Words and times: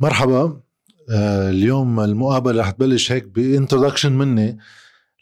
مرحبا. 0.00 0.60
آه، 1.10 1.50
اليوم 1.50 2.00
المقابلة 2.00 2.60
رح 2.60 2.70
تبلش 2.70 3.12
هيك 3.12 3.24
ب 3.24 3.31
introduction 3.31 4.12
مني 4.12 4.58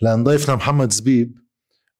لأن 0.00 0.24
ضيفنا 0.24 0.54
محمد 0.54 0.92
زبيب 0.92 1.38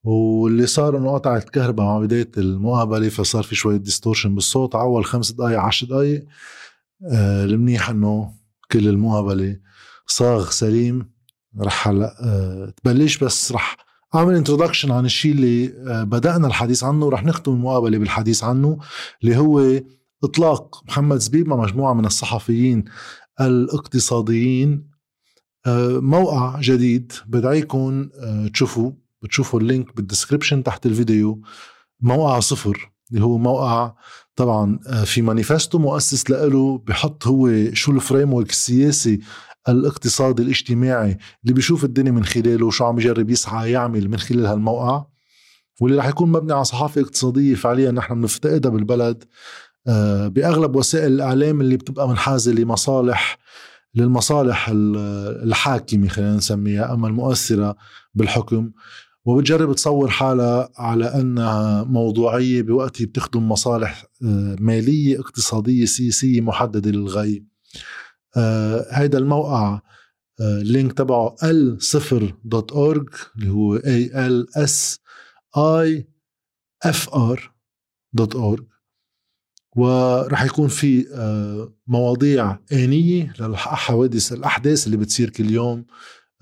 واللي 0.04 0.66
صار 0.66 0.98
إنه 0.98 1.14
قطعت 1.14 1.44
الكهرباء 1.44 1.86
مع 1.86 1.98
بداية 1.98 2.30
المقابلة 2.38 3.08
فصار 3.08 3.42
في 3.42 3.54
شوية 3.54 3.76
distortion 3.76 4.34
بالصوت 4.34 4.74
أول 4.74 5.04
خمس 5.04 5.32
دقائق 5.32 5.60
عشر 5.60 5.86
دقائق 5.86 6.24
آه، 7.12 7.44
المنيح 7.44 7.90
إنه 7.90 8.32
كل 8.70 8.88
المقابلة 8.88 9.56
صاغ 10.06 10.50
سليم 10.50 11.10
رح 11.60 11.88
هلا 11.88 12.16
آه، 12.22 12.72
تبلش 12.82 13.18
بس 13.18 13.52
رح 13.52 13.76
أعمل 14.14 14.34
introduction 14.34 14.90
عن 14.90 15.04
الشيء 15.04 15.32
اللي 15.32 15.72
بدأنا 16.04 16.46
الحديث 16.46 16.84
عنه 16.84 17.06
ورح 17.06 17.24
نختم 17.24 17.52
المقابلة 17.52 17.98
بالحديث 17.98 18.44
عنه 18.44 18.78
اللي 19.22 19.36
هو 19.36 19.80
إطلاق 20.26 20.82
محمد 20.88 21.18
زبيب 21.18 21.48
مع 21.48 21.56
مجموعة 21.56 21.94
من 21.94 22.06
الصحفيين 22.06 22.84
الاقتصاديين. 23.40 24.90
آه، 25.66 25.98
موقع 25.98 26.60
جديد 26.60 27.12
بدعيكم 27.26 28.08
آه، 28.20 28.48
تشوفوا 28.48 28.92
بتشوفوا 29.22 29.60
ال 29.60 29.68
link 29.68 29.96
بال 29.96 30.07
description 30.07 30.62
تحت 30.62 30.86
الفيديو. 30.86 31.42
موقع 32.00 32.40
صفر 32.40 32.92
اللي 33.10 33.24
هو 33.24 33.38
موقع 33.38 33.92
طبعا 34.36 34.78
آه، 34.86 35.04
في 35.04 35.22
مانيفستو 35.22 35.78
مؤسس 35.78 36.30
له 36.30 36.78
بحط 36.78 37.26
هو 37.26 37.50
شو 37.72 37.92
ال 37.92 38.32
framework 38.34 38.50
السياسي 38.50 39.20
الاقتصادي 39.68 40.42
الاجتماعي 40.42 41.18
اللي 41.42 41.54
بيشوف 41.54 41.84
الدنيا 41.84 42.12
من 42.12 42.24
خلاله 42.24 42.66
وشو 42.66 42.84
عم 42.84 42.98
يجرب 42.98 43.30
يسعى 43.30 43.70
يعمل 43.70 44.08
من 44.08 44.18
خلال 44.18 44.46
هالموقع. 44.46 45.04
واللي 45.80 45.98
رح 45.98 46.06
يكون 46.06 46.32
مبني 46.32 46.52
على 46.52 46.64
صحافة 46.64 47.00
اقتصادية 47.00 47.54
فعليا 47.54 47.90
نحن 47.90 48.14
بنفتقدها 48.14 48.70
بالبلد. 48.70 49.24
بأغلب 50.28 50.76
وسائل 50.76 51.12
الإعلام 51.12 51.60
اللي 51.60 51.76
بتبقى 51.76 52.08
منحازة 52.08 52.52
لمصالح 52.52 53.38
للمصالح 53.94 54.70
الحاكمة 54.72 56.08
خلينا 56.08 56.36
نسميها 56.36 56.92
أما 56.94 57.08
المؤثرة 57.08 57.76
بالحكم. 58.14 58.70
وبتجرب 59.24 59.74
تصور 59.74 60.08
حالها 60.08 60.68
على 60.76 61.04
أنها 61.04 61.84
موضوعية 61.84 62.62
بوقت 62.62 63.02
بتخدم 63.02 63.48
مصالح 63.48 64.04
آه، 64.22 64.56
مالية 64.60 65.20
اقتصادية 65.20 65.84
سياسية 65.84 66.40
محددة 66.40 66.90
للغايه 66.90 67.44
هيدا 68.90 69.18
آه، 69.18 69.20
الموقع 69.20 69.80
ال 70.40 70.51
link 70.51 70.92
تبعه 70.92 71.36
ال 71.42 71.82
صفر 71.82 72.34
dot 72.44 72.72
org 72.72 73.08
اللي 73.38 73.50
هو 73.50 73.76
A 73.76 74.26
L 74.26 74.56
S 74.56 74.98
I 75.56 76.08
F 76.82 77.14
R 77.14 77.52
dot 78.12 78.34
org 78.36 78.64
ورح 79.76 80.44
يكون 80.44 80.68
في 80.68 81.06
آه، 81.14 81.72
مواضيع 81.86 82.58
آنية 82.72 83.32
للحوادث 83.40 84.32
الأحداث 84.32 84.86
اللي 84.86 84.96
بتصير 84.96 85.30
كل 85.30 85.50
يوم 85.50 85.84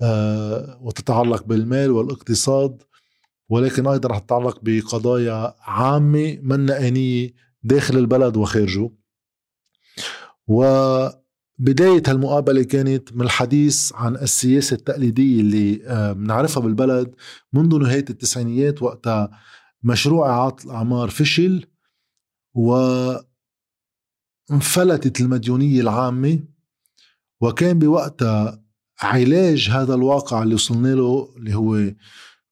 آه، 0.01 0.79
وتتعلق 0.81 1.43
بالمال 1.43 1.91
والاقتصاد 1.91 2.83
ولكن 3.49 3.87
أيضا 3.87 4.09
رح 4.09 4.19
تتعلق 4.19 4.59
بقضايا 4.63 5.55
عامة 5.61 6.37
منا 6.41 6.87
آنية 6.87 7.33
داخل 7.63 7.97
البلد 7.97 8.37
وخارجه. 8.37 8.89
وبداية 10.47 12.03
هالمقابلة 12.07 12.63
كانت 12.63 13.13
من 13.13 13.21
الحديث 13.21 13.91
عن 13.95 14.15
السياسة 14.15 14.73
التقليدية 14.73 15.41
اللي 15.41 15.81
آه، 15.85 16.11
بنعرفها 16.11 16.63
بالبلد 16.63 17.15
منذ 17.53 17.77
نهاية 17.79 18.05
التسعينيات 18.09 18.81
وقتها 18.81 19.31
مشروع 19.83 20.29
إعادة 20.29 20.63
الأعمار 20.65 21.09
فشل. 21.09 21.65
وانفلتت 22.55 23.25
المديونية 25.21 25.81
العامة 25.81 26.39
وكان 27.41 27.79
بوقتها 27.79 28.63
علاج 29.01 29.69
هذا 29.69 29.93
الواقع 29.93 30.43
اللي 30.43 30.55
وصلنا 30.55 30.87
له 30.87 31.33
اللي 31.37 31.55
هو 31.55 31.93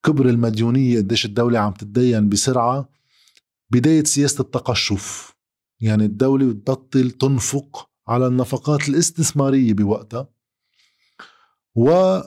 كبر 0.03 0.29
المديونية 0.29 0.97
قديش 0.97 1.25
الدولة 1.25 1.59
عم 1.59 1.73
تتدين 1.73 2.29
بسرعة 2.29 2.89
بداية 3.71 4.03
سياسة 4.03 4.41
التقشف. 4.41 5.33
يعني 5.81 6.05
الدولة 6.05 6.53
بتبطل 6.53 7.11
تنفق 7.11 7.89
على 8.07 8.27
النفقات 8.27 8.89
الاستثمارية 8.89 9.73
بوقتها. 9.73 10.27
و 11.75 12.19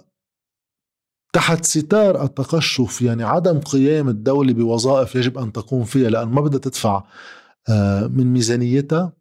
تحت 1.33 1.65
ستار 1.65 2.25
التقشف 2.25 3.03
يعني 3.03 3.25
عدم 3.25 3.61
قيام 3.61 4.09
الدولة 4.09 4.53
بوظائف 4.53 5.15
يجب 5.15 5.39
أن 5.39 5.53
تقوم 5.53 5.84
فيها 5.84 6.11
لأن 6.11 6.28
ما 6.28 6.41
بدها 6.41 6.59
تدفع 6.59 7.05
من 8.09 8.32
ميزانيتها. 8.32 9.12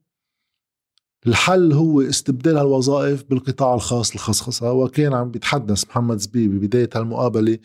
الحل 1.28 1.73
هو 1.73 2.01
استبدال 2.01 2.57
هالوظائف 2.57 3.23
بالقطاع 3.23 3.73
الخاص 3.73 4.11
الخصخصة. 4.11 4.72
وكان 4.72 5.13
عم 5.13 5.31
بيتحدث 5.31 5.85
محمد 5.88 6.17
زبيبي 6.17 6.67
بداية 6.67 6.89
هالمقابلة 6.95 7.57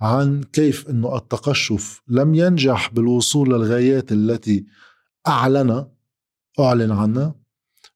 عن 0.00 0.42
كيف 0.42 0.88
إنه 0.90 1.16
التقشف 1.16 2.02
لم 2.08 2.34
ينجح 2.34 2.92
بالوصول 2.92 3.48
للغايات 3.48 4.12
التي 4.12 4.66
اعلن 5.26 5.86
أعلن 6.60 6.92
عنها. 6.92 7.34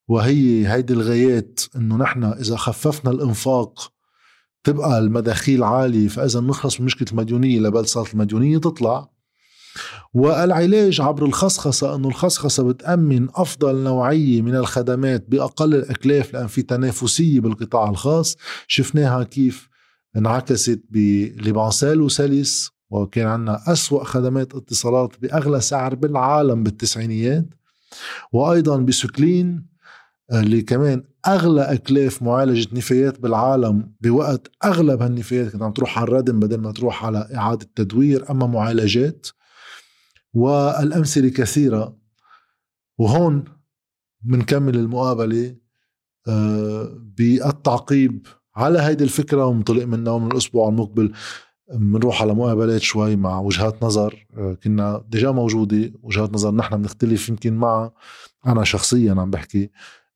وهي 0.08 0.68
هيدي 0.72 0.92
الغايات 0.92 1.60
إنه 1.76 1.96
نحن 1.96 2.24
إذا 2.24 2.56
خففنا 2.56 3.10
الإنفاق 3.10 3.92
تبقى 4.64 4.98
المداخيل 4.98 5.62
عالية. 5.62 6.08
فإذا 6.08 6.40
نخلص 6.40 6.80
من 6.80 6.86
مشكلة 6.86 7.08
المديونية 7.12 7.60
لا 7.60 7.69
بل 7.69 7.86
صارت 7.86 8.14
المديونية 8.14 8.58
تطلع. 8.58 9.12
والعلاج 10.14 11.00
عبر 11.00 11.24
الخصخصة 11.26 11.94
أنه 11.94 12.08
الخصخصة 12.08 12.62
بتأمن 12.62 13.28
أفضل 13.34 13.76
نوعية 13.76 14.42
من 14.42 14.56
الخدمات 14.56 15.24
بأقل 15.28 15.74
الأكلاف 15.74 16.34
لأن 16.34 16.46
في 16.46 16.62
تنافسية 16.62 17.40
بالقطاع 17.40 17.90
الخاص. 17.90 18.36
شفناها 18.66 19.24
كيف 19.24 19.68
انعكست 20.16 20.82
ب 20.90 21.01
LibanCell 21.01 22.00
و 22.00 22.10
Cellis 22.10 22.70
وكان 22.90 23.26
عندنا 23.26 23.72
أسوأ 23.72 24.04
خدمات 24.04 24.54
اتصالات 24.54 25.12
بأغلى 25.22 25.60
سعر 25.60 25.94
بالعالم 25.94 26.62
بالتسعينيات. 26.62 27.46
وأيضا 28.32 28.76
بسكلين 28.76 29.72
اللي 30.32 30.62
كمان 30.62 31.02
أغلى 31.26 31.62
أكلاف 31.62 32.22
معالجة 32.22 32.68
نفايات 32.72 33.20
بالعالم 33.20 33.92
بوقت 34.00 34.50
أغلب 34.64 35.02
هالنفايات 35.02 35.48
كانت 35.48 35.62
عم 35.62 35.72
تروح 35.72 35.98
على 35.98 36.08
الردم 36.08 36.40
بدل 36.40 36.58
ما 36.60 36.72
تروح 36.72 37.04
على 37.04 37.28
إعادة 37.34 37.66
تدوير 37.76 38.30
أما 38.30 38.46
معالجات. 38.46 39.26
والأمثلة 40.34 41.28
كثيرة. 41.28 41.96
وهون 42.98 43.44
بنكمل 44.22 44.76
المقابلة 44.76 45.56
آه، 46.28 46.88
بالتعقيب 47.16 48.26
على 48.56 48.78
هيدي 48.82 49.04
الفكرة 49.04 49.46
ومنطلق 49.46 49.84
منها 49.84 50.12
ومن 50.12 50.32
الأسبوع 50.32 50.68
المقبل 50.68 51.12
بنروح 51.74 52.22
على 52.22 52.34
مقابلات 52.34 52.80
شوي 52.80 53.16
مع 53.16 53.40
وجهات 53.40 53.84
نظر. 53.84 54.26
آه، 54.36 54.54
كنا 54.54 55.04
ديجا 55.08 55.30
موجودة 55.30 55.92
وجهات 56.02 56.32
نظر 56.32 56.54
نحن 56.54 56.76
بنختلف 56.76 57.28
يمكن 57.28 57.56
معها 57.56 57.92
أنا 58.46 58.64
شخصيا 58.64 59.12
عم 59.12 59.30
بحكي. 59.30 59.70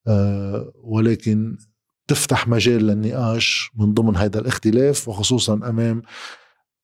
آه، 0.08 0.72
ولكن 0.74 1.56
تفتح 2.08 2.48
مجال 2.48 2.86
للنقاش 2.86 3.70
من 3.78 3.94
ضمن 3.94 4.16
هذا 4.16 4.38
الاختلاف 4.38 5.08
وخصوصا 5.08 5.54
أمام 5.54 6.02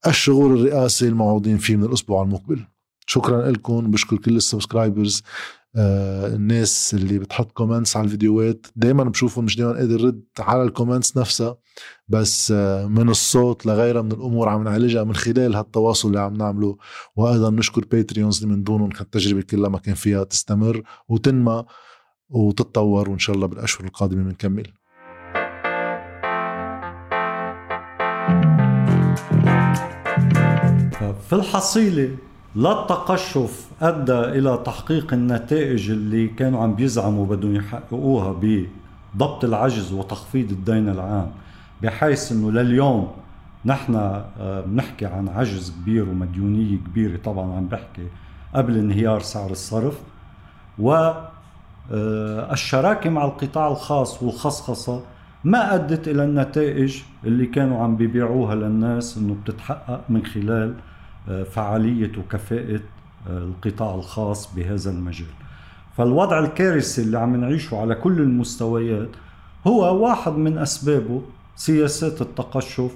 الشغور 0.07 0.59
الرئاسي 0.59 1.07
الموعودين 1.07 1.57
فيه 1.57 1.75
من 1.75 1.83
الأسبوع 1.83 2.23
المقبل. 2.23 2.65
شكرا 3.07 3.51
لكم 3.51 3.91
بشكر 3.91 4.17
كل 4.17 4.35
ال 4.35 4.42
subscribers 4.42 5.23
آه 5.75 6.27
الناس 6.27 6.93
اللي 6.93 7.19
بتحط 7.19 7.51
comments 7.51 7.97
على 7.97 8.05
الفيديوهات. 8.05 8.67
دايما 8.75 9.03
بشوفهم 9.03 9.45
مش 9.45 9.55
دايما 9.57 9.73
قادر 9.73 10.05
رد 10.05 10.23
على 10.39 10.63
ال 10.63 10.69
comments 10.69 11.17
نفسها 11.17 11.57
بس 12.07 12.51
آه 12.55 12.85
من 12.87 13.09
الصوت 13.09 13.65
لغيرها 13.65 14.01
من 14.01 14.11
الأمور 14.11 14.49
عم 14.49 14.63
نعالجها 14.63 15.03
من 15.03 15.15
خلال 15.15 15.55
هالتواصل 15.55 16.07
اللي 16.07 16.19
عم 16.19 16.33
نعمله. 16.33 16.77
وأيضا 17.15 17.49
نشكر 17.49 17.85
باتريونز 17.91 18.43
اللي 18.43 18.55
من 18.55 18.63
دونهم 18.63 18.89
التجربه 19.01 19.41
كلها 19.41 19.69
ما 19.69 19.77
كان 19.79 19.95
فيها 19.95 20.23
تستمر 20.23 20.83
وتنمى 21.07 21.63
وتتطور 22.29 23.09
وإن 23.09 23.19
شاء 23.19 23.35
الله 23.35 23.47
بالأشهر 23.47 23.87
القادمة 23.87 24.23
بنكمل. 24.23 24.67
في 31.29 31.33
الحصيلة 31.33 32.17
لا 32.55 32.81
التقشف 32.81 33.67
أدى 33.81 34.19
إلى 34.19 34.59
تحقيق 34.65 35.13
النتائج 35.13 35.91
اللي 35.91 36.27
كانوا 36.27 36.63
عم 36.63 36.75
بيزعموا 36.75 37.25
بدهم 37.25 37.55
يحققوها 37.55 38.35
بضبط 38.41 39.43
العجز 39.43 39.93
وتخفيض 39.93 40.51
الدين 40.51 40.89
العام 40.89 41.31
بحيث 41.81 42.31
إنه 42.31 42.51
لليوم 42.51 43.11
نحن 43.65 43.95
آه، 43.95 44.61
بنحكي 44.61 45.05
عن 45.05 45.29
عجز 45.29 45.73
كبير 45.81 46.09
ومديونية 46.09 46.77
كبيرة 46.77 47.17
طبعا 47.17 47.53
عم 47.53 47.67
بحكي 47.67 48.07
قبل 48.55 48.77
انهيار 48.77 49.19
سعر 49.19 49.51
الصرف 49.51 49.99
و 50.79 50.91
آه، 51.91 52.53
الشراكة 52.53 53.09
مع 53.09 53.25
القطاع 53.25 53.67
الخاص 53.67 54.23
والخصخصة 54.23 55.03
ما 55.43 55.75
أدت 55.75 56.07
إلى 56.07 56.23
النتائج 56.23 57.01
اللي 57.23 57.45
كانوا 57.45 57.83
عم 57.83 57.95
بيبيعوها 57.95 58.55
للناس 58.55 59.17
إنه 59.17 59.35
بتتحقق 59.43 60.01
من 60.09 60.25
خلال 60.25 60.73
فعالية 61.43 62.11
وكفاءه 62.17 62.79
آه، 63.29 63.37
القطاع 63.37 63.95
الخاص 63.95 64.55
بهذا 64.55 64.91
المجال. 64.91 65.27
فالوضع 65.97 66.39
الكارثي 66.39 67.01
اللي 67.01 67.19
عم 67.19 67.35
نعيشه 67.35 67.77
على 67.77 67.95
كل 67.95 68.21
المستويات 68.21 69.09
هو 69.67 70.03
واحد 70.05 70.31
من 70.31 70.57
أسبابه 70.57 71.21
سياسات 71.55 72.21
التقشف 72.21 72.91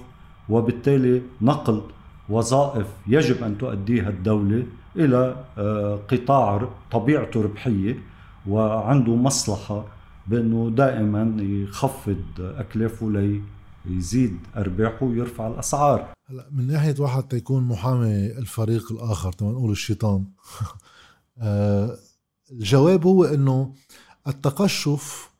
وبالتالي 0.48 1.22
نقل 1.42 1.82
وظائف 2.28 2.86
يجب 3.06 3.44
أن 3.44 3.58
تؤديها 3.58 4.08
الدولة 4.08 4.66
إلى 4.96 5.36
آه، 5.58 5.98
قطاع 6.10 6.68
طبيعته 6.90 7.42
ربحية 7.42 7.98
وعنده 8.48 9.14
مصلحة 9.14 9.84
بأنه 10.26 10.70
دائما 10.76 11.36
يخفض 11.42 12.22
أكلافه 12.40 13.32
ليزيد 13.86 14.38
أرباحه 14.56 15.06
ويرفع 15.06 15.46
الأسعار. 15.46 16.17
هلا 16.30 16.48
من 16.50 16.66
ناحية 16.66 16.94
واحد 16.98 17.22
تيكون 17.22 17.62
محامي 17.62 18.26
الفريق 18.26 18.92
الآخر 18.92 19.32
تما 19.32 19.52
نقول 19.52 19.70
الشيطان. 19.70 20.24
آه، 21.38 21.98
الجواب 22.50 23.06
هو 23.06 23.24
أنه 23.24 23.74
التقشف 24.26 25.30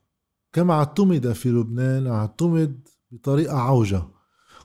كما 0.53 0.75
اعتمد 0.75 1.33
في 1.33 1.49
لبنان 1.49 2.07
اعتمد 2.07 2.89
بطريقة 3.11 3.57
عوجة. 3.57 4.03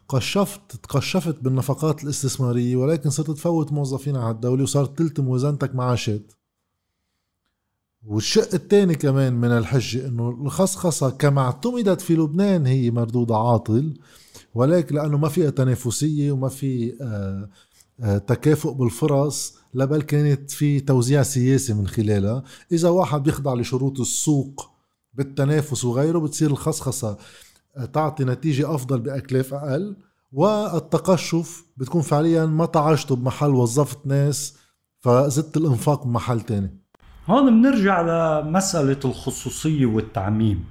قشفت 0.08 0.76
تقشفت 0.76 1.40
بالنفقات 1.42 2.04
الاستثمارية 2.04 2.76
ولكن 2.76 3.10
صرت 3.10 3.32
تفوت 3.32 3.72
موظفين 3.72 4.16
على 4.16 4.32
الدولة 4.32 4.64
وصارت 4.64 4.98
تلتم 4.98 5.28
وزنتك 5.28 5.76
معاشات 5.76 6.34
والشق 8.06 8.54
الثاني 8.54 8.96
كمان 8.96 9.34
من 9.34 9.52
الحجة 9.52 10.08
إنه 10.08 10.30
الخصخصة 10.30 11.10
كما 11.10 11.42
اعتمدت 11.42 12.02
في 12.02 12.16
لبنان 12.16 12.66
هي 12.66 12.92
مردودة 12.92 13.36
عاطل 13.36 13.94
ولكن 14.56 14.96
لأنه 14.96 15.18
ما 15.18 15.30
فيها 15.30 15.50
تنافسية 15.50 16.32
وما 16.32 16.50
في 16.50 16.94
آه، 17.02 17.50
آه، 18.00 18.18
تكافؤ 18.18 18.74
بالفرص 18.74 19.58
لا 19.74 19.86
بل 19.86 20.02
كانت 20.02 20.52
في 20.52 20.80
توزيع 20.80 21.24
سياسي 21.24 21.74
من 21.74 21.88
خلالها. 21.88 22.44
إذا 22.72 22.90
واحد 22.90 23.24
بيخضع 23.24 23.54
لشروط 23.54 24.00
السوق 24.00 24.70
بالتنافس 25.14 25.86
وغيره 25.86 26.20
بتصير 26.20 26.52
الخصخصة 26.52 27.18
تعطي 27.94 28.24
نتيجة 28.24 28.76
أفضل 28.76 29.00
بأكلاف 29.00 29.54
أقل. 29.54 29.96
والتقشف 30.32 31.66
بتكون 31.78 32.02
فعليا 32.02 32.46
ما 32.46 32.66
طعشته 32.66 33.16
بمحل 33.16 33.50
وظفت 33.50 34.08
ناس 34.08 34.58
فزدت 35.00 35.58
الإنفاق 35.58 36.06
بمحل 36.08 36.42
تاني. 36.42 36.78
هون 37.28 37.62
بنرجع 37.62 38.02
لمسألة 38.02 39.00
الخصوصية 39.06 39.86
والتعميم. 39.86 40.66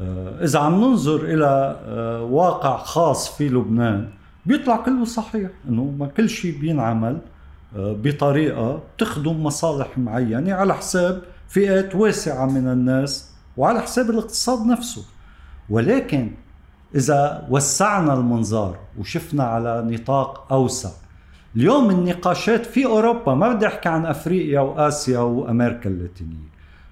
آه، 0.00 0.44
إذا 0.44 0.58
عم 0.58 0.80
ننظر 0.80 1.24
إلى 1.24 1.80
آه، 1.86 2.22
واقع 2.22 2.76
خاص 2.76 3.36
في 3.36 3.48
لبنان 3.48 4.08
بيطلع 4.46 4.76
كله 4.76 5.04
صحيح 5.04 5.50
إنه 5.68 5.84
ما 5.98 6.06
كل 6.06 6.28
شيء 6.28 6.60
بينعمل 6.60 7.18
آه، 7.76 7.96
بطريقة 8.02 8.82
تخدم 8.98 9.42
مصالح 9.42 9.98
معينة 9.98 10.54
على 10.54 10.74
حساب 10.74 11.22
فئات 11.48 11.94
واسعة 11.94 12.46
من 12.46 12.68
الناس 12.68 13.30
وعلى 13.56 13.80
حساب 13.80 14.10
الاقتصاد 14.10 14.66
نفسه. 14.66 15.04
ولكن 15.70 16.30
إذا 16.94 17.46
وسعنا 17.50 18.14
المنظار 18.14 18.78
وشفنا 18.98 19.44
على 19.44 19.84
نطاق 19.86 20.52
أوسع 20.52 20.90
اليوم 21.56 21.90
النقاشات 21.90 22.66
في 22.66 22.86
أوروبا 22.86 23.34
ما 23.34 23.52
بدي 23.52 23.66
أحكي 23.66 23.88
عن 23.88 24.06
أفريقيا 24.06 24.60
وآسيا 24.60 25.18
وأمريكا 25.18 25.90
اللاتينية. 25.90 26.49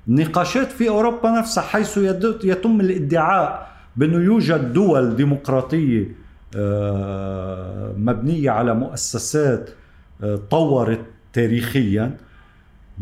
النقاشات 0.09 0.73
في 0.73 0.89
أوروبا 0.89 1.31
نفسها 1.31 1.63
حيث 1.63 1.99
يتم 2.45 2.81
الادعاء 2.81 3.69
بأنه 3.97 4.25
يوجد 4.25 4.73
دول 4.73 5.17
ديمقراطية 5.17 6.15
آه، 6.57 7.93
مبنية 7.97 8.51
على 8.51 8.75
مؤسسات 8.75 9.71
آه، 10.23 10.37
طورت 10.51 11.01
تاريخيا. 11.33 12.17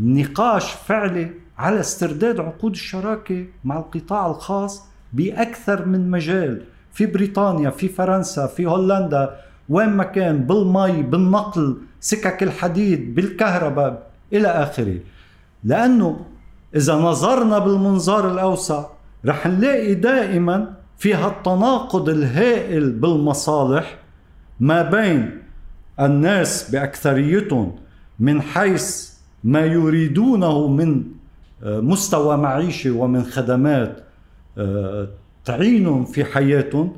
نقاش 0.00 0.72
فعلي 0.72 1.30
على 1.58 1.80
استرداد 1.80 2.40
عقود 2.40 2.72
الشراكة 2.72 3.46
مع 3.64 3.78
القطاع 3.78 4.26
الخاص 4.26 4.82
بأكثر 5.12 5.86
من 5.86 6.10
مجال. 6.10 6.62
في 6.92 7.06
بريطانيا 7.06 7.70
في 7.70 7.88
فرنسا 7.88 8.46
في 8.46 8.66
هولندا 8.66 9.40
وين 9.68 9.88
ما 9.88 10.04
كان 10.04 10.38
بالمي 10.38 11.02
بالنقل 11.02 11.76
سكك 12.00 12.42
الحديد 12.42 13.14
بالكهرباء 13.14 14.10
إلى 14.32 14.48
آخره. 14.48 14.98
لأنه 15.64 16.20
إذا 16.76 16.94
نظرنا 16.94 17.58
بالمنظار 17.58 18.32
الأوسع 18.32 18.84
رح 19.26 19.46
نلاقي 19.46 19.94
دائما 19.94 20.74
في 20.98 21.14
هالتناقض 21.14 22.08
الهائل 22.08 22.92
بالمصالح 22.92 23.98
ما 24.60 24.82
بين 24.82 25.42
الناس 26.00 26.70
بأكثريتهم 26.70 27.76
من 28.18 28.42
حيث 28.42 29.12
ما 29.44 29.60
يريدونه 29.60 30.68
من 30.68 31.04
آه، 31.62 31.80
مستوى 31.80 32.36
معيشي 32.36 32.90
ومن 32.90 33.24
خدمات 33.24 34.06
تعينهم 35.44 36.04
في 36.04 36.24
حياتهم 36.24 36.96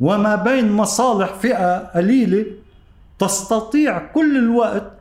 وما 0.00 0.34
بين 0.36 0.72
مصالح 0.72 1.34
فئة 1.34 1.78
قليلة 1.78 2.46
تستطيع 3.18 3.98
كل 3.98 4.36
الوقت 4.36 4.92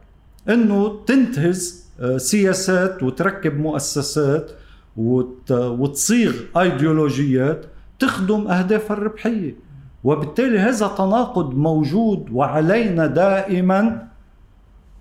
إنه 0.49 1.03
تنتهز 1.05 1.78
آه، 1.78 1.78
سياسات 2.17 3.03
وتركب 3.03 3.59
مؤسسات 3.59 4.51
وتصيغ 4.97 6.33
أيديولوجيات 6.57 7.65
تخدم 7.99 8.47
اهدافها 8.47 8.97
الربحية. 8.97 9.55
وبالتالي 10.03 10.59
هذا 10.59 10.87
تناقض 10.87 11.53
موجود 11.55 12.29
وعلينا 12.31 13.07
دائما 13.07 14.07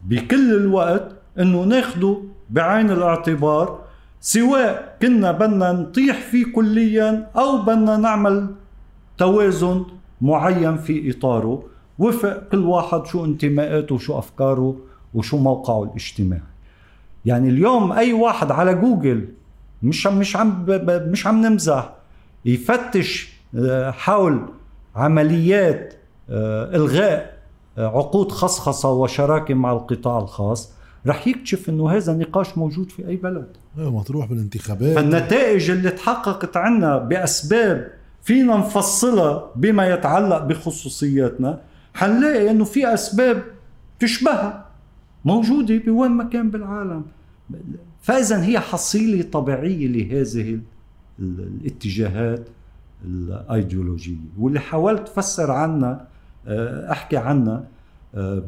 بكل 0.04 0.54
الوقت 0.54 1.16
إنه 1.38 1.62
ناخده 1.64 2.22
بعين 2.50 2.90
الاعتبار 2.90 3.84
سواء 4.20 4.96
كنا 5.02 5.32
بدنا 5.32 5.72
نطيح 5.72 6.20
فيه 6.20 6.52
كليا 6.52 7.30
أو 7.36 7.62
بدنا 7.62 7.96
نعمل 7.96 8.46
توازن 9.18 9.84
معين 10.20 10.76
في 10.76 11.10
إطاره. 11.10 11.62
وفق 11.98 12.48
كل 12.52 12.58
واحد 12.58 13.06
شو 13.06 13.24
انتماءاته 13.24 13.94
وشو 13.94 14.18
أفكاره 14.18 14.76
وشو 15.14 15.38
موقعه 15.38 15.82
الاجتماعي. 15.82 16.42
يعني 17.24 17.48
اليوم 17.48 17.92
أي 17.92 18.12
واحد 18.12 18.50
على 18.50 18.74
جوجل 18.74 19.28
مش 19.82 20.06
مش 20.06 20.36
عم 20.36 20.64
مش 20.88 21.26
عم 21.26 21.46
نمزح 21.46 21.92
يفتش 22.44 23.32
آه، 23.58 23.90
حول 23.90 24.46
عمليات 24.96 25.94
آه، 26.30 26.76
إلغاء 26.76 27.38
آه، 27.78 27.86
عقود 27.86 28.32
خصخصة 28.32 28.92
وشراكة 28.92 29.54
مع 29.54 29.72
القطاع 29.72 30.18
الخاص 30.18 30.72
رح 31.06 31.26
يكتشف 31.26 31.68
إنه 31.68 31.90
هذا 31.90 32.12
نقاش 32.12 32.58
موجود 32.58 32.90
في 32.90 33.08
أي 33.08 33.16
بلد. 33.16 33.46
أيوه 33.78 33.90
مطروح 33.90 34.26
بالانتخابات. 34.26 34.94
فالنتائج 34.94 35.70
اللي 35.70 35.90
تحققت 35.90 36.56
عنا 36.56 36.98
بأسباب 36.98 37.88
فينا 38.22 38.56
نفصلها 38.56 39.50
بما 39.56 39.88
يتعلق 39.88 40.38
بخصوصياتنا 40.38 41.60
حنلاقي 41.94 42.50
إنه 42.50 42.64
في 42.64 42.94
أسباب 42.94 43.42
تشبهها. 44.00 44.67
موجودة 45.24 45.78
بوين 45.78 46.10
ما 46.10 46.24
كان 46.24 46.50
بالعالم. 46.50 47.02
فاذا 48.02 48.44
هي 48.44 48.60
حصيلة 48.60 49.22
طبيعية 49.22 49.86
لهذه 49.86 50.60
الاتجاهات 51.18 52.48
الأيديولوجية. 53.04 54.16
واللي 54.38 54.60
حاولت 54.60 55.08
افسر 55.08 55.50
عنها 55.50 56.08
آه، 56.46 56.92
أحكي 56.92 57.16
عنها 57.16 57.64
آه، 58.14 58.42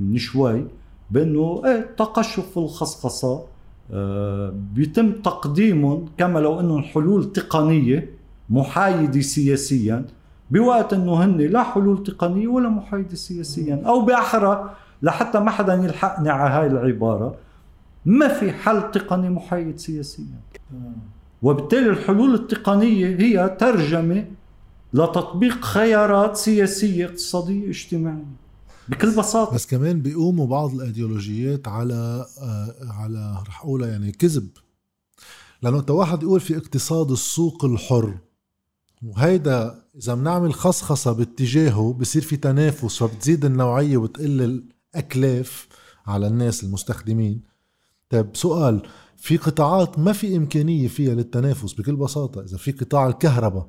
من 0.00 0.16
شوي 0.16 0.64
بأنه 1.10 1.62
إيه 1.64 1.90
تقشف 1.96 2.58
الخصخصة 2.58 3.44
آه 3.92 4.54
بيتم 4.74 5.12
تقديمهم 5.12 6.06
كما 6.18 6.38
لو 6.38 6.60
أنهم 6.60 6.82
حلول 6.82 7.32
تقنية 7.32 8.10
محايدة 8.50 9.20
سياسيا 9.20 10.04
بوقت 10.50 10.92
أنه 10.92 11.24
هن 11.24 11.36
لا 11.36 11.62
حلول 11.62 12.02
تقنية 12.02 12.48
ولا 12.48 12.68
محايدة 12.68 13.14
سياسيا 13.14 13.82
أو 13.86 14.00
بأحرى 14.00 14.74
لحتى 15.02 15.40
ما 15.40 15.50
حدا 15.50 15.74
يلحقني 15.74 16.30
على 16.30 16.50
هاي 16.50 16.66
العبارة. 16.66 17.36
ما 18.04 18.28
في 18.28 18.52
حل 18.52 18.90
تقني 18.90 19.30
محايد 19.30 19.78
سياسيا. 19.78 20.24
وبالتالي 21.42 21.90
الحلول 21.90 22.34
التقنية 22.34 23.06
هي 23.06 23.56
ترجمة 23.60 24.26
لتطبيق 24.92 25.64
خيارات 25.64 26.36
سياسية 26.36 27.06
اقتصادية 27.06 27.68
اجتماعية. 27.68 28.36
بكل 28.88 29.16
بساطة. 29.16 29.54
بس 29.54 29.66
كمان 29.66 30.02
بيقوموا 30.02 30.46
بعض 30.46 30.74
الإيديولوجيات 30.74 31.68
على 31.68 32.26
على 32.90 33.42
رح 33.48 33.60
أقولها 33.60 33.88
يعني 33.88 34.12
كذب. 34.12 34.48
لأنه 35.62 35.78
أنت 35.78 35.90
واحد 35.90 36.22
يقول 36.22 36.40
في 36.40 36.56
اقتصاد 36.56 37.10
السوق 37.10 37.64
الحر 37.64 38.14
وهيدا 39.02 39.82
إذا 39.96 40.14
بنعمل 40.14 40.54
خصخصة 40.54 41.12
باتجاهه 41.12 41.92
بصير 41.92 42.22
في 42.22 42.36
تنافس 42.36 42.98
فبتزيد 42.98 43.44
النوعية 43.44 43.96
وبتقل 43.96 44.64
الاكلاف 44.94 45.68
على 46.06 46.26
الناس 46.26 46.64
المستخدمين. 46.64 47.42
طيب 48.10 48.36
سؤال 48.36 48.82
في 49.16 49.36
قطاعات 49.36 49.98
ما 49.98 50.12
في 50.12 50.36
إمكانية 50.36 50.88
فيها 50.88 51.14
للتنافس 51.14 51.72
بكل 51.72 51.96
بساطة؟ 51.96 52.42
إذا 52.42 52.56
في 52.56 52.72
قطاع 52.72 53.08
الكهرباء 53.08 53.68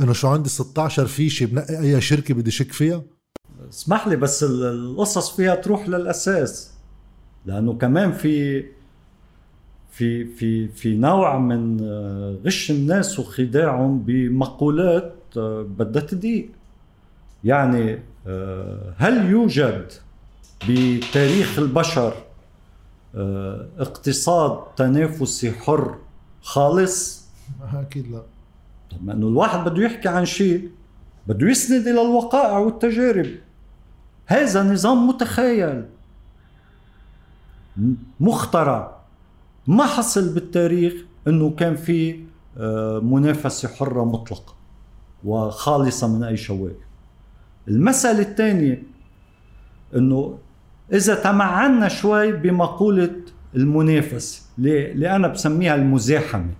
إنه 0.00 0.12
شو 0.12 0.28
عندي 0.28 0.48
16 0.48 1.06
فيشة 1.06 1.46
بنقي 1.46 1.80
أي 1.80 2.00
شركة 2.00 2.34
بدي 2.34 2.50
شك 2.50 2.72
فيها؟ 2.72 3.02
اسمح 3.68 4.08
لي 4.08 4.16
بس 4.16 4.42
القصص 4.42 5.36
فيها 5.36 5.54
تروح 5.54 5.88
للأساس. 5.88 6.70
لأنه 7.46 7.74
كمان 7.74 8.12
في 8.12 8.64
في 9.90 10.24
في 10.24 10.68
في 10.68 10.96
نوع 10.96 11.38
من 11.38 11.80
آه، 11.80 12.38
غش 12.46 12.70
الناس 12.70 13.18
وخداعهم 13.18 13.98
بمقولات 13.98 15.14
آه، 15.36 15.62
بدها 15.62 16.02
تضيق 16.02 16.48
يعني 17.44 17.98
آه، 18.26 18.94
هل 18.96 19.30
يوجد 19.30 19.92
بتاريخ 20.68 21.58
البشر 21.58 22.14
اقتصاد 23.78 24.74
تنافسي 24.76 25.52
حر 25.52 25.98
خالص؟ 26.42 27.24
أكيد 27.74 28.10
لا. 28.12 28.22
طب 28.90 29.10
إنه 29.10 29.28
الواحد 29.28 29.68
بده 29.68 29.82
يحكي 29.82 30.08
عن 30.08 30.24
شيء 30.24 30.70
بده 31.26 31.48
يسند 31.48 31.88
إلى 31.88 32.02
الوقائع 32.02 32.58
والتجارب 32.58 33.26
هذا 34.26 34.62
نظام 34.62 35.08
متخيل. 35.08 35.84
مخترع. 38.20 38.96
ما 39.66 39.84
حصل 39.84 40.34
بالتاريخ 40.34 40.94
إنه 41.28 41.50
كان 41.50 41.76
في 41.76 42.24
آه، 42.58 42.98
منافسة 42.98 43.68
حرة 43.68 44.04
مطلقة 44.04 44.54
وخالصة 45.24 46.08
من 46.08 46.24
أي 46.24 46.36
شوائب 46.36 46.76
المسألة 47.68 48.20
الثانية 48.20 48.82
إنه 49.96 50.38
إذا 50.92 51.14
تمعنا 51.14 51.88
شوي 51.88 52.32
بمقولة 52.32 53.10
المنافسه 53.56 54.42
اللي 54.58 55.16
أنا 55.16 55.28
بسميها 55.28 55.74
المزاحمة. 55.74 56.50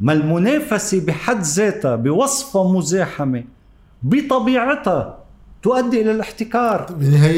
ما 0.00 0.12
المنافسه 0.12 1.06
بحد 1.06 1.40
ذاتها 1.42 1.96
بوصفها 1.96 2.72
مزاحمة 2.72 3.44
بطبيعتها 4.02 5.18
تؤدي 5.62 6.02
إلى 6.02 6.10
الاحتكار. 6.10 6.86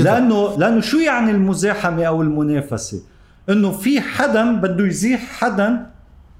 لأنه 0.02 0.58
لأنه 0.58 0.80
شو 0.80 0.98
يعني 0.98 1.30
المزاحمة 1.30 2.04
أو 2.04 2.22
المنافسة؟ 2.22 3.02
إنه 3.48 3.70
في 3.70 4.00
حدا 4.00 4.52
بده 4.52 4.86
يزيح 4.86 5.20
حدا 5.20 5.86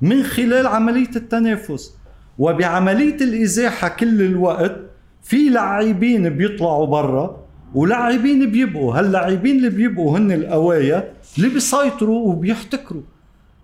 من 0.01 0.23
خلال 0.23 0.67
عملية 0.67 1.11
التنافس. 1.17 1.95
وبعملية 2.39 3.17
الإزاحة 3.17 3.89
كل 3.89 4.23
الوقت 4.23 4.77
في 5.23 5.49
لاعبين 5.49 6.29
بيطلعوا 6.29 6.87
برا 6.87 7.46
ولاعبين 7.77 8.51
بيبقوا 8.51 8.95
هاللاعبين 8.99 9.57
اللي 9.57 9.71
بيبقوا 9.71 10.19
هن 10.19 10.33
القوايا 10.33 11.13
اللي 11.37 11.49
بيسيطروا 11.49 12.29
وبيحتكروا. 12.29 13.03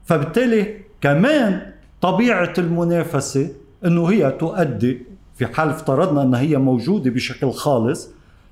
فبالتالي 0.04 0.76
كمان 1.00 1.72
طبيعة 2.00 2.52
المنافسة 2.58 3.48
إنه 3.84 4.06
هي 4.06 4.30
تؤدي 4.30 4.98
في 5.34 5.46
حال 5.46 5.68
افترضنا 5.68 6.22
إنها 6.22 6.40
هي 6.40 6.56
موجودة 6.56 7.10
بشكل 7.10 7.50
خالص 7.50 8.08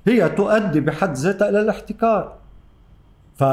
هي 0.07 0.29
تؤدي 0.29 0.79
بحد 0.79 1.13
ذاتها 1.17 1.49
إلى 1.49 1.61
الاحتكار. 1.61 2.33
ف 3.35 3.43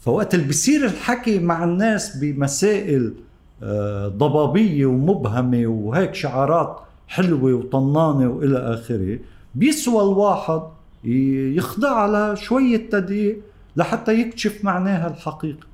فوقت 0.00 0.34
اللي 0.34 0.46
بيصير 0.46 0.84
الحكي 0.84 1.38
مع 1.38 1.64
الناس 1.64 2.16
بمسائل 2.16 3.14
آه، 3.62 4.08
ضبابية 4.08 4.86
ومبهمة 4.86 5.66
وهيك 5.66 6.14
شعارات 6.14 6.80
حلوة 7.08 7.54
وطنانة 7.54 8.28
وإلى 8.30 8.58
آخره 8.58 9.18
بيسوى 9.54 10.02
الواحد 10.02 10.62
يخضع 11.04 11.90
على 11.90 12.36
شوية 12.36 12.90
تدقيق 12.90 13.40
لحتى 13.76 14.20
يكشف 14.20 14.64
معناها 14.64 15.08
الحقيقي 15.08 15.66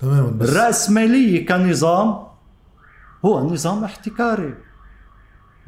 تماما 0.00 0.30
بس 0.30 0.48
الرأسمالية 0.48 1.46
كنظام 1.46 2.18
هو 3.24 3.50
نظام 3.50 3.84
احتكاري. 3.84 4.54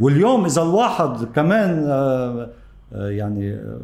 واليوم 0.00 0.44
إذا 0.44 0.62
الواحد 0.62 1.24
كمان 1.34 1.84
آه، 1.88 2.50
آه، 2.92 3.08
يعني 3.08 3.52
آه، 3.54 3.80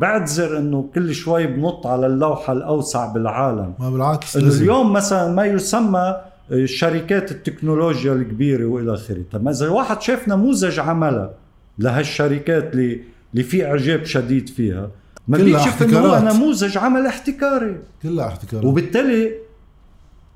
بعتذر 0.00 0.58
إنه 0.58 0.90
كل 0.94 1.14
شوي 1.14 1.46
بنط 1.46 1.86
على 1.86 2.06
اللوحة 2.06 2.52
الأوسع 2.52 3.12
بالعالم. 3.12 3.74
ما 3.78 3.90
بالعكس 3.90 4.36
اليوم 4.36 4.92
مثلا 4.92 5.32
ما 5.32 5.44
يسمى 5.44 6.16
شركات 6.64 7.30
التكنولوجيا 7.30 8.12
الكبيرة 8.12 8.66
وإلى 8.66 8.94
آخره. 8.94 9.22
طب 9.32 9.48
إذا 9.48 9.68
واحد 9.68 10.02
شاف 10.02 10.28
نموذج 10.28 10.80
عملها 10.80 11.30
لهالشركات 11.78 12.72
اللي 12.72 13.00
اللي 13.32 13.44
في 13.44 13.66
إعجاب 13.66 14.04
شديد 14.04 14.48
فيها 14.48 14.90
ما 15.28 15.38
بيكشف 15.38 15.82
إنه 15.82 15.98
هو 15.98 16.32
نموذج 16.34 16.78
عمل 16.78 17.06
احتكاري. 17.06 17.78
كلها 18.02 18.28
احتكارات. 18.28 18.64
وبالتالي 18.64 19.32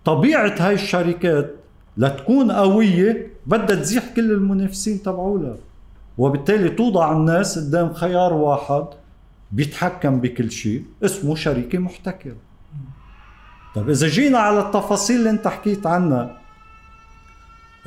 طبيعة 0.04 0.54
هاي 0.58 0.74
الشركات 0.74 1.54
لتكون 1.96 2.52
قوية 2.52 3.30
بدها 3.46 3.76
تزيح 3.76 4.04
كل 4.16 4.32
المنافسين 4.32 5.02
تبعولها. 5.02 5.56
وبالتالي 6.18 6.68
توضع 6.68 7.12
الناس 7.12 7.58
قدام 7.58 7.92
خيار 7.92 8.32
واحد 8.32 8.84
بيتحكم 9.52 10.20
بكل 10.20 10.50
شيء 10.50 10.84
اسمه 11.04 11.34
شركة 11.34 11.78
محتكرة. 11.78 12.36
طيب 13.74 13.90
إذا 13.90 14.08
جينا 14.08 14.38
على 14.38 14.60
التفاصيل 14.60 15.16
اللي 15.16 15.30
أنت 15.30 15.48
حكيت 15.48 15.86
عنها 15.86 16.40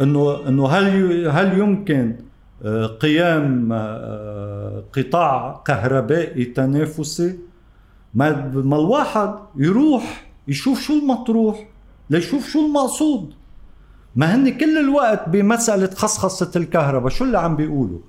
إنه 0.01 0.47
إنه 0.47 0.67
هل 0.67 1.27
هل 1.27 1.57
يمكن 1.59 2.15
قيام 2.99 3.69
آه، 3.73 4.83
قطاع 4.93 5.61
كهربائي 5.65 6.45
تنافسي. 6.45 7.39
ما 8.13 8.51
الواحد 8.55 9.33
يروح 9.55 10.31
يشوف 10.47 10.81
شو 10.81 10.93
المطروح 10.93 11.67
ليشوف 12.09 12.47
شو 12.47 12.65
المقصود. 12.65 13.33
ما 14.15 14.35
هن 14.35 14.57
كل 14.57 14.77
الوقت 14.77 15.29
بمسألة 15.29 15.89
خصخصة 15.95 16.51
الكهرباء 16.55 17.09
شو 17.09 17.23
اللي 17.23 17.39
عم 17.39 17.55
بيقولوا؟ 17.55 17.99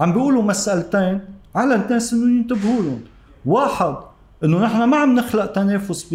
عم 0.00 0.12
بيقولوا 0.12 0.42
مسألتين 0.42 1.20
على 1.54 1.74
الناس 1.74 2.12
إنه 2.12 2.38
ينتبهوا 2.38 2.82
لهم. 2.82 3.00
واحد 3.46 3.96
إنه 4.44 4.64
نحن 4.64 4.84
ما 4.84 4.96
عم 4.96 5.14
نخلق 5.14 5.46
تنافس 5.46 6.06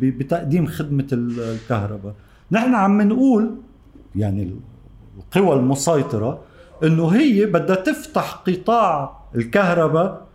بتقديم 0.00 0.66
خدمة 0.66 1.06
الكهرباء. 1.12 2.14
نحن 2.52 2.74
عم 2.74 3.02
نقول 3.02 3.54
يعني 4.16 4.56
القوى 5.18 5.56
المسيطرة 5.56 6.40
إنه 6.84 7.08
هي 7.08 7.46
بدها 7.46 7.76
تفتح 7.76 8.42
قطاع 8.46 9.20
الكهرباء 9.34 10.26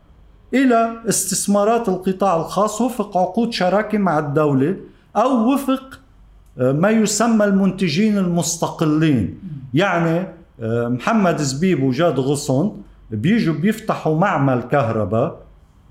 إلى 0.53 0.91
استثمارات 1.09 1.89
القطاع 1.89 2.35
الخاص 2.35 2.81
وفق 2.81 3.17
عقود 3.17 3.53
شراكة 3.53 3.97
مع 3.97 4.19
الدولة 4.19 4.75
أو 5.15 5.53
وفق 5.53 5.99
آه، 6.59 6.71
ما 6.71 6.89
يسمى 6.89 7.45
المنتجين 7.45 8.17
المستقلين. 8.17 9.39
يعني 9.73 10.27
آه، 10.61 10.87
محمد 10.87 11.37
زبيب 11.37 11.83
وجاد 11.83 12.19
غصن 12.19 12.71
بيجوا 13.11 13.53
بيفتحوا 13.53 14.15
معمل 14.19 14.61
كهرباء 14.61 15.39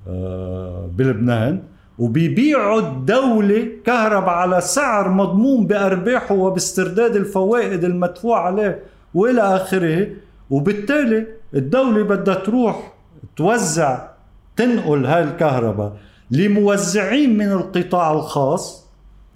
آه، 0.08 0.90
بلبنان 0.96 1.62
وبيبيعوا 1.98 2.80
الدولة 2.80 3.68
كهرباء 3.84 4.30
على 4.34 4.60
سعر 4.60 5.08
مضمون 5.08 5.66
بأرباحه 5.66 6.34
وباسترداد 6.34 7.16
الفوائد 7.16 7.84
المدفوع 7.84 8.46
عليه 8.46 8.82
وإلى 9.14 9.42
آخره. 9.42 10.06
وبالتالي 10.50 11.26
الدولة 11.54 12.02
بدها 12.02 12.34
تروح 12.34 12.92
توزع 13.36 14.08
تنقل 14.56 15.06
هاي 15.06 15.22
الكهرباء 15.22 15.92
لموزعين 16.30 17.38
من 17.38 17.52
القطاع 17.52 18.12
الخاص 18.12 18.86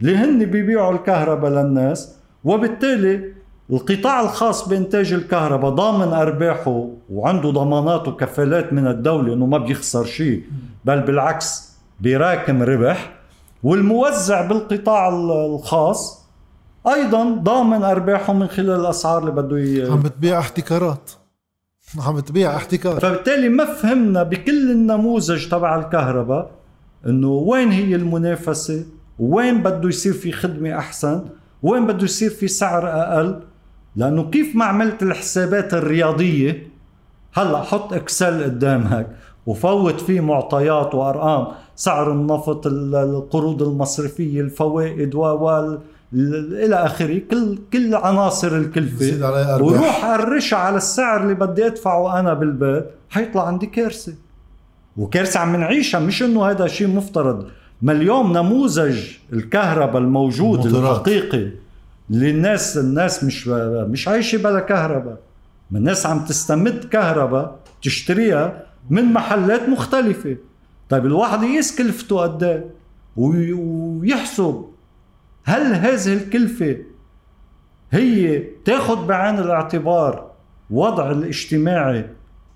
اللي 0.00 0.16
هن 0.16 0.44
بيبيعوا 0.44 0.92
الكهرباء 0.92 1.50
للناس 1.50 2.16
وبالتالي 2.44 3.32
القطاع 3.70 4.20
الخاص 4.20 4.68
بإنتاج 4.68 5.12
الكهرباء 5.12 5.70
ضامن 5.70 6.12
أرباحه 6.12 6.88
وعنده 7.10 7.50
ضمانات 7.50 8.08
وكفالات 8.08 8.72
من 8.72 8.86
الدولة 8.86 9.34
أنه 9.34 9.46
ما 9.46 9.58
بيخسر 9.58 10.04
شيء 10.04 10.42
بل 10.84 11.00
بالعكس 11.00 11.70
بيراكم 12.00 12.62
ربح. 12.62 13.12
والموزع 13.62 14.46
بالقطاع 14.46 15.08
الخاص 15.08 16.19
أيضا 16.86 17.30
ضامن 17.42 17.82
أرباحه 17.82 18.32
من 18.32 18.46
خلال 18.46 18.80
الأسعار 18.80 19.18
اللي 19.18 19.30
بده 19.42 19.58
ي... 19.58 19.90
عم 19.90 20.02
بتبيع 20.02 20.38
احتكارات. 20.38 21.10
عم 22.06 22.16
بتبيع 22.16 22.56
احتكار. 22.56 23.00
فبالتالي 23.00 23.48
ما 23.48 23.64
فهمنا 23.64 24.22
بكل 24.22 24.70
النموذج 24.70 25.48
تبع 25.48 25.78
الكهرباء 25.78 26.50
إنه 27.06 27.28
وين 27.28 27.70
هي 27.72 27.94
المنافسة 27.94 28.84
وين 29.18 29.62
بده 29.62 29.88
يصير 29.88 30.12
في 30.12 30.32
خدمة 30.32 30.78
أحسن 30.78 31.24
وين 31.62 31.86
بده 31.86 32.04
يصير 32.04 32.30
في 32.30 32.48
سعر 32.48 32.88
أقل. 32.88 33.40
لأنه 33.96 34.30
كيف 34.30 34.56
ما 34.56 34.64
عملت 34.64 35.02
الحسابات 35.02 35.74
الرياضية 35.74 36.70
هلأ 37.32 37.62
حط 37.62 37.92
إكسل 37.92 38.44
قدامك 38.44 39.06
وفوت 39.46 40.00
فيه 40.00 40.20
معطيات 40.20 40.94
وأرقام 40.94 41.46
سعر 41.76 42.12
النفط 42.12 42.66
القروض 42.66 43.62
المصرفية 43.62 44.40
الفوائد 44.40 45.14
و 45.14 45.78
إلى 46.14 46.74
آخره. 46.74 47.18
كل 47.30 47.58
كل 47.72 47.94
عناصر 47.94 48.56
الكلفة. 48.56 49.26
وروح 49.62 50.04
قرشها 50.04 50.58
على 50.58 50.76
السعر 50.76 51.22
اللي 51.22 51.34
بدي 51.34 51.66
أدفعه 51.66 52.20
أنا 52.20 52.34
بالبيت 52.34 52.84
حيطلع 53.10 53.46
عندي 53.46 53.66
كارثة. 53.66 54.14
وكارثة 54.96 55.40
عم 55.40 55.56
نعيشها 55.56 56.00
مش 56.00 56.22
إنه 56.22 56.46
هذا 56.50 56.66
شيء 56.66 56.88
مفترض. 56.88 57.46
ما 57.82 57.92
اليوم 57.92 58.32
نموذج 58.32 58.98
الكهرباء 59.32 60.02
الموجود 60.02 60.66
الحقيقي 60.66 61.50
للناس 62.10 62.78
الناس 62.78 63.24
مش 63.24 63.48
مش 63.88 64.08
عايشة 64.08 64.38
بلا 64.38 64.60
كهرباء. 64.60 65.18
ما 65.70 65.78
الناس 65.78 66.06
عم 66.06 66.24
تستمد 66.24 66.84
كهرباء 66.84 67.58
تشتريها 67.82 68.62
من 68.90 69.04
محلات 69.04 69.68
مختلفة. 69.68 70.36
طيب 70.88 71.06
الواحد 71.06 71.42
يقيس 71.42 71.78
كلفته 71.78 72.20
قد 72.20 72.42
إيه؟ 72.42 72.64
ويحسب. 73.16 74.64
هل 75.44 75.74
هذه 75.74 76.12
الكلفة 76.12 76.76
هي 77.90 78.44
تاخذ 78.64 79.06
بعين 79.06 79.38
الاعتبار 79.38 80.30
وضع 80.70 81.10
الاجتماعي 81.10 82.06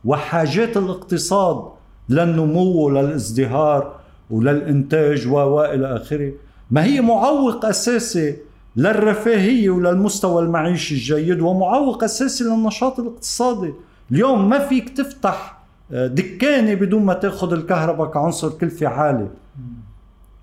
وحاجات 0.04 0.76
الاقتصاد 0.76 1.64
للنمو 2.08 2.86
وللازدهار 2.86 3.96
وللإنتاج 4.30 5.28
وإلى 5.28 5.96
آخره؟ 5.96 6.32
ما 6.70 6.84
هي 6.84 7.00
معوق 7.00 7.64
أساسي 7.64 8.36
للرفاهية 8.76 9.70
وللمستوى 9.70 10.42
المعيشي 10.42 10.94
الجيد 10.94 11.40
ومعوق 11.40 12.04
أساسي 12.04 12.44
للنشاط 12.44 13.00
الاقتصادي؟ 13.00 13.72
اليوم 14.10 14.48
ما 14.48 14.58
فيك 14.58 14.88
تفتح 14.88 15.58
آه، 15.92 16.06
دكانة 16.06 16.74
بدون 16.74 17.02
ما 17.02 17.14
تاخذ 17.14 17.52
الكهرباء 17.52 18.10
كعنصر 18.10 18.48
كلفة 18.48 18.86
عالي. 18.86 19.28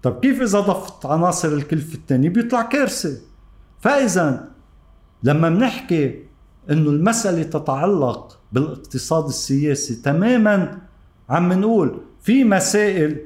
طب 0.03 0.19
كيف 0.19 0.41
إذا 0.41 0.59
ضفت 0.59 1.05
عناصر 1.05 1.47
الكلفة 1.47 1.93
الثانية 1.95 2.29
بيطلع 2.29 2.61
كارثة. 2.61 3.17
فإذا 3.79 4.47
لما 5.23 5.49
بنحكي 5.49 6.23
إنه 6.71 6.89
المسألة 6.89 7.43
تتعلق 7.43 8.39
بالاقتصاد 8.51 9.25
السياسي 9.25 9.95
تماما 9.95 10.77
عم 11.29 11.53
نقول 11.53 12.01
في 12.21 12.43
مسائل 12.43 13.17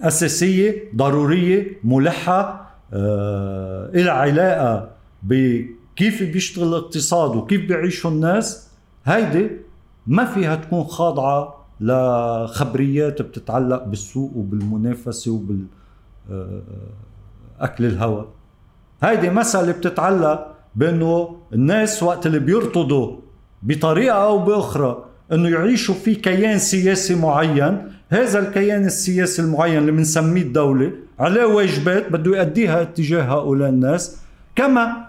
أساسية 0.00 0.90
ضرورية 0.96 1.78
ملحة 1.84 2.70
آه 2.92 3.90
إلى 3.94 4.10
علاقة 4.10 4.90
بكيف 5.22 6.22
بيشتغل 6.22 6.68
الاقتصاد 6.68 7.36
وكيف 7.36 7.60
بيعيشوا 7.68 8.10
الناس 8.10 8.68
هيدي 9.04 9.50
ما 10.06 10.24
فيها 10.24 10.56
تكون 10.56 10.84
خاضعة 10.84 11.66
لخبريات 11.80 13.22
بتتعلق 13.22 13.84
بالسوق 13.84 14.36
وبالمنافسة 14.36 15.30
وبال 15.30 15.64
أكل 17.60 17.84
الهواء. 17.84 18.26
هيدي 19.02 19.30
مسألة 19.30 19.72
بتتعلق 19.72 20.46
بأنه 20.74 21.36
الناس 21.52 22.02
وقت 22.02 22.26
اللي 22.26 22.38
بيرتضوا 22.38 23.16
بطريقة 23.62 24.16
أو 24.16 24.38
بأخرى 24.38 25.04
أنه 25.32 25.48
يعيشوا 25.48 25.94
في 25.94 26.14
كيان 26.14 26.58
سياسي 26.58 27.14
معين. 27.14 27.92
هذا 28.08 28.38
الكيان 28.38 28.84
السياسي 28.84 29.42
المعين 29.42 29.78
اللي 29.78 29.92
بنسميه 29.92 30.42
الدولة 30.42 30.92
عليه 31.18 31.44
واجبات 31.44 32.12
بده 32.12 32.36
يؤديها 32.36 32.82
اتجاه 32.82 33.22
هؤلاء 33.22 33.68
الناس. 33.68 34.20
كما 34.56 35.06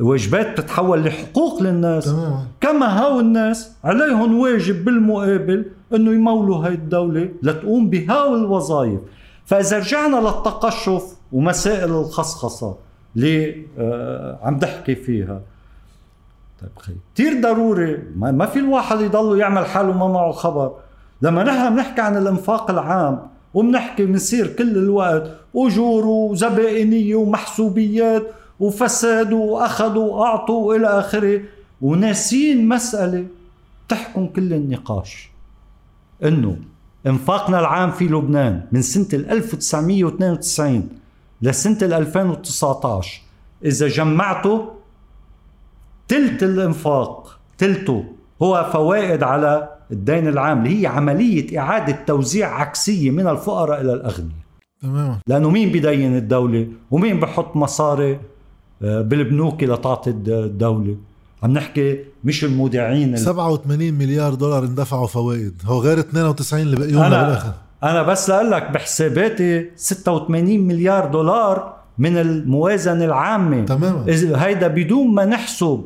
واجبات 0.00 0.58
تتحول 0.58 1.04
لحقوق 1.04 1.62
للناس. 1.62 2.04
تمام. 2.04 2.46
كما 2.60 2.98
هاو 2.98 3.20
الناس 3.20 3.72
عليهم 3.84 4.38
واجب 4.38 4.84
بالمقابل 4.84 5.64
إنه 5.94 6.12
يمولوا 6.12 6.56
هاي 6.66 6.74
الدولة 6.74 7.28
لتقوم 7.42 7.90
بهاو 7.90 8.36
الوظائف. 8.36 9.00
فإذا 9.46 9.78
رجعنا 9.78 10.16
للتقشف 10.16 11.02
ومسائل 11.32 11.90
الخصخصة 11.90 12.76
اللي 13.16 13.66
آه 13.78 14.38
عم 14.42 14.58
تحكي 14.58 14.94
فيها. 14.94 15.40
طيب 16.60 16.70
خي 16.78 16.92
كثير 17.14 17.40
ضروري. 17.40 18.02
ما 18.16 18.46
في 18.46 18.58
الواحد 18.58 19.00
يضل 19.00 19.38
يعمل 19.40 19.66
حاله 19.66 19.92
ما 19.92 20.08
معه 20.08 20.32
خبر 20.32 20.72
لما 21.22 21.44
نحن 21.44 21.74
بنحكي 21.74 22.00
عن 22.00 22.16
الانفاق 22.16 22.70
العام 22.70 23.26
وبنحكي 23.54 24.06
بنصير 24.06 24.46
كل 24.46 24.78
الوقت 24.78 25.30
أجور 25.56 26.06
وزبائنية 26.06 27.14
ومحسوبيات 27.14 28.22
وفساد 28.60 29.32
واخذوا 29.32 30.12
واعطوا 30.12 30.68
وإلى 30.68 30.86
آخره 30.86 31.40
وناسين 31.82 32.68
مسألة 32.68 33.26
تحكم 33.88 34.26
كل 34.26 34.52
النقاش. 34.52 35.30
إنه 36.24 36.56
انفاقنا 37.06 37.60
العام 37.60 37.90
في 37.90 38.04
لبنان 38.08 38.62
من 38.72 38.82
سنة 38.82 39.08
1992 39.12 40.88
لسنة 41.42 41.78
2019 41.82 43.20
إذا 43.64 43.88
جمعته 43.88 44.68
تلت 46.08 46.42
الانفاق 46.42 47.38
تلته 47.58 48.04
هو 48.42 48.70
فوائد 48.72 49.22
على 49.22 49.68
الدين 49.90 50.28
العام 50.28 50.58
اللي 50.58 50.82
هي 50.82 50.86
عملية 50.86 51.58
إعادة 51.58 51.98
توزيع 52.06 52.60
عكسية 52.60 53.10
من 53.10 53.26
الفقراء 53.28 53.80
إلى 53.80 53.92
الأغنياء. 53.92 54.42
تماما 54.82 55.18
لأنه 55.26 55.50
مين 55.50 55.72
بدين 55.72 56.16
الدولة؟ 56.16 56.68
ومين 56.90 57.20
بحط 57.20 57.56
مصاري 57.56 58.20
آه، 58.82 59.02
بالبنوك 59.02 59.64
لتعطي 59.64 60.10
الدولة؟ 60.10 60.96
عم 61.42 61.52
نحكي 61.52 61.98
مش 62.24 62.44
المودعين 62.44 63.16
87 63.16 63.94
مليار 63.94 64.34
دولار 64.34 64.64
اندفعوا 64.64 65.06
فوائد. 65.06 65.62
هو 65.64 65.80
غير 65.80 65.98
92 65.98 66.62
اللي 66.62 66.76
بقيهم 66.76 67.10
بالاخر 67.10 67.52
أنا 67.82 68.02
بس 68.02 68.30
لأقول 68.30 68.50
لك 68.50 68.70
بحساباتي 68.70 69.70
86 69.76 70.60
مليار 70.60 71.06
دولار 71.06 71.76
من 71.98 72.16
الموازنة 72.16 73.04
العامة. 73.04 73.64
تماما. 73.64 74.04
هيدا 74.34 74.68
بدون 74.68 75.14
ما 75.14 75.24
نحسب 75.24 75.84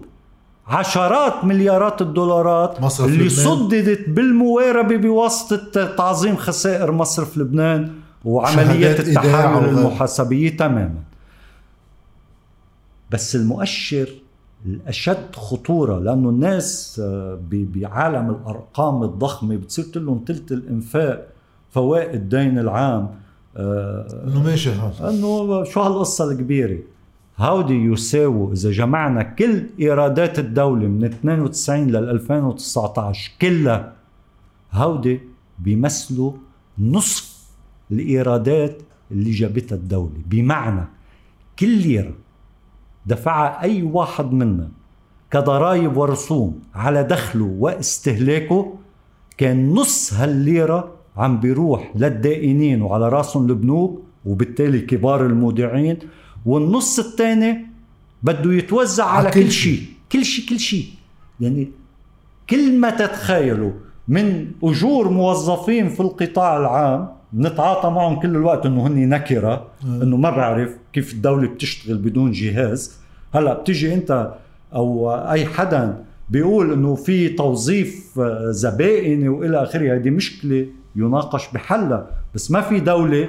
عشرات 0.67 1.45
مليارات 1.45 2.03
الدولارات 2.03 2.81
مصرف 2.81 3.07
اللي 3.07 3.25
لبنان. 3.25 3.31
صددت 3.31 4.09
بالمواربة 4.09 4.97
بواسطة 4.97 5.97
تعظيم 5.97 6.37
خسائر 6.37 6.93
مصرف 6.93 7.39
لبنان 7.39 7.93
وعمليات 8.25 9.01
التحامل 9.01 9.69
المحاسبية 9.69 10.57
تماما. 10.57 11.03
بس 13.11 13.37
المؤشر 13.37 14.09
الأشد 14.67 15.37
خطورة 15.37 15.99
لأنه 15.99 16.29
الناس 16.29 17.01
آه، 17.05 17.41
بعالم 17.51 18.31
الأرقام 18.31 19.03
الضخمة 19.03 19.57
بتصير 19.57 19.87
لهم 19.97 20.25
ثلث 20.27 20.53
الإنفاق 20.53 21.29
فوائد 21.71 22.15
الدين 22.15 22.59
العام 22.59 23.11
آه، 23.57 24.25
إنه 24.27 24.43
ماشي 24.43 24.71
هذا. 24.71 25.11
إنه 25.11 25.65
شو 25.65 25.81
هالقصة 25.81 26.31
الكبيرة؟ 26.31 26.79
هودي 27.39 27.75
يساووا 27.75 28.53
إذا 28.53 28.71
جمعنا 28.71 29.23
كل 29.23 29.67
إيرادات 29.81 30.39
الدولة 30.39 30.87
من 30.87 31.05
92 31.05 31.87
لل 31.87 32.11
2019 32.11 33.33
كلها 33.41 33.93
هودي 34.73 35.21
بيمثلوا 35.59 36.33
نصف 36.79 37.37
الإيرادات 37.91 38.83
اللي 39.11 39.31
جابتها 39.31 39.77
الدولة. 39.77 40.23
بمعنى 40.27 40.85
كل 41.59 41.69
ليره 41.69 42.15
دفعها 43.07 43.63
أي 43.63 43.83
واحد 43.83 44.33
منا 44.33 44.69
كضرائب 45.31 45.97
ورسوم 45.97 46.61
على 46.75 47.03
دخله 47.05 47.45
واستهلاكه 47.59 48.75
كان 49.39 49.71
نص 49.71 50.13
هالليرة 50.15 50.93
عم 51.17 51.41
بيروح 51.41 51.93
للدائنين 51.95 52.83
وعلى 52.83 53.09
راسهم 53.09 53.51
البنوك 53.51 54.03
وبالتالي 54.25 54.81
كبار 54.81 55.27
المودعين 55.27 55.99
والنص 56.47 56.99
الثاني 56.99 57.67
بده 58.23 58.53
يتوزع 58.53 59.05
على 59.05 59.31
كل 59.31 59.51
شيء. 59.51 59.81
كل 60.13 60.25
شيء 60.25 60.49
كل 60.49 60.61
شيء. 60.61 60.87
يعني 61.41 61.69
كل 62.51 62.79
ما 62.79 62.91
تتخيلوا 62.91 63.73
من 64.09 64.51
أجور 64.63 65.09
موظفين 65.09 65.89
في 65.89 66.01
القطاع 66.01 66.57
العام 66.57 67.09
نتعاطى 67.35 67.91
معهم 67.91 68.21
كل 68.21 68.29
الوقت 68.29 68.67
إنه 68.67 68.87
هن 68.87 69.09
نكرة 69.09 69.67
إنه 69.85 70.17
ما 70.17 70.31
بعرف 70.31 70.77
كيف 70.93 71.13
الدولة 71.13 71.49
بتشتغل 71.49 71.99
بدون 71.99 72.31
جهاز. 72.31 72.97
هلأ 73.35 73.55
بتيجي 73.55 73.95
أنت 73.95 74.35
أو 74.75 75.11
أي 75.13 75.47
حدا 75.47 76.05
بيقول 76.31 76.73
إنه 76.73 76.95
في 76.95 77.29
توظيف 77.29 78.21
زبائني 78.49 79.29
وإلى 79.29 79.63
آخره 79.63 79.95
هذه 79.95 80.11
مشكلة 80.11 80.67
يناقش 80.97 81.53
بحلها. 81.55 82.07
بس 82.35 82.51
ما 82.51 82.61
في 82.61 82.81
دولة 82.81 83.29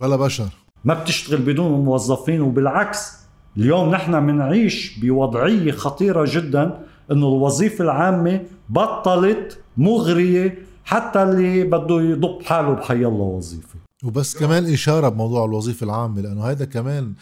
بلا 0.00 0.16
بشر. 0.16 0.48
ما 0.84 0.94
بتشتغل 0.94 1.38
بدون 1.38 1.84
موظفين. 1.84 2.40
وبالعكس 2.40 3.22
اليوم 3.56 3.90
نحن 3.90 4.26
بنعيش 4.26 4.98
بوضعية 4.98 5.72
خطيرة 5.72 6.24
جدا 6.28 6.78
إنه 7.12 7.28
الوظيفة 7.28 7.84
العامة 7.84 8.40
بطلت 8.68 9.58
مغرية 9.76 10.58
حتى 10.84 11.22
اللي 11.22 11.64
بده 11.64 12.00
يضب 12.00 12.42
حاله 12.42 12.72
بحي 12.72 12.94
الله 12.94 13.08
وظيفة. 13.10 13.78
وبس 14.04 14.36
كمان 14.36 14.72
إشارة 14.72 15.08
بموضوع 15.08 15.44
الوظيفة 15.44 15.84
العامة 15.84 16.20
لأنه 16.20 16.44
هذا 16.44 16.64
كمان 16.64 17.14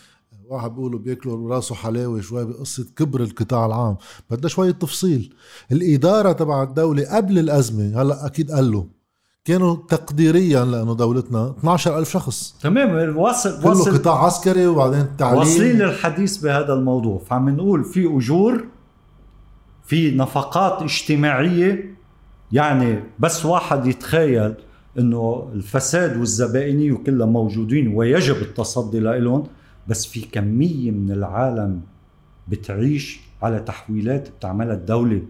واحد 0.49 0.71
بيقولوا 0.71 0.99
بياكلوا 0.99 1.55
راسه 1.55 1.75
حلاوة 1.75 2.21
شوي 2.21 2.45
بقصة 2.45 2.87
كبر 2.97 3.21
القطاع 3.21 3.67
العام. 3.67 3.97
بدها 4.31 4.49
شوية 4.49 4.71
تفصيل. 4.71 5.35
الإدارة 5.73 6.33
تبع 6.33 6.63
الدولة 6.63 7.17
قبل 7.17 7.39
الأزمة 7.39 8.03
هلأ 8.03 8.27
أكيد 8.27 8.51
قال 8.51 8.73
له 8.73 8.87
كانوا 9.45 9.77
تقديريا 9.89 10.65
لأنه 10.65 10.95
دولتنا 10.95 11.55
12000 11.59 12.11
شخص. 12.11 12.55
تمام 12.63 13.17
واصل 13.17 13.63
كله 13.63 13.69
واصل 13.69 13.99
قطاع 13.99 14.25
عسكري 14.25 14.67
وبعدين 14.67 15.17
تعليم. 15.17 15.39
واصلين 15.39 15.79
للحديث 15.79 16.37
بهذا 16.37 16.73
الموضوع. 16.73 17.19
فعم 17.19 17.49
نقول 17.49 17.85
في 17.85 18.17
أجور 18.17 18.65
في 19.87 20.11
نفقات 20.11 20.83
اجتماعية 20.83 22.00
يعني 22.53 23.03
بس 23.19 23.47
واحد 23.47 23.87
يتخيل 23.87 24.55
إنه 24.99 25.51
الفساد 25.55 26.17
والزبائنيه 26.17 26.95
كلها 26.95 27.27
موجودين 27.27 27.95
ويجب 27.95 28.37
التصدي 28.37 29.01
لهم 29.01 29.47
بس 29.89 30.07
في 30.07 30.21
كمية 30.21 30.91
من 30.91 31.11
العالم 31.13 31.81
بتعيش 32.49 33.21
على 33.43 33.59
تحويلات 33.61 34.29
بتعملها 34.31 34.75
الدولة. 34.75 35.23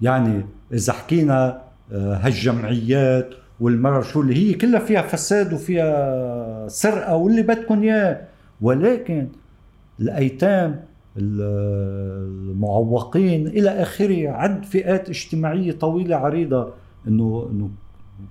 يعني 0.00 0.46
إذا 0.72 0.92
حكينا 0.92 1.62
هالجمعيات 1.92 3.30
والمرة 3.60 4.02
شو 4.02 4.20
اللي 4.20 4.34
هي 4.34 4.54
كلها 4.54 4.80
فيها 4.80 5.02
فساد 5.02 5.52
وفيها 5.52 6.68
سرقة 6.68 7.16
واللي 7.16 7.42
بدكم 7.42 7.82
إياه. 7.82 8.20
ولكن 8.60 9.28
الأيتام 10.00 10.84
المعوقين 12.56 13.46
إلى 13.46 13.70
آخره. 13.82 14.28
عد 14.28 14.64
فئات 14.64 15.08
اجتماعية 15.08 15.72
طويلة 15.72 16.16
عريضة. 16.16 16.68
إنه 17.08 17.48
إنه 17.52 17.70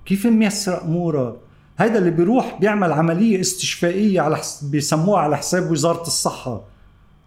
كيف 0.04 0.26
ميسر 0.26 0.82
امورها 0.82 1.36
هذا 1.76 1.98
اللي 1.98 2.10
بيروح 2.10 2.58
بيعمل 2.60 2.92
عملية 2.92 3.40
استشفائية 3.40 4.20
على 4.20 4.36
حس... 4.36 4.64
بيسموها 4.64 5.20
على 5.20 5.36
حساب 5.36 5.70
وزارة 5.70 6.02
الصحة. 6.02 6.62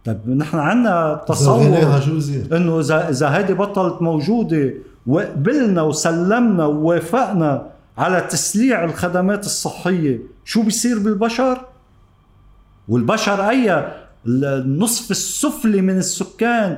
طيب 0.06 0.30
نحن 0.30 0.58
عندنا 0.58 1.24
تصور 1.28 1.78
إنه 2.54 2.80
اذا 2.80 3.10
إذا 3.10 3.28
هذه 3.28 3.54
بطلت 3.54 4.02
موجودة 4.02 4.74
وقبلنا 5.08 5.82
وسلمنا 5.82 6.66
ووافقنا 6.66 7.70
على 7.98 8.22
تسليع 8.22 8.84
الخدمات 8.84 9.46
الصحية 9.46 10.20
شو 10.46 10.64
بيصير 10.64 11.00
بالبشر؟ 11.00 11.66
والبشر 12.88 13.50
أي 13.50 13.92
النصف 14.28 15.12
السفلي 15.12 15.82
من 15.82 15.98
السكان 15.98 16.78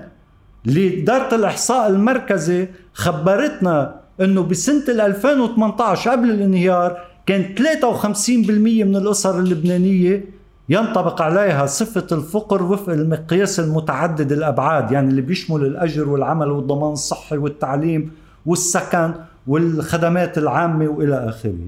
اللي 0.68 1.04
إدارة 1.04 1.36
الإحصاء 1.36 1.90
المركزي 1.90 2.68
خبرتنا 2.94 4.02
إنه 4.22 4.42
بسنة 4.42 5.06
2018 5.06 6.12
قبل 6.12 6.30
الانهيار 6.30 6.98
كان 7.26 7.56
53% 7.56 8.18
من 8.50 8.96
الأسر 8.96 9.40
اللبنانية 9.40 10.26
ينطبق 10.70 11.22
عليها 11.22 11.66
صفة 11.66 12.08
الفقر 12.12 12.64
وفق 12.64 12.94
المقياس 12.94 13.60
المتعدد 13.60 14.32
الأبعاد 14.32 14.92
يعني 14.92 15.10
اللي 15.10 15.22
بيشمل 15.22 15.66
الأجر 15.66 16.10
والعمل 16.10 16.52
والضمان 16.52 16.94
الصحي 16.94 17.38
والتعليم 17.38 18.12
والسكن 18.46 19.14
والخدمات 19.48 20.38
العامة 20.38 20.88
وإلى 20.88 21.30
آخره. 21.30 21.68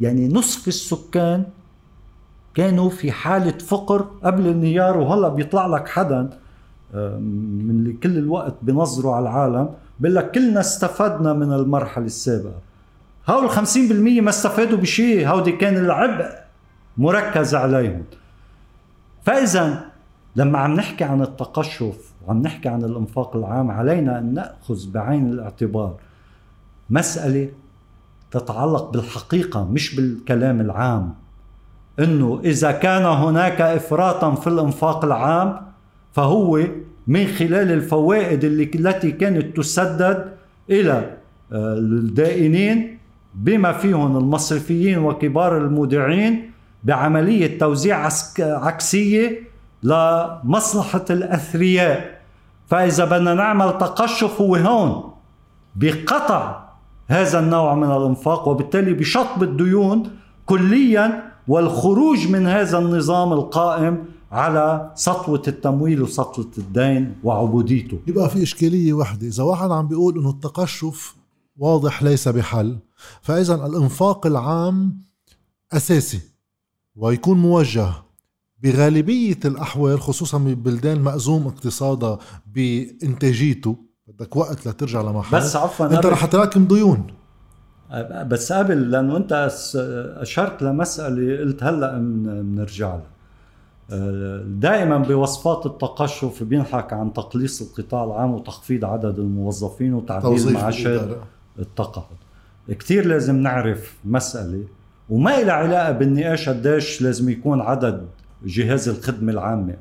يعني 0.00 0.28
نصف 0.28 0.68
السكان 0.68 1.44
كانوا 2.56 2.90
في 2.90 3.12
حالة 3.12 3.58
فقر 3.58 4.06
قبل 4.24 4.46
النيار 4.46 4.96
وهلأ 4.96 5.28
بيطلع 5.28 5.66
لك 5.66 5.88
حدا 5.88 6.30
آه، 6.94 7.18
من 7.18 7.70
اللي 7.70 7.92
كل 7.92 8.18
الوقت 8.18 8.54
بنظروا 8.62 9.14
على 9.14 9.22
العالم 9.22 9.68
بقول 10.00 10.14
لك 10.14 10.30
كلنا 10.30 10.60
استفدنا 10.60 11.32
من 11.32 11.52
المرحلة 11.52 12.04
السابقة. 12.04 12.58
هول 13.28 13.50
50% 13.50 14.20
ما 14.20 14.30
استفادوا 14.30 14.78
بشيء 14.78 15.28
هودي 15.28 15.52
كان 15.52 15.76
العبء 15.76 16.26
مركز 16.96 17.54
عليهم. 17.54 18.02
فإذا 19.22 19.84
لما 20.36 20.58
عم 20.58 20.74
نحكي 20.74 21.04
عن 21.04 21.22
التقشف 21.22 22.12
وعم 22.26 22.42
نحكي 22.42 22.68
عن 22.68 22.84
الإنفاق 22.84 23.36
العام 23.36 23.70
علينا 23.70 24.18
أن 24.18 24.34
نأخذ 24.34 24.90
بعين 24.90 25.26
الاعتبار. 25.28 25.94
مسألة 26.90 27.48
تتعلق 28.30 28.90
بالحقيقة 28.90 29.64
مش 29.64 29.96
بالكلام 29.96 30.60
العام. 30.60 31.25
إنه 32.00 32.40
إذا 32.44 32.72
كان 32.72 33.04
هناك 33.04 33.60
افراطا 33.60 34.34
في 34.34 34.46
الإنفاق 34.46 35.04
العام 35.04 35.60
فهو 36.12 36.60
من 37.06 37.26
خلال 37.26 37.72
الفوائد 37.72 38.44
التي 38.44 39.10
كانت 39.10 39.56
تسدد 39.56 40.32
إلى 40.70 41.16
آه، 41.52 41.74
الدائنين 41.78 42.98
بما 43.34 43.72
فيهم 43.72 44.16
المصرفيين 44.16 44.98
وكبار 44.98 45.58
المودعين 45.58 46.50
بعملية 46.84 47.58
توزيع 47.58 48.08
عكسية 48.38 49.40
لمصلحة 49.82 51.04
الأثرياء. 51.10 52.20
فإذا 52.66 53.04
بدنا 53.04 53.34
نعمل 53.34 53.78
تقشف 53.78 54.40
هو 54.40 54.56
هون 54.56 55.12
بقطع 55.76 56.66
هذا 57.08 57.38
النوع 57.38 57.74
من 57.74 57.90
الإنفاق 57.92 58.48
وبالتالي 58.48 58.92
بشطب 58.92 59.42
الديون 59.42 60.10
كليا 60.46 61.22
والخروج 61.48 62.28
من 62.28 62.46
هذا 62.46 62.78
النظام 62.78 63.32
القائم 63.32 64.04
على 64.32 64.92
سطوة 64.94 65.42
التمويل 65.48 66.02
وسطوة 66.02 66.50
الدين 66.58 67.14
وعبوديته. 67.24 67.98
يبقى 68.06 68.30
في 68.30 68.42
إشكالية 68.42 68.92
واحدة. 68.92 69.26
إذا 69.26 69.42
واحد 69.42 69.70
عم 69.70 69.88
بيقول 69.88 70.18
أنه 70.18 70.30
التقشف 70.30 71.16
واضح 71.56 72.02
ليس 72.02 72.28
بحل 72.28 72.78
فإذا 73.22 73.66
الإنفاق 73.66 74.26
العام 74.26 74.98
أساسي 75.72 76.20
ويكون 76.96 77.38
موجه 77.38 77.92
بغالبية 78.62 79.38
الأحوال 79.44 80.00
خصوصا 80.00 80.38
ببلدان 80.38 81.00
مأزوم 81.00 81.46
اقتصادها 81.46 82.18
بإنتاجيته 82.54 83.76
بدك 84.06 84.36
وقت 84.36 84.68
لترجع 84.68 85.00
لمحل. 85.02 85.36
بس 85.36 85.56
عفوا 85.56 85.86
أنت 85.86 86.06
رح 86.06 86.24
تراكم 86.24 86.64
ديون. 86.64 87.06
بس 88.26 88.52
قبل 88.52 88.90
لأنه 88.90 89.16
أنت 89.16 89.50
أشرت 90.16 90.62
لمسألة 90.62 91.38
قلت 91.40 91.62
هلأ 91.62 91.98
بنرجع 91.98 92.94
لها. 92.94 93.16
دائما 94.42 94.98
بوصفات 94.98 95.66
التقشف 95.66 96.42
بينحكى 96.42 96.94
عن 96.94 97.12
تقليص 97.12 97.62
القطاع 97.62 98.04
العام 98.04 98.34
وتخفيض 98.34 98.84
عدد 98.84 99.18
الموظفين 99.18 99.94
وتعديل 99.94 100.52
معاشات 100.52 101.08
التقاعد. 101.58 102.16
كثير 102.68 103.06
لازم 103.06 103.36
نعرف 103.36 103.94
مسألة 104.04 104.64
وما 105.10 105.40
إلها 105.42 105.54
علاقة 105.54 105.92
بالنقاش 105.92 106.48
قديش 106.48 107.02
لازم 107.02 107.28
يكون 107.28 107.60
عدد 107.60 108.06
جهاز 108.44 108.88
الخدمة 108.88 109.32
العامة. 109.32 109.76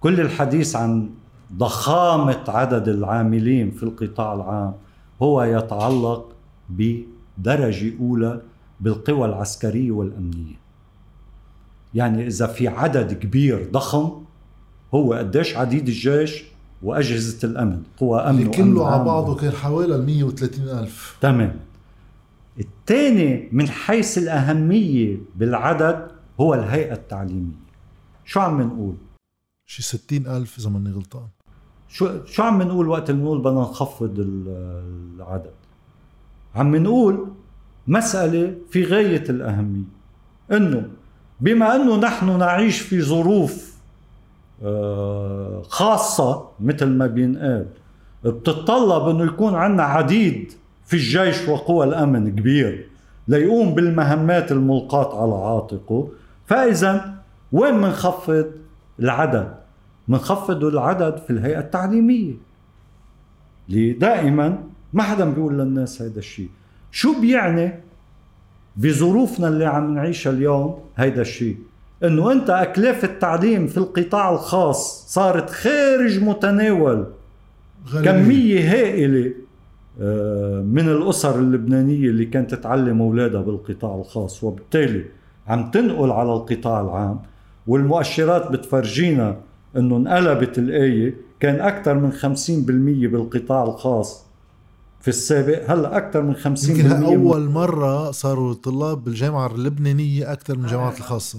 كل 0.00 0.20
الحديث 0.20 0.76
عن 0.76 1.10
ضخامة 1.52 2.44
عدد 2.48 2.88
العاملين 2.88 3.70
في 3.70 3.82
القطاع 3.82 4.34
العام 4.34 4.74
هو 5.22 5.42
يتعلق 5.42 6.32
بدرجة 6.68 7.92
أولى 8.00 8.42
بالقوى 8.80 9.28
العسكرية 9.28 9.90
والأمنية. 9.90 10.56
يعني 11.94 12.26
إذا 12.26 12.46
في 12.46 12.68
عدد 12.68 13.12
كبير 13.12 13.70
ضخم 13.70 14.22
هو 14.94 15.14
قديش 15.14 15.56
عديد 15.56 15.88
الجيش 15.88 16.44
وأجهزة 16.82 17.48
الأمن 17.48 17.82
قوى 17.96 18.20
أمن 18.20 18.38
اللي 18.38 18.50
كله 18.50 18.86
على 18.86 19.04
بعضه 19.04 19.36
كان 19.36 19.52
حوالي 19.52 19.94
ال 19.94 20.06
130 20.06 20.68
ألف. 20.68 21.16
تمام. 21.20 21.56
الثاني 22.58 23.48
من 23.52 23.68
حيث 23.68 24.18
الأهمية 24.18 25.18
بالعدد 25.36 26.08
هو 26.40 26.54
الهيئة 26.54 26.92
التعليمية. 26.92 27.66
شو 28.24 28.40
عم 28.40 28.62
نقول؟ 28.62 28.94
شي 29.66 29.82
60 29.82 30.26
ألف 30.26 30.58
إذا 30.58 30.70
ماني 30.70 30.90
غلطان. 30.90 31.28
شو 31.88 32.24
شو 32.24 32.42
عم 32.42 32.62
نقول 32.62 32.88
وقت 32.88 33.10
نقول 33.10 33.38
بدنا 33.38 33.60
نخفض 33.60 34.14
العدد؟ 34.18 35.50
عم 36.54 36.76
نقول 36.76 37.26
مسألة 37.86 38.54
في 38.70 38.84
غاية 38.84 39.24
الأهمية 39.28 39.84
إنه 40.52 40.88
بما 41.40 41.76
إنه 41.76 41.96
نحن 41.96 42.38
نعيش 42.38 42.80
في 42.80 43.02
ظروف 43.02 43.76
آه، 44.64 45.62
خاصة 45.68 46.48
مثل 46.60 46.86
ما 46.86 47.06
بينقال 47.06 47.66
بتتطلب 48.24 49.08
إنه 49.08 49.24
يكون 49.24 49.54
عندنا 49.54 49.82
عديد 49.82 50.52
في 50.86 50.94
الجيش 50.94 51.48
وقوى 51.48 51.86
الأمن 51.86 52.30
كبير 52.30 52.88
ليقوم 53.28 53.74
بالمهمات 53.74 54.52
الملقاة 54.52 55.22
على 55.22 55.34
عاتقه 55.34 56.08
فإذا 56.46 57.14
وين 57.52 57.80
بنخفض 57.80 58.46
العدد؟ 59.00 59.54
بنخفض 60.08 60.64
العدد 60.64 61.16
في 61.16 61.30
الهيئة 61.30 61.58
التعليمية. 61.58 62.34
اللي 63.68 63.92
دائما 63.92 64.58
ما 64.92 65.02
حدا 65.02 65.24
بيقول 65.30 65.58
للناس 65.58 66.02
هيدا 66.02 66.18
الشيء. 66.18 66.48
شو 66.90 67.20
بيعني 67.20 67.72
بظروفنا 68.76 69.48
اللي 69.48 69.64
عم 69.64 69.94
نعيشها 69.94 70.30
اليوم 70.30 70.78
هيدا 70.96 71.20
الشيء؟ 71.20 71.56
إنه 72.04 72.32
أنت 72.32 72.50
اكلاف 72.50 73.04
التعليم 73.04 73.66
في 73.66 73.78
القطاع 73.78 74.30
الخاص 74.32 75.04
صارت 75.08 75.50
خارج 75.50 76.22
متناول. 76.24 77.06
غلبية. 77.88 78.10
كمية 78.10 78.72
هائلة 78.72 79.34
آه، 80.00 80.60
من 80.60 80.88
الأسر 80.88 81.38
اللبنانية 81.38 82.08
اللي 82.08 82.24
كانت 82.24 82.54
تعلم 82.54 83.00
أولادها 83.02 83.40
بالقطاع 83.40 83.94
الخاص 83.94 84.44
وبالتالي 84.44 85.04
عم 85.46 85.70
تنقل 85.70 86.10
على 86.10 86.32
القطاع 86.32 86.80
العام 86.80 87.20
والمؤشرات 87.66 88.50
بتفرجينا 88.50 89.36
إنه 89.76 89.96
انقلبت 89.96 90.58
الآية 90.58 91.14
كان 91.40 91.60
أكثر 91.60 91.94
من 91.94 92.12
50% 92.12 93.06
بالقطاع 93.06 93.64
الخاص. 93.64 94.26
في 95.00 95.08
السابق 95.08 95.70
هلأ 95.70 95.96
أكثر 95.96 96.22
من 96.22 96.34
50% 96.34 96.68
يمكن 96.68 97.04
أول 97.04 97.50
مرة 97.50 98.10
صاروا 98.10 98.52
الطلاب 98.52 99.04
بالجامعة 99.04 99.54
اللبنانية 99.54 100.32
أكثر 100.32 100.58
من 100.58 100.64
الجامعات 100.64 100.98
الخاصة. 100.98 101.38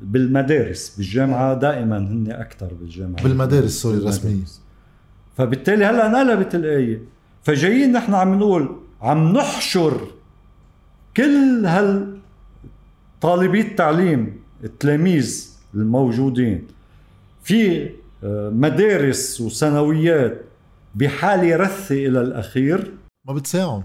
بالمدارس 0.00 0.96
بالجامعة 0.96 1.54
دائما 1.54 1.98
هن 1.98 2.30
أكثر 2.30 2.74
بالجامعة. 2.74 3.22
بالمدارس 3.22 3.70
سوري 3.70 3.98
الرسمية 3.98 4.44
فبالتالي 5.36 5.84
هلأ 5.84 6.06
انقلبت 6.06 6.54
الآية. 6.54 7.02
فجايين 7.42 7.92
نحن 7.92 8.14
عم 8.14 8.34
نقول 8.38 8.76
عم 9.00 9.32
نحشر 9.32 10.00
كل 11.16 11.66
هال 11.66 12.18
طالبي 13.20 13.60
التعليم 13.60 14.40
التلاميذ 14.64 15.50
الموجودين. 15.74 16.66
في 17.48 17.90
آه، 18.24 18.50
مدارس 18.50 19.40
وثانويات 19.40 20.42
بحالة 20.94 21.56
رثة 21.56 21.94
إلى 21.94 22.20
الأخير. 22.20 22.94
ما 23.24 23.34
بتساعد 23.34 23.84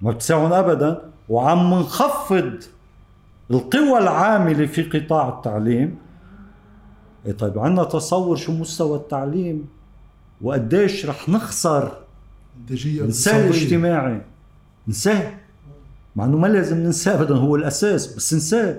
ما 0.00 0.10
بتساعد 0.10 0.52
أبدا 0.52 1.10
وعم 1.28 1.74
نخفض 1.74 2.52
القوى 3.50 3.98
العاملة 3.98 4.66
في 4.66 4.82
قطاع 4.82 5.28
التعليم. 5.28 5.98
إيه 7.26 7.32
طيب 7.32 7.58
عندنا 7.58 7.84
تصور 7.84 8.36
شو 8.36 8.52
مستوى 8.52 8.96
التعليم 8.96 9.68
وقديش 10.40 11.06
رح 11.06 11.28
نخسر 11.28 11.98
نساه 12.70 13.48
الاجتماعي. 13.48 14.20
نساه 14.88 15.34
مع 16.16 16.24
إنه 16.24 16.36
ما 16.38 16.46
لازم 16.46 16.78
ننساه 16.78 17.14
ابدا 17.14 17.34
هو 17.34 17.56
الأساس 17.56 18.16
بس 18.16 18.34
نساه 18.34 18.76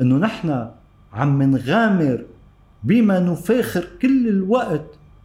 إنه 0.00 0.16
نحن 0.16 0.68
عم 1.12 1.42
نغامر 1.42 2.24
بما 2.84 3.20
نفاخر 3.20 3.88
كل 4.02 4.28
الوقت 4.28 4.84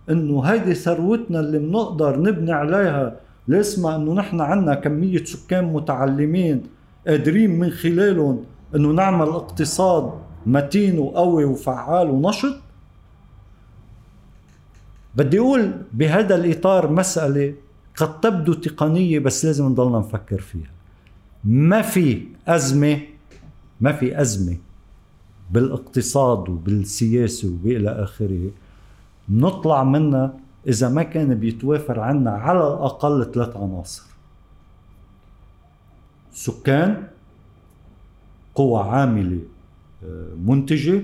إنه 0.10 0.42
هيدي 0.44 0.74
ثروتنا 0.74 1.40
اللي 1.40 1.60
بنقدر 1.60 2.20
نبني 2.20 2.52
عليها 2.52 3.20
لاسمها 3.48 3.96
إنه 3.96 4.14
نحن 4.14 4.42
عنا 4.42 4.76
كمية 4.76 5.24
سكان 5.24 5.74
متعلمين 5.74 6.64
قادرين 7.08 7.60
من 7.60 7.70
خلالهم 7.70 8.44
إنه 8.76 8.92
نعمل 8.92 9.28
اقتصاد 9.28 10.14
متين 10.46 11.00
وقوي 11.00 11.46
وفعال 11.46 12.10
ونشط؟ 12.10 12.56
بدي 15.16 15.40
أقول 15.40 15.72
بهذا 15.94 16.36
الإطار 16.36 16.92
مسألة 16.92 17.54
قد 17.98 18.20
تبدو 18.20 18.54
تقنية 18.54 19.20
بس 19.20 19.46
لازم 19.46 19.66
نضلنا 19.66 20.00
نفكر 20.00 20.42
فيها. 20.42 20.72
ما 21.44 21.82
في 21.82 22.28
أزمة 22.48 23.00
ما 23.82 23.92
في 23.92 24.22
أزمة 24.22 24.58
بالاقتصاد 25.52 26.50
وبالسياسة 26.50 27.48
وبإلى 27.50 27.90
آخره 27.90 28.52
نطلع 29.30 29.84
منها 29.84 30.34
إذا 30.68 30.90
ما 30.90 31.04
كان 31.04 31.36
بيتوافر 31.36 32.00
عنا 32.00 32.32
على 32.32 32.60
الأقل 32.60 33.32
ثلاث 33.34 33.58
عناصر. 33.58 34.04
سكان 36.32 37.08
قوى 38.56 38.84
عاملة 38.84 39.42
آه، 40.04 40.28
منتجة 40.46 41.04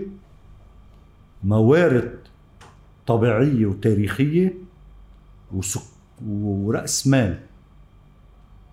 موارد 1.44 2.20
طبيعية 3.08 3.66
وتاريخية 3.66 4.54
وسك 5.54 5.82
ورأس 6.28 7.08
مال 7.08 7.40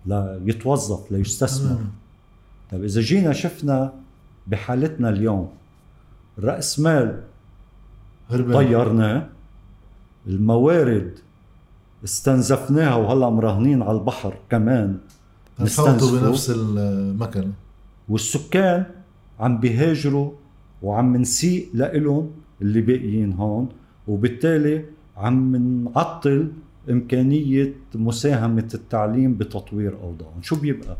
ليتوظف 0.05 1.11
ليستثمر 1.11 1.79
طيب 2.71 2.83
إذا 2.83 3.01
جينا 3.01 3.33
شفنا 3.33 3.93
بحالتنا 4.47 5.09
اليوم 5.09 5.49
رأس 6.43 6.79
مال 6.79 7.23
طيرناه 8.29 9.27
الموارد 10.27 11.19
استنزفناها 12.03 12.95
وهلا 12.95 13.29
مراهنين 13.29 13.81
على 13.81 13.97
البحر 13.97 14.33
كمان 14.49 14.97
نفوتوا 15.59 16.19
بنفس 16.19 16.49
المكنه 16.49 17.51
والسكان 18.09 18.85
عم 19.39 19.59
بيهاجروا 19.59 20.31
وعم 20.81 21.17
نسيء 21.17 21.69
لإلهم 21.73 22.31
اللي 22.61 22.81
باقيين 22.81 23.33
هون 23.33 23.69
وبالتالي 24.07 24.85
عم 25.17 25.55
نعطل 25.83 26.51
إمكانية 26.89 27.73
مساهمة 27.95 28.69
التعليم 28.73 29.33
بتطوير 29.33 29.97
أوضاعهم. 30.03 30.41
شو 30.41 30.55
بيبقى؟ 30.55 30.97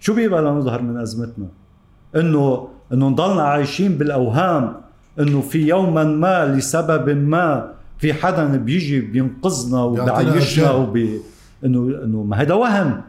شو 0.00 0.14
بيبقى 0.14 0.42
لنظهر 0.42 0.82
من 0.82 0.96
أزمتنا؟ 0.96 1.48
إنه 2.16 2.68
إنه 2.92 3.08
نضلنا 3.08 3.42
عايشين 3.42 3.98
بالأوهام 3.98 4.76
إنه 5.20 5.40
في 5.40 5.68
يوما 5.68 6.04
ما 6.04 6.46
لسبب 6.46 7.08
ما 7.08 7.72
في 7.98 8.14
حدا 8.14 8.56
بيجي 8.56 9.00
بينقذنا 9.00 9.82
وبيعيشنا 9.82 10.70
وبي 10.70 11.20
إنه 11.64 11.78
إنه 12.04 12.22
ما 12.22 12.36
هذا 12.36 12.54
وهم. 12.54 13.00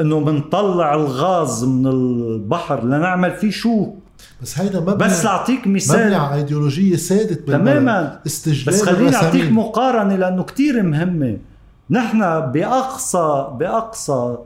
إنه 0.00 0.20
بنطلع 0.20 0.94
الغاز 0.94 1.64
من 1.64 1.86
البحر 1.86 2.84
لنعمل 2.84 3.30
فيه 3.30 3.50
شو؟ 3.50 3.86
بس 4.42 4.58
هيدا 4.58 4.80
مبنى 4.80 4.94
بس 4.94 5.24
لأعطيك 5.24 5.66
مثال. 5.66 6.00
مبني 6.00 6.14
على 6.14 6.34
إيديولوجية 6.34 6.96
سادت 6.96 7.48
تماما. 7.48 8.20
استجلال 8.26 8.66
بس 8.66 8.82
خليني 8.82 9.16
أعطيك 9.16 9.52
مقارنة 9.52 10.16
لأنه 10.16 10.42
كتير 10.42 10.82
مهمة. 10.82 11.38
نحن 11.90 12.40
باقصى 12.40 13.48
بأقصى 13.58 14.36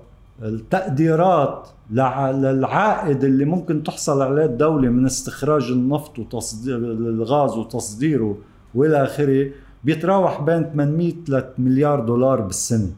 التقديرات 0.42 1.68
للعائد 1.90 3.24
اللي 3.24 3.44
ممكن 3.44 3.82
تحصل 3.82 4.22
عليه 4.22 4.44
الدولة 4.44 4.88
من 4.88 5.06
استخراج 5.06 5.70
النفط 5.70 6.18
وتصدير 6.18 6.76
الغاز 6.76 7.56
وتصديره 7.56 8.36
وإلى 8.74 9.04
آخره 9.04 9.50
بيتراوح 9.84 10.40
بين 10.40 10.64
800 10.64 11.12
ل 11.28 11.42
مليار 11.58 12.00
دولار 12.00 12.40
بالسنة. 12.40 12.90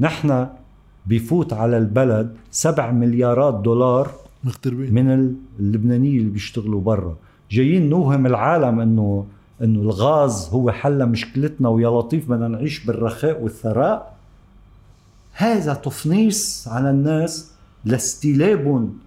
نحن 0.00 0.46
بيفوت 1.06 1.52
على 1.52 1.78
البلد 1.78 2.36
7 2.50 2.90
مليارات 2.90 3.54
دولار 3.54 4.10
مغتربين 4.44 4.94
من 4.94 5.36
اللبنانية 5.58 6.18
اللي 6.18 6.30
بيشتغلوا 6.30 6.80
برا. 6.80 7.16
جايين 7.50 7.88
نوهم 7.90 8.26
العالم 8.26 8.80
انه 8.80 9.26
إنه 9.62 9.80
الغاز 9.80 10.48
هو 10.52 10.70
حل 10.70 11.06
مشكلتنا 11.06 11.68
ويا 11.68 11.88
لطيف 11.88 12.30
بدنا 12.30 12.48
نعيش 12.48 12.84
بالرخاء 12.84 13.42
والثراء. 13.42 14.14
هذا 15.32 15.74
تفنيص 15.74 16.68
على 16.68 16.90
الناس 16.90 17.57
لاستلابهم 17.84 18.98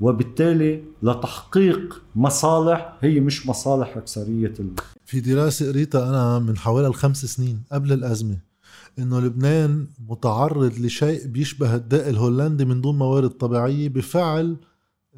وبالتالي 0.00 0.82
لتحقيق 1.02 2.02
مصالح 2.16 2.96
هي 3.00 3.20
مش 3.20 3.46
مصالح 3.46 3.96
أكثرية 3.96 4.54
ال... 4.60 4.70
في 5.04 5.20
دراسة 5.20 5.68
قريتها 5.68 6.08
أنا 6.08 6.38
من 6.38 6.56
حوالي 6.56 6.86
الخمس 6.86 7.24
سنين 7.24 7.62
قبل 7.72 7.92
الأزمة 7.92 8.38
إنه 8.98 9.20
لبنان 9.20 9.86
متعرض 10.08 10.72
لشيء 10.78 11.26
بيشبه 11.26 11.74
الداء 11.74 12.08
الهولندي 12.08 12.64
من 12.64 12.80
دون 12.80 12.98
موارد 12.98 13.30
طبيعية 13.30 13.88
بفعل 13.88 14.56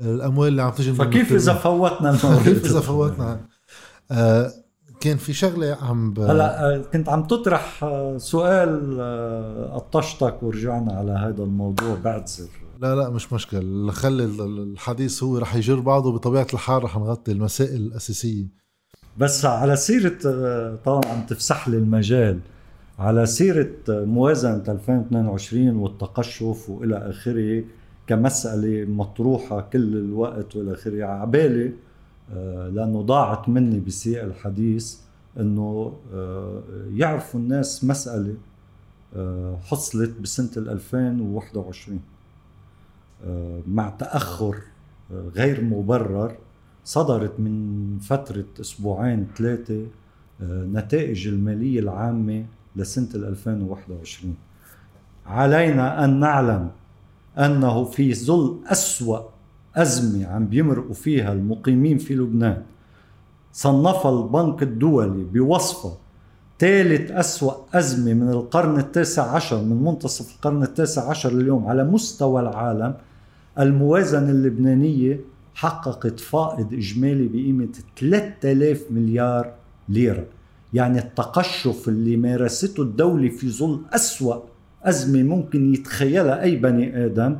الأموال 0.00 0.48
اللي 0.48 0.62
عم 0.62 0.70
تجي 0.70 0.92
فكيف 0.92 1.32
إذا 1.32 1.54
فوتنا 1.54 2.10
الموارد 2.10 2.42
كيف 2.44 2.64
إذا 2.64 2.80
فوتنا. 2.80 3.40
آه 4.10 4.52
كان 5.00 5.16
في 5.16 5.32
شغلة 5.32 5.76
عم 5.82 6.12
ب... 6.12 6.20
هلا 6.20 6.74
آه، 6.74 6.78
كنت 6.78 7.08
عم 7.08 7.22
تطرح 7.22 7.84
آه، 7.84 8.18
سؤال 8.18 9.00
قطشتك 9.74 10.42
ورجعنا 10.42 10.92
على 10.92 11.12
هذا 11.12 11.42
الموضوع 11.42 11.94
بعتذر 12.04 12.48
لا 12.80 12.94
لا 12.94 13.10
مش 13.10 13.32
مشكل 13.32 13.90
خلي 13.90 14.24
الحديث 14.24 15.22
هو 15.22 15.38
رح 15.38 15.54
يجر 15.54 15.80
بعضه 15.80 16.12
بطبيعة 16.12 16.46
الحال 16.54 16.84
رح 16.84 16.96
نغطي 16.96 17.32
المسائل 17.32 17.76
الأساسية. 17.76 18.46
بس 19.18 19.44
على 19.44 19.76
سيرة 19.76 20.18
طبعا 20.84 21.04
عم 21.04 21.26
تفسح 21.26 21.68
لي 21.68 21.76
المجال. 21.76 22.40
على 22.98 23.26
سيرة 23.26 23.70
موازنة 23.88 24.62
2022 24.68 25.76
والتقشف 25.76 26.70
وإلى 26.70 26.96
آخره 26.96 27.64
كمسألة 28.06 28.84
مطروحة 28.90 29.60
كل 29.60 29.96
الوقت 29.96 30.56
والى 30.56 30.74
آخره 30.74 31.04
على 31.04 31.30
بالي 31.30 31.72
آه، 32.32 32.68
لأنه 32.68 33.02
ضاعت 33.02 33.48
مني 33.48 33.80
بسياق 33.80 34.24
الحديث 34.24 34.96
إنه 35.40 35.92
آه، 36.14 36.62
يعرفوا 36.94 37.40
الناس 37.40 37.84
مسألة 37.84 38.34
آه، 39.16 39.56
حصلت 39.56 40.20
بسنة 40.20 40.50
2021 40.56 42.00
مع 43.66 43.88
تأخر 43.88 44.56
غير 45.10 45.64
مبرر 45.64 46.36
صدرت 46.84 47.40
من 47.40 47.98
فترة 47.98 48.44
أسبوعين 48.60 49.26
ثلاثة 49.36 49.86
نتائج 50.42 51.28
المالية 51.28 51.80
العامة 51.80 52.44
لسنة 52.76 53.08
2021 53.14 54.34
علينا 55.26 56.04
أن 56.04 56.20
نعلم 56.20 56.70
أنه 57.38 57.84
في 57.84 58.14
ظل 58.14 58.58
أسوأ 58.66 59.20
أزمة 59.76 60.26
عم 60.26 60.46
بيمرقوا 60.46 60.94
فيها 60.94 61.32
المقيمين 61.32 61.98
في 61.98 62.14
لبنان 62.14 62.62
صنفها 63.52 64.10
البنك 64.22 64.62
الدولي 64.62 65.24
بوصفها 65.24 65.96
ثالث 66.58 67.10
أسوأ 67.10 67.52
أزمة 67.74 68.14
من 68.14 68.28
القرن 68.28 68.78
التاسع 68.78 69.22
عشر 69.22 69.62
من 69.62 69.82
منتصف 69.84 70.34
القرن 70.34 70.62
التاسع 70.62 71.10
عشر 71.10 71.32
اليوم 71.32 71.66
على 71.66 71.84
مستوى 71.84 72.40
العالم 72.42 72.94
الموازنة 73.60 74.30
اللبنانية 74.30 75.20
حققت 75.54 76.20
فائض 76.20 76.74
إجمالي 76.74 77.28
بقيمة 77.28 77.68
3000 77.96 78.84
مليار 78.90 79.52
ليرة. 79.88 80.26
يعني 80.72 80.98
التقشف 80.98 81.88
اللي 81.88 82.16
مارسته 82.16 82.82
الدولة 82.82 83.28
في 83.28 83.50
ظل 83.50 83.80
أسوأ 83.92 84.36
أزمة 84.82 85.22
ممكن 85.22 85.74
يتخيلها 85.74 86.42
أي 86.42 86.56
بني 86.56 87.04
آدم 87.04 87.36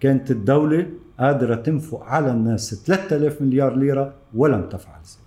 كانت 0.00 0.30
الدولة 0.30 0.86
قادرة 1.20 1.54
تنفق 1.54 2.02
على 2.02 2.30
الناس 2.30 2.74
3000 2.74 3.42
مليار 3.42 3.76
ليرة 3.76 4.14
ولم 4.34 4.68
تفعل 4.68 5.00
ذلك. 5.00 5.26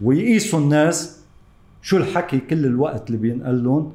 ويقيسوا 0.00 0.58
الناس. 0.58 1.20
شو 1.82 1.96
الحكي 1.96 2.38
كل 2.38 2.66
الوقت 2.66 3.06
اللي 3.06 3.18
بينقال 3.18 3.64
لهم؟ 3.64 3.92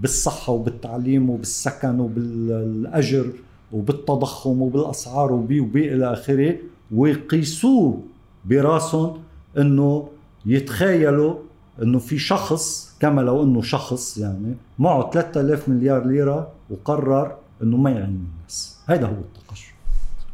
بالصحة 0.00 0.52
وبالتعليم 0.52 1.30
وبالسكن 1.30 2.00
وبالأجر. 2.00 3.32
وبالتضخم 3.72 4.62
وبالأسعار 4.62 5.32
وبي 5.32 5.60
وبي 5.60 5.94
إلى 5.94 6.12
آخره 6.12 6.56
ويقيسوه 6.94 8.02
براسهم 8.44 9.18
إنه 9.58 10.08
يتخيلوا 10.46 11.34
إنه 11.82 11.98
في 11.98 12.18
شخص 12.18 12.96
كما 13.00 13.20
لو 13.20 13.42
إنه 13.42 13.62
شخص 13.62 14.18
يعني 14.18 14.54
معه 14.78 15.10
3000 15.10 15.68
مليار 15.68 16.06
ليرة 16.06 16.48
وقرر 16.70 17.36
إنه 17.62 17.76
ما 17.76 17.90
يعني 17.90 18.18
الناس. 18.38 18.78
هذا 18.86 19.06
هو 19.06 19.12
التقشف. 19.12 19.70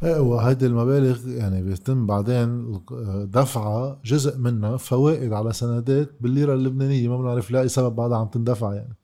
إيه 0.02 0.20
وهيدي 0.20 0.66
المبالغ 0.66 1.28
يعني 1.28 1.62
بيتم 1.62 2.06
بعدين 2.06 2.80
دفعها 3.32 3.98
جزء 4.04 4.38
منها 4.38 4.76
فوائد 4.76 5.32
على 5.32 5.52
سندات 5.52 6.10
بالليرة 6.20 6.54
اللبنانية 6.54 7.08
ما 7.08 7.16
بنعرف 7.16 7.50
لأي 7.50 7.68
سبب 7.68 7.96
بعدها 7.96 8.18
عم 8.18 8.26
تندفع 8.26 8.74
يعني. 8.74 8.96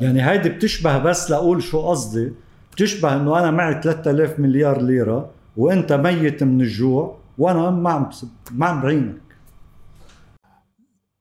يعني 0.00 0.30
هيدي 0.30 0.48
بتشبه 0.48 0.98
بس 0.98 1.30
لأقول 1.30 1.62
شو 1.62 1.80
قصدي. 1.80 2.32
بتشبه 2.78 3.16
إنه 3.16 3.38
أنا 3.38 3.50
معي 3.50 3.82
3000 3.82 4.40
مليار 4.40 4.82
ليرة 4.82 5.30
وأنت 5.56 5.92
ميت 5.92 6.42
من 6.42 6.60
الجوع 6.60 7.16
وأنا 7.38 7.70
ما 7.70 7.90
عم 7.90 8.10
ما 8.50 8.66
عم 8.66 8.80
بعينك. 8.82 9.20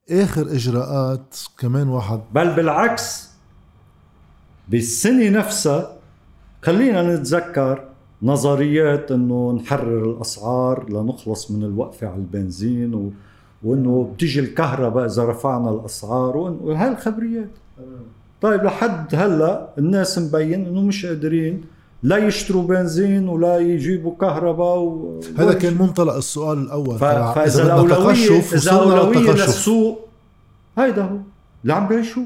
آخر 0.10 0.42
إجراءات 0.42 1.36
كمان 1.58 1.88
واحد. 1.88 2.20
بل 2.34 2.56
بالعكس 2.56 3.30
بالسنة 4.70 5.30
نفسها 5.30 5.98
خلينا 6.62 7.16
نتذكر 7.16 7.84
نظريات 8.22 9.12
إنه 9.12 9.52
نحرر 9.52 10.12
الأسعار 10.12 10.90
لنخلص 10.90 11.52
من 11.52 11.64
الوقفة 11.64 12.08
على 12.08 12.16
البنزين 12.18 12.94
و... 12.94 13.12
وإنه 13.64 14.12
بتيجي 14.14 14.40
الكهرباء 14.40 15.06
إذا 15.06 15.26
رفعنا 15.26 15.70
الأسعار 15.70 16.38
وهاي 16.38 16.92
الخبريات 16.92 17.50
طيب 18.42 18.64
لحد 18.64 19.16
هلا 19.16 19.70
الناس 19.78 20.20
مبين 20.20 20.66
إنه 20.66 20.82
مش 20.82 21.06
قادرين 21.06 21.64
لا 22.04 22.18
يشتروا 22.18 22.64
بنزين 22.64 23.30
ولا 23.30 23.58
يجيبوا 23.60 24.16
كهرباء 24.22 24.78
و... 24.78 25.20
هذا 25.38 25.54
كان 25.54 25.74
منطلق 25.74 26.14
السؤال 26.14 26.58
الأول. 26.58 26.98
ف... 26.98 27.04
فإذا 27.04 27.64
الاولويه 27.64 28.40
إذا 28.40 28.72
الأولوية 28.72 29.32
للسوق 29.32 30.08
هيدا 30.78 31.04
هو. 31.04 31.18
اللي 31.64 31.74
عم 31.74 31.88
بيعيشوا 31.88 32.24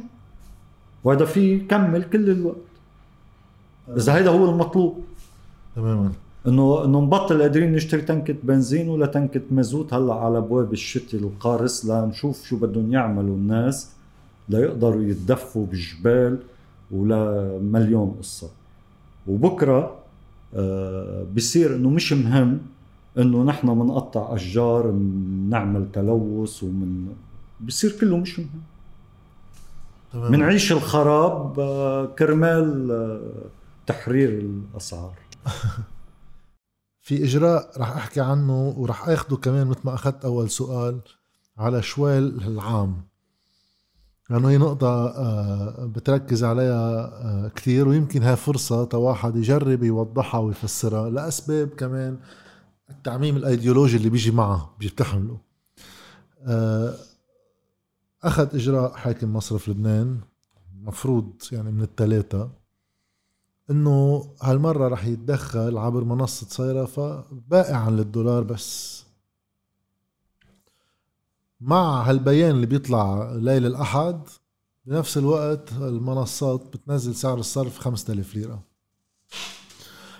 وهذا 1.04 1.26
فيه 1.26 1.56
يكمل 1.56 2.04
كل 2.04 2.30
الوقت. 2.30 2.58
اذا 3.98 4.16
هيدا 4.16 4.30
هو 4.30 4.50
المطلوب. 4.50 5.00
تماما. 5.76 6.12
انه 6.48 6.86
إنه 6.86 7.02
نبطل 7.02 7.42
قادرين 7.42 7.74
نشتري 7.74 8.02
تنكة 8.02 8.36
بنزين 8.44 8.90
ولا 8.90 9.06
تنكة 9.06 9.42
مازوت 9.52 9.94
هلا 9.94 10.14
على 10.14 10.38
أبواب 10.38 10.74
الشتي 10.74 11.18
القارس 11.18 11.86
لنشوف 11.86 12.46
شو 12.46 12.58
بدهم 12.58 12.94
يعملوا 12.94 13.36
الناس. 13.36 13.90
ليقدروا 14.50 15.04
يتدفوا 15.04 15.66
بالجبال 15.66 16.40
ولا 16.92 17.60
مليون 17.62 18.16
قصة. 18.20 18.50
وبكرة 19.28 19.98
آه 20.56 21.26
بصير 21.36 21.76
إنه 21.76 21.90
مش 21.90 22.14
مهم 22.14 22.60
إنه 23.18 23.44
نحن 23.44 23.80
بنقطع 23.80 24.36
أشجار 24.36 24.92
بنعمل 24.92 25.92
تلوث 25.94 26.64
ومن 26.64 27.08
بصير 27.62 27.92
كله 28.02 28.18
مش 28.18 28.40
مهم. 28.40 28.62
بنعيش 30.32 30.72
الخراب 30.72 31.60
آه 31.60 32.06
كرمال 32.06 32.92
آه 32.92 33.50
تحرير 33.88 34.30
الأسعار. 34.30 35.14
في 37.02 37.24
إجراء 37.24 37.72
رح 37.82 37.92
أحكي 37.92 38.22
عنه 38.22 38.74
ورح 38.78 39.10
آخده 39.10 39.38
كمان 39.38 39.68
مثل 39.68 39.80
ما 39.86 39.94
أخذت 39.94 40.26
أول 40.26 40.50
سؤال 40.50 41.00
على 41.58 41.82
شوال 41.82 42.44
العام. 42.48 43.02
لأنه 44.32 44.50
هي 44.50 44.58
نقطة 44.58 44.88
آه، 45.08 45.86
بتركز 45.86 46.44
عليها 46.44 47.06
آه، 47.06 47.52
كثير 47.56 47.88
ويمكن 47.88 48.24
هاي 48.24 48.36
فرصة 48.36 48.84
تواحد 48.86 49.36
يجرب 49.36 49.84
يوضحها 49.84 50.40
ويفسرها 50.40 51.10
لأسباب 51.10 51.70
كمان 51.70 52.18
التعميم 52.90 53.38
الأيديولوجي 53.38 53.98
اللي 53.98 54.10
بيجي 54.10 54.32
معه 54.32 54.76
بيتحمله 54.80 55.38
آه، 56.48 56.94
أخذ 58.24 58.56
إجراء 58.56 58.94
حاكم 58.94 59.34
مصرف 59.34 59.70
لبنان 59.70 60.20
مفروض 60.84 61.34
يعني 61.52 61.72
من 61.72 61.82
الثلاثة 61.82 62.50
إنه 63.72 64.26
هالمرة 64.42 64.88
رح 64.88 65.06
يتدخل 65.06 65.78
عبر 65.78 66.04
منصة 66.04 66.48
صيرفة 66.50 67.24
بائعا 67.50 67.90
للدولار 67.90 68.44
بس. 68.44 69.01
مع 71.62 72.02
هالبيان 72.02 72.52
اللي 72.52 72.66
بيطلع 72.66 73.32
ليل 73.36 73.66
الأحد 73.66 74.22
بنفس 74.86 75.18
الوقت 75.18 75.72
المنصات 75.72 76.62
بتنزل 76.74 77.16
سعر 77.16 77.40
الصرف 77.40 77.78
5000 77.78 78.36
ليرة. 78.36 78.64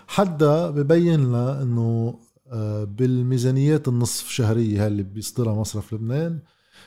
حدا 0.08 0.70
ببين 0.70 1.20
لنا 1.20 1.62
إنه 1.62 2.20
آه، 2.48 2.84
بالميزانيات 2.84 3.88
النصف 3.88 4.30
شهرية 4.30 4.88
اللي 4.88 5.04
بيصدرها 5.04 5.54
مصرف 5.54 5.94
لبنان 5.94 6.40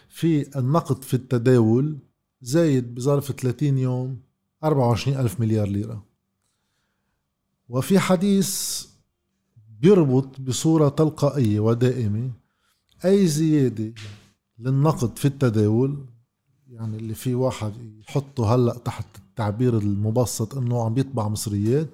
في 0.09 0.59
النقد 0.59 1.03
في 1.05 1.15
التداول 1.15 1.99
زايد 2.43 2.95
بظرف 2.95 3.33
30 3.33 3.79
يوم 3.79 4.21
24 4.65 5.19
ألف 5.19 5.41
مليار 5.41 5.69
ليرة. 5.69 6.05
وفي 7.69 7.99
حديث 7.99 8.85
بيربط 9.81 10.41
بصورة 10.41 10.89
تلقائية 10.89 11.61
ودائمة 11.61 12.31
أي 13.05 13.27
زيادة 13.27 13.93
للنقد 14.59 15.19
في 15.19 15.25
التداول 15.25 16.07
يعني 16.71 16.97
اللي 16.97 17.15
في 17.15 17.35
واحد 17.35 17.73
يحطه 18.01 18.55
هلأ 18.55 18.75
تحت 18.75 19.07
التعبير 19.17 19.79
المبسط 19.79 20.57
إنه 20.57 20.85
عم 20.85 20.95
بيطبع 20.95 21.29
مصريات. 21.29 21.89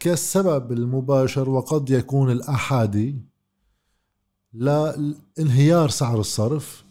كالسبب 0.00 0.72
المباشر 0.72 1.50
وقد 1.50 1.90
يكون 1.90 2.30
الأحادي 2.30 3.16
لانهيار 4.52 5.88
سعر 5.88 6.20
الصرف 6.20 6.84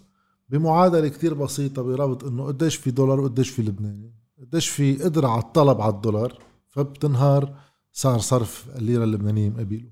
بمعادلة 0.49 1.07
كتير 1.07 1.33
بسيطة 1.33 1.81
بربط 1.81 2.23
إنه 2.23 2.45
قديش 2.45 2.75
في 2.75 2.91
دولار 2.91 3.19
وقديش 3.19 3.49
في 3.49 3.61
لبناني. 3.61 4.13
قديش 4.41 4.69
في 4.69 5.03
قدرة 5.03 5.27
على 5.27 5.41
الطلب 5.41 5.81
على 5.81 5.93
الدولار 5.93 6.39
فبتنهار 6.69 7.55
سعر 7.91 8.19
صرف 8.19 8.65
الليرة 8.75 9.03
اللبنانية 9.03 9.49
مقابله. 9.49 9.89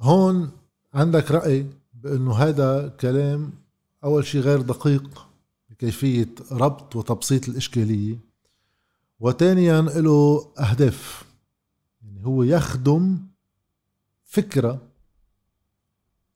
هون 0.00 0.50
عندك 0.94 1.30
رأي 1.30 1.66
بأنه 2.02 2.34
هذا 2.34 2.88
كلام 3.00 3.52
أول 4.04 4.26
شيء 4.26 4.40
غير 4.40 4.60
دقيق 4.60 5.26
بكيفية 5.70 6.34
ربط 6.52 6.96
وتبسيط 6.96 7.48
الإشكالية 7.48 8.18
وثانيا 9.20 9.80
له 9.80 10.52
أهداف. 10.58 11.24
يعني 12.02 12.26
هو 12.26 12.42
يخدم 12.42 13.18
فكرة 14.24 14.82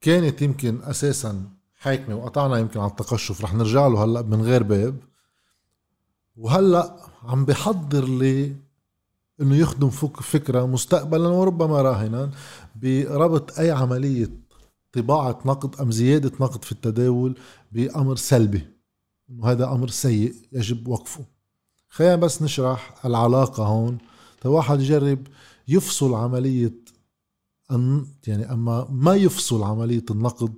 كانت 0.00 0.42
يمكن 0.42 0.82
أساسا 0.82 1.48
حاكمة 1.74 2.14
وقطعنا 2.14 2.58
يمكن 2.58 2.80
على 2.80 2.90
التقشف 2.90 3.44
رح 3.44 3.54
نرجع 3.54 3.86
له 3.86 4.04
هلأ 4.04 4.22
من 4.22 4.42
غير 4.42 4.62
باب. 4.62 4.96
وهلأ 6.36 6.96
عم 7.22 7.44
بحضر 7.44 8.08
لي 8.08 8.56
إنه 9.40 9.56
يخدم 9.56 9.90
فكرة 10.20 10.66
مستقبلا 10.66 11.28
وربما 11.28 11.82
راهنا 11.82 12.30
بربط 12.76 13.58
أي 13.58 13.70
عملية 13.70 14.43
طباعة 14.94 15.38
نقد 15.46 15.80
أم 15.80 15.90
زيادة 15.90 16.32
نقد 16.40 16.64
في 16.64 16.72
التداول 16.72 17.38
بأمر 17.72 18.16
سلبي؟ 18.16 18.66
إنه 19.30 19.46
هذا 19.46 19.72
أمر 19.72 19.88
سيء 19.88 20.34
يجب 20.52 20.88
وقفه. 20.88 21.24
خلينا 21.88 22.16
بس 22.16 22.42
نشرح 22.42 23.06
العلاقة 23.06 23.66
هون. 23.66 23.98
واحد 24.44 24.80
يجرب 24.80 25.26
يفصل 25.68 26.14
عملية 26.14 26.74
أن 27.70 28.06
يعني 28.26 28.52
أما 28.52 28.86
ما 28.90 29.14
يفصل 29.14 29.62
عملية 29.62 30.04
النقد 30.10 30.52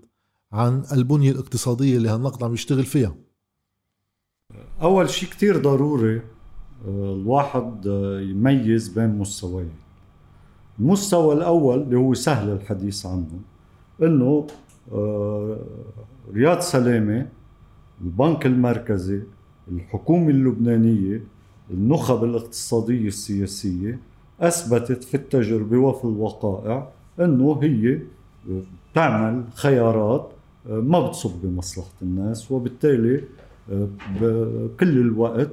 عن 0.52 0.84
البنية 0.92 1.30
الاقتصادية 1.30 1.96
اللي 1.96 2.08
هالنقد 2.08 2.44
عم 2.44 2.54
يشتغل 2.54 2.84
فيها؟ 2.84 3.14
أول 4.82 5.10
شيء 5.10 5.28
كتير 5.28 5.62
ضروري 5.62 6.22
الواحد 6.88 7.86
يميز 8.30 8.88
بين 8.88 9.18
مستويين. 9.18 9.74
المستوى 10.78 11.34
الأول 11.34 11.82
اللي 11.82 11.96
هو 11.96 12.14
سهل 12.14 12.48
الحديث 12.48 13.06
عنه 13.06 13.40
إنه 14.02 14.46
آه، 14.92 15.56
رياض 16.34 16.60
سلامة 16.60 17.26
البنك 18.04 18.46
المركزي 18.46 19.20
الحكومة 19.72 20.30
اللبنانية 20.30 21.22
النخب 21.70 22.24
الاقتصادية 22.24 23.08
السياسية 23.08 23.98
أثبتت 24.40 25.04
في 25.04 25.14
التجربة 25.14 25.78
وفي 25.78 26.04
الوقائع 26.04 26.88
إنه 27.20 27.58
هي 27.62 27.98
بتعمل 28.92 29.44
خيارات 29.54 30.30
آه، 30.70 30.80
ما 30.80 31.06
بتصب 31.06 31.30
بمصلحة 31.42 31.88
الناس 32.02 32.52
وبالتالي 32.52 33.20
آه، 33.72 33.88
بكل 34.20 34.98
الوقت 34.98 35.50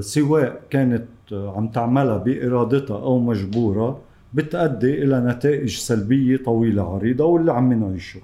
سواء 0.00 0.62
كانت 0.70 1.04
عم 1.32 1.68
تعملها 1.68 2.16
بإرادتها 2.16 2.96
أو 3.02 3.18
مجبورة 3.18 3.98
بتأدي 4.34 5.02
إلى 5.02 5.20
نتائج 5.20 5.76
سلبية 5.76 6.36
طويلة 6.36 6.94
عريضة 6.94 7.24
واللي 7.24 7.52
عم 7.52 7.72
نعيشه 7.72 8.20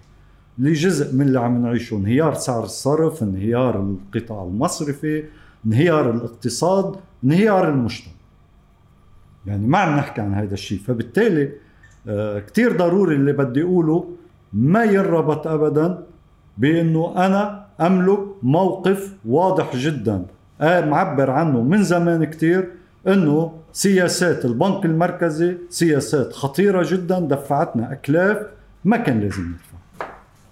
اللي 0.59 0.73
جزء 0.73 1.15
من 1.15 1.27
اللي 1.27 1.41
عم 1.41 1.63
نعيشه 1.63 1.97
انهيار 1.97 2.35
سعر 2.35 2.65
الصرف 2.65 3.23
انهيار 3.23 3.81
القطاع 3.81 4.43
المصرفي 4.43 5.25
انهيار 5.67 6.11
الاقتصاد 6.11 6.97
انهيار 7.25 7.69
المجتمع. 7.69 8.13
يعني 9.47 9.67
ما 9.67 9.79
عم 9.79 9.97
نحكي 9.97 10.21
عن 10.21 10.35
هذا 10.35 10.55
الشيء. 10.55 10.79
فبالتالي 10.79 11.53
آه، 12.09 12.39
كتير 12.39 12.77
ضروري 12.77 13.15
اللي 13.15 13.33
بدي 13.33 13.63
أقوله 13.63 14.09
ما 14.53 14.85
ينربط 14.85 15.47
أبدا 15.47 16.05
بأنه 16.59 17.27
أنا 17.27 17.67
أملك 17.81 18.21
موقف 18.43 19.17
واضح 19.27 19.77
جدا. 19.77 20.27
آه، 20.61 20.85
معبر 20.85 21.31
عنه 21.31 21.63
من 21.63 21.83
زمان 21.83 22.25
كتير 22.25 22.69
إنه 23.09 23.58
سياسات 23.73 24.45
البنك 24.45 24.85
المركزي 24.85 25.57
سياسات 25.71 26.33
خطيرة 26.33 26.87
جدا 26.91 27.21
دفعتنا 27.21 27.93
أكلاف 27.93 28.47
ما 28.85 28.97
كان 28.97 29.21
لازم 29.21 29.43
ندفع. 29.43 30.09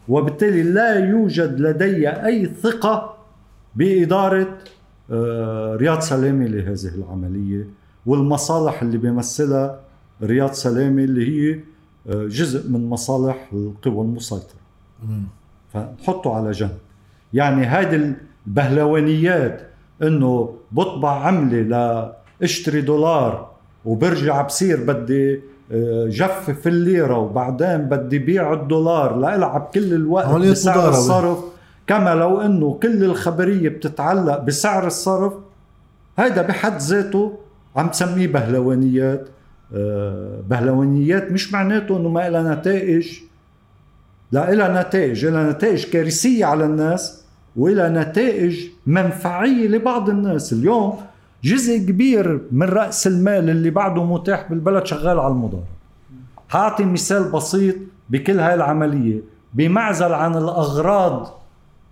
وبالتالي 0.08 0.62
لا 0.62 1.08
يوجد 1.08 1.60
لدي 1.60 2.08
أي 2.08 2.46
ثقة 2.62 3.16
بإدارة 3.76 4.58
آه، 5.10 5.76
رياض 5.76 6.00
سلامي 6.00 6.48
لهذه 6.48 6.94
العملية 6.94 7.68
والمصالح 8.06 8.82
اللي 8.82 8.98
بيمثلها 8.98 9.80
رياض 10.22 10.52
سلامي 10.52 11.04
اللي 11.04 11.28
هي 11.28 11.60
آه، 12.08 12.26
جزء 12.26 12.70
من 12.70 12.88
مصالح 12.88 13.48
القوى 13.52 14.04
المسيطرة. 14.04 14.60
فنحطه 15.72 16.34
على 16.36 16.50
جنب. 16.50 16.76
يعني 17.32 17.66
هذه 17.66 18.14
البهلوانيات 18.46 19.66
إنه 20.02 20.56
بطبع 20.72 21.26
عملة 21.26 22.12
لاشتري 22.40 22.80
دولار 22.80 23.50
وبرجع 23.84 24.42
بصير 24.42 24.84
بدي 24.84 25.40
آه، 25.72 26.06
جفف 26.10 26.66
الليرة 26.66 27.18
وبعدين 27.18 27.76
بدي 27.76 28.18
بيع 28.18 28.52
الدولار 28.52 29.16
لألعب 29.16 29.70
كل 29.74 29.92
الوقت 29.94 30.26
بسعر 30.50 30.88
الصرف. 30.88 31.38
كما 31.86 32.14
لو 32.14 32.40
إنه 32.40 32.78
كل 32.82 33.04
الخبرية 33.04 33.68
بتتعلق 33.68 34.38
بسعر 34.38 34.86
الصرف 34.86 35.32
هذا 36.18 36.42
بحد 36.42 36.78
ذاته 36.80 37.38
عم 37.76 37.88
تسميه 37.88 38.26
بهلوانيات. 38.26 39.28
آه، 39.74 40.40
بهلوانيات 40.50 41.32
مش 41.32 41.52
معناته 41.52 41.96
إنه 41.96 42.08
ما 42.08 42.28
لها 42.30 42.54
نتائج. 42.54 43.18
لا 44.32 44.54
لها 44.54 44.82
نتائج. 44.82 45.26
لها 45.26 45.50
نتائج 45.52 45.84
كارثية 45.84 46.44
على 46.44 46.64
الناس 46.64 47.24
وإلى 47.56 47.88
نتائج 47.88 48.66
منفعية 48.86 49.68
لبعض 49.68 50.08
الناس. 50.08 50.52
اليوم 50.52 50.98
جزء 51.46 51.78
كبير 51.78 52.40
من 52.52 52.66
رأس 52.66 53.06
المال 53.06 53.50
اللي 53.50 53.70
بعده 53.70 54.04
متاح 54.04 54.46
بالبلد 54.50 54.86
شغال 54.86 55.18
على 55.18 55.32
المضاربة 55.32 55.66
هعطي 56.50 56.84
مثال 56.84 57.32
بسيط 57.32 57.74
بكل 58.10 58.40
هاي 58.40 58.54
العملية. 58.54 59.20
بمعزل 59.54 60.12
عن 60.12 60.36
الأغراض 60.36 61.40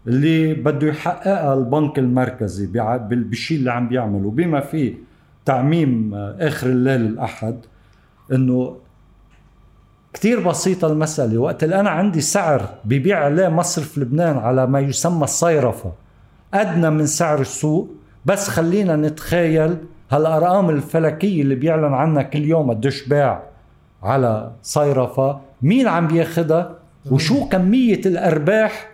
اللي 0.07 0.55
بده 0.55 0.87
يحققها 0.87 1.55
البنك 1.55 1.99
المركزي 1.99 2.67
بالشيء 3.01 3.59
اللي 3.59 3.73
عم 3.73 3.89
بيعمله. 3.89 4.31
بما 4.31 4.61
فيه 4.61 4.95
تعميم 5.45 6.15
آخر 6.15 6.67
الليل 6.67 7.01
الأحد 7.01 7.59
إنه 8.33 8.77
كتير 10.13 10.49
بسيطة 10.49 10.93
المسألة. 10.93 11.39
وقت 11.39 11.65
اللي 11.65 11.81
أنا 11.81 11.91
عندي 11.91 12.21
سعر 12.21 12.69
ببيع 12.85 13.25
عليه 13.25 13.49
مصرف 13.49 13.99
لبنان 13.99 14.39
على 14.39 14.67
ما 14.67 14.81
يسمى 14.81 15.25
الصيرفة 15.25 15.93
أدنى 16.55 16.91
من 16.91 17.07
سعر 17.07 17.41
السوق. 17.41 17.91
بس 18.27 18.49
خلينا 18.49 18.97
نتخيل 18.97 19.77
هالأرقام 20.11 20.71
الفلكية 20.71 21.43
اللي 21.43 21.55
بيعلن 21.55 21.95
عنها 21.95 22.23
كل 22.23 22.45
يوم 22.45 22.71
قديش 22.71 23.09
باع 23.09 23.43
على 24.03 24.51
صيرفة. 24.63 25.41
مين 25.63 25.89
عم 25.89 26.07
بياخدها؟ 26.07 26.75
وشو 27.11 27.49
كمية 27.49 28.01
الأرباح 28.07 28.91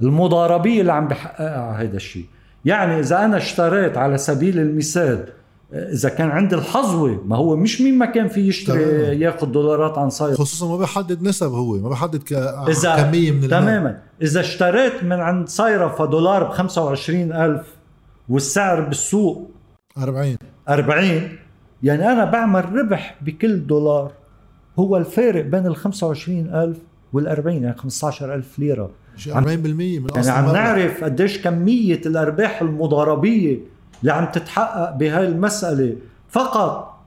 المضاربية 0.00 0.80
اللي 0.80 0.92
عم 0.92 1.08
بحققها 1.08 1.82
هذا 1.82 1.96
الشيء. 1.96 2.26
يعني 2.64 2.98
إذا 3.00 3.24
أنا 3.24 3.36
اشتريت 3.36 3.98
على 3.98 4.18
سبيل 4.18 4.58
المثال 4.58 5.28
إذا 5.72 6.08
كان 6.08 6.30
عند 6.30 6.54
الحظوة 6.54 7.22
ما 7.26 7.36
هو 7.36 7.56
مش 7.56 7.80
مين 7.80 7.98
ما 7.98 8.06
كان 8.06 8.28
في 8.28 8.40
يشتري 8.40 9.20
ياخذ 9.20 9.46
دولارات 9.46 9.98
عن 9.98 10.10
صيد 10.10 10.34
خصوصا 10.34 10.68
ما 10.68 10.76
بحدد 10.76 11.22
نسب 11.22 11.50
هو 11.50 11.76
ما 11.76 12.06
ك... 12.06 12.32
إذا 12.68 12.96
كمية 12.96 13.32
من 13.32 13.48
تماما. 13.48 13.98
إذا 14.22 14.40
اشتريت 14.40 15.04
من 15.04 15.20
عند 15.20 15.48
صيرفة 15.48 16.04
دولار 16.04 16.44
ب 16.44 16.48
25000 16.48 17.66
والسعر 18.28 18.80
بالسوق 18.80 19.50
40 19.98 20.36
40 20.68 21.28
يعني 21.82 22.12
أنا 22.12 22.24
بعمل 22.24 22.72
ربح 22.74 23.16
بكل 23.20 23.66
دولار. 23.66 24.12
هو 24.78 24.96
الفارق 24.96 25.44
بين 25.44 25.66
ال 25.66 25.76
25000 25.76 26.76
وال 27.12 27.28
40 27.28 27.62
يعني 27.62 27.76
15000 27.76 28.58
ليرة. 28.58 28.90
40% 29.28 29.28
من 29.36 30.06
يعني 30.16 30.30
عم 30.30 30.52
نعرف 30.52 31.04
قديش 31.04 31.42
كمية 31.42 32.00
الأرباح 32.06 32.62
المضاربية 32.62 33.58
اللي 34.00 34.12
عم 34.12 34.24
تتحقق 34.24 34.96
بهاي 34.96 35.28
المسألة. 35.28 35.96
فقط 36.28 36.98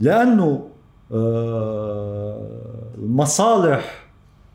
لأنه 0.00 0.68
آه، 1.12 2.38
المصالح 2.98 4.04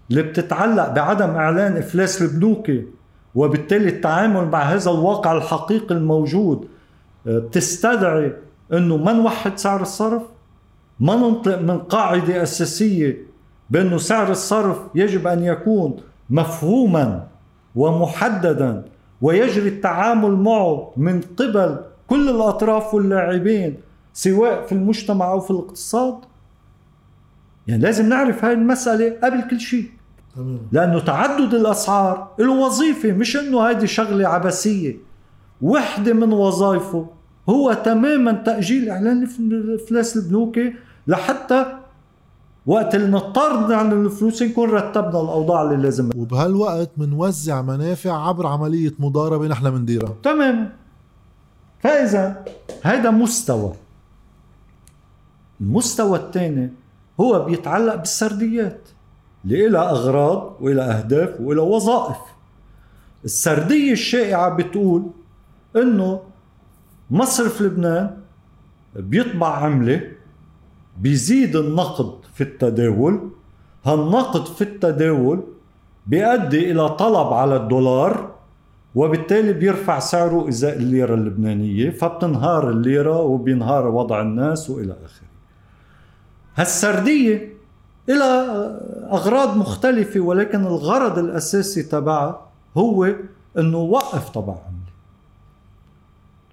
اللي 0.09 0.23
بتتعلق 0.23 0.89
بعدم 0.89 1.29
إعلان 1.29 1.77
إفلاس 1.77 2.21
البنوك 2.21 2.71
وبالتالي 3.35 3.89
التعامل 3.89 4.47
مع 4.47 4.59
هذا 4.61 4.91
الواقع 4.91 5.37
الحقيقي 5.37 5.95
الموجود 5.95 6.67
آه، 7.27 7.39
بتستدعي 7.39 8.33
أنه 8.73 8.97
ما 8.97 9.13
نوحد 9.13 9.57
سعر 9.57 9.81
الصرف؟ 9.81 10.21
ما 10.99 11.15
ننطلق 11.15 11.59
من 11.59 11.79
قاعدة 11.79 12.43
أساسية 12.43 13.17
بأنه 13.69 13.97
سعر 13.97 14.31
الصرف 14.31 14.77
يجب 14.95 15.27
أن 15.27 15.43
يكون 15.43 15.97
مفهوما 16.29 17.27
ومحددا 17.75 18.85
ويجري 19.21 19.69
التعامل 19.69 20.31
معه 20.31 20.93
من 20.97 21.21
قبل 21.21 21.79
كل 22.07 22.29
الأطراف 22.29 22.93
واللاعبين 22.93 23.77
سواء 24.13 24.65
في 24.65 24.71
المجتمع 24.71 25.31
أو 25.31 25.39
في 25.39 25.51
الاقتصاد؟ 25.51 26.15
يعني 27.67 27.81
لازم 27.81 28.09
نعرف 28.09 28.45
هاي 28.45 28.53
المسألة 28.53 29.17
قبل 29.23 29.41
كل 29.49 29.59
شيء. 29.59 29.91
لأنه 30.71 30.99
تعدد 30.99 31.53
الأسعار 31.53 32.27
له 32.39 32.51
وظيفه 32.51 33.11
مش 33.11 33.37
إنه 33.37 33.61
هذه 33.61 33.85
شغلة 33.85 34.27
عبثية. 34.27 34.97
وحدة 35.61 36.13
من 36.13 36.33
وظائفه 36.33 37.07
هو 37.49 37.73
تماما 37.73 38.31
تأجيل 38.31 38.89
إعلان 38.89 39.27
افلاس 39.83 40.17
البنوكي 40.17 40.73
لحتى 41.07 41.65
وقت 42.65 42.95
اللي 42.95 43.07
نضطر 43.07 43.73
عن 43.73 43.91
الفلوس 43.91 44.43
نكون 44.43 44.69
رتبنا 44.69 45.21
الأوضاع 45.21 45.63
اللي 45.63 45.77
لازم. 45.77 46.09
وبهالوقت 46.15 46.91
بنوزع 46.97 47.61
منافع 47.61 48.27
عبر 48.27 48.47
عملية 48.47 48.93
مضاربة 48.99 49.47
نحن 49.47 49.69
بنديرها 49.69 50.13
تمام. 50.23 50.69
فإذا 51.79 52.45
هذا 52.81 53.09
مستوى. 53.09 53.73
المستوى 55.61 56.19
الثاني 56.19 56.69
هو 57.19 57.45
بيتعلق 57.45 57.95
بالسرديات. 57.95 58.89
اللي 59.45 59.67
لها 59.69 59.89
أغراض 59.89 60.57
وإلى 60.61 60.81
أهداف 60.81 61.41
وإلى 61.41 61.61
وظائف 61.61 62.17
السردية 63.25 63.91
الشائعة 63.91 64.49
بتقول 64.55 65.03
إنه 65.75 66.21
مصرف 67.11 67.61
لبنان 67.61 68.17
بيطبع 68.95 69.47
عملة 69.57 70.01
بيزيد 71.01 71.55
النقد 71.55 72.25
في 72.33 72.41
التداول 72.43 73.29
هالنقد 73.85 74.45
في 74.45 74.61
التداول 74.61 75.43
بيؤدي 76.07 76.71
إلى 76.71 76.89
طلب 76.89 77.33
على 77.33 77.55
الدولار 77.55 78.35
وبالتالي 78.95 79.53
بيرفع 79.53 79.99
سعره 79.99 80.49
إزاء 80.49 80.77
الليرة 80.77 81.13
اللبنانية 81.13 81.89
فبتنهار 81.89 82.69
الليرة 82.69 83.19
وبينهار 83.21 83.87
وضع 83.87 84.21
الناس 84.21 84.69
وإلى 84.69 84.93
آخره. 85.05 85.27
هالسردية 86.55 87.53
إلى 88.09 88.23
أغراض 89.11 89.57
مختلفة 89.57 90.19
ولكن 90.19 90.65
الغرض 90.65 91.17
الأساسي 91.19 91.83
تبعها 91.83 92.41
هو 92.77 93.13
أنه 93.57 93.77
وقف 93.77 94.29
طبع 94.29 94.53
عملة 94.53 94.89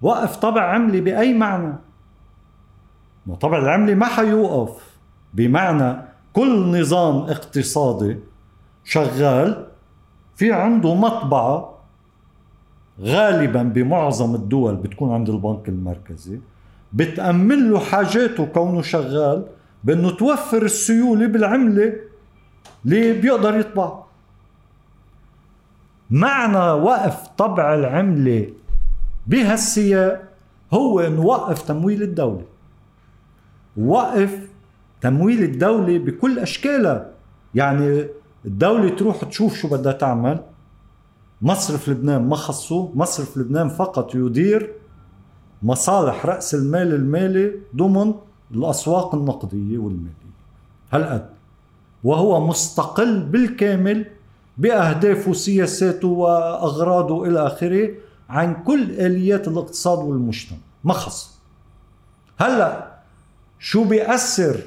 وقف 0.01 0.35
طبع 0.35 0.61
عملة 0.61 1.01
بأي 1.01 1.33
معنى؟ 1.33 1.73
طبع 3.41 3.57
العملة 3.57 3.93
ما 3.93 4.05
حيوقف 4.05 4.97
بمعنى 5.33 5.97
كل 6.33 6.81
نظام 6.81 7.15
اقتصادي 7.15 8.19
شغال 8.83 9.67
في 10.35 10.51
عنده 10.53 10.95
مطبعة 10.95 11.77
غالبا 13.01 13.63
بمعظم 13.63 14.35
الدول 14.35 14.75
بتكون 14.75 15.13
عند 15.13 15.29
البنك 15.29 15.69
المركزي 15.69 16.39
بتأمن 16.93 17.69
له 17.71 17.79
حاجاته 17.79 18.45
كونه 18.45 18.81
شغال 18.81 19.45
بأنه 19.83 20.09
توفر 20.09 20.63
السيولة 20.63 21.27
بالعملة 21.27 21.93
اللي 22.85 23.13
بيقدر 23.13 23.59
يطبع. 23.59 24.03
معنى 26.09 26.57
وقف 26.57 27.27
طبع 27.37 27.75
العملة 27.75 28.49
بهالسياق 29.27 30.23
هو 30.73 30.99
إنه 30.99 31.21
وقف 31.21 31.61
تمويل 31.61 32.01
الدولة. 32.03 32.45
وقف 33.77 34.49
تمويل 35.01 35.43
الدولة 35.43 35.99
بكل 35.99 36.39
أشكالها. 36.39 37.11
يعني 37.55 38.07
الدولة 38.45 38.89
تروح 38.89 39.23
تشوف 39.23 39.55
شو 39.55 39.67
بدها 39.67 39.93
تعمل. 39.93 40.43
مصرف 41.41 41.89
لبنان 41.89 42.29
ما 42.29 42.35
خصه 42.35 42.91
مصرف 42.95 43.37
لبنان 43.37 43.69
فقط 43.69 44.15
يدير 44.15 44.73
مصالح 45.63 46.25
رأس 46.25 46.55
المال 46.55 46.93
المالي 46.93 47.59
ضمن 47.75 48.13
الأسواق 48.51 49.15
النقدية 49.15 49.77
والمالية. 49.77 50.37
هالقد 50.91 51.29
وهو 52.03 52.47
مستقل 52.47 53.19
بالكامل 53.19 54.05
بأهدافه 54.57 55.29
وسياساته 55.31 56.07
وأغراضه 56.07 57.25
إلى 57.25 57.47
آخره 57.47 57.89
عن 58.29 58.63
كل 58.63 58.91
آليات 58.91 59.47
الاقتصاد 59.47 59.99
والمجتمع. 59.99 60.57
ما 60.83 60.93
خص 60.93 61.39
هلا 62.39 62.97
شو 63.59 63.83
بيأثر 63.83 64.61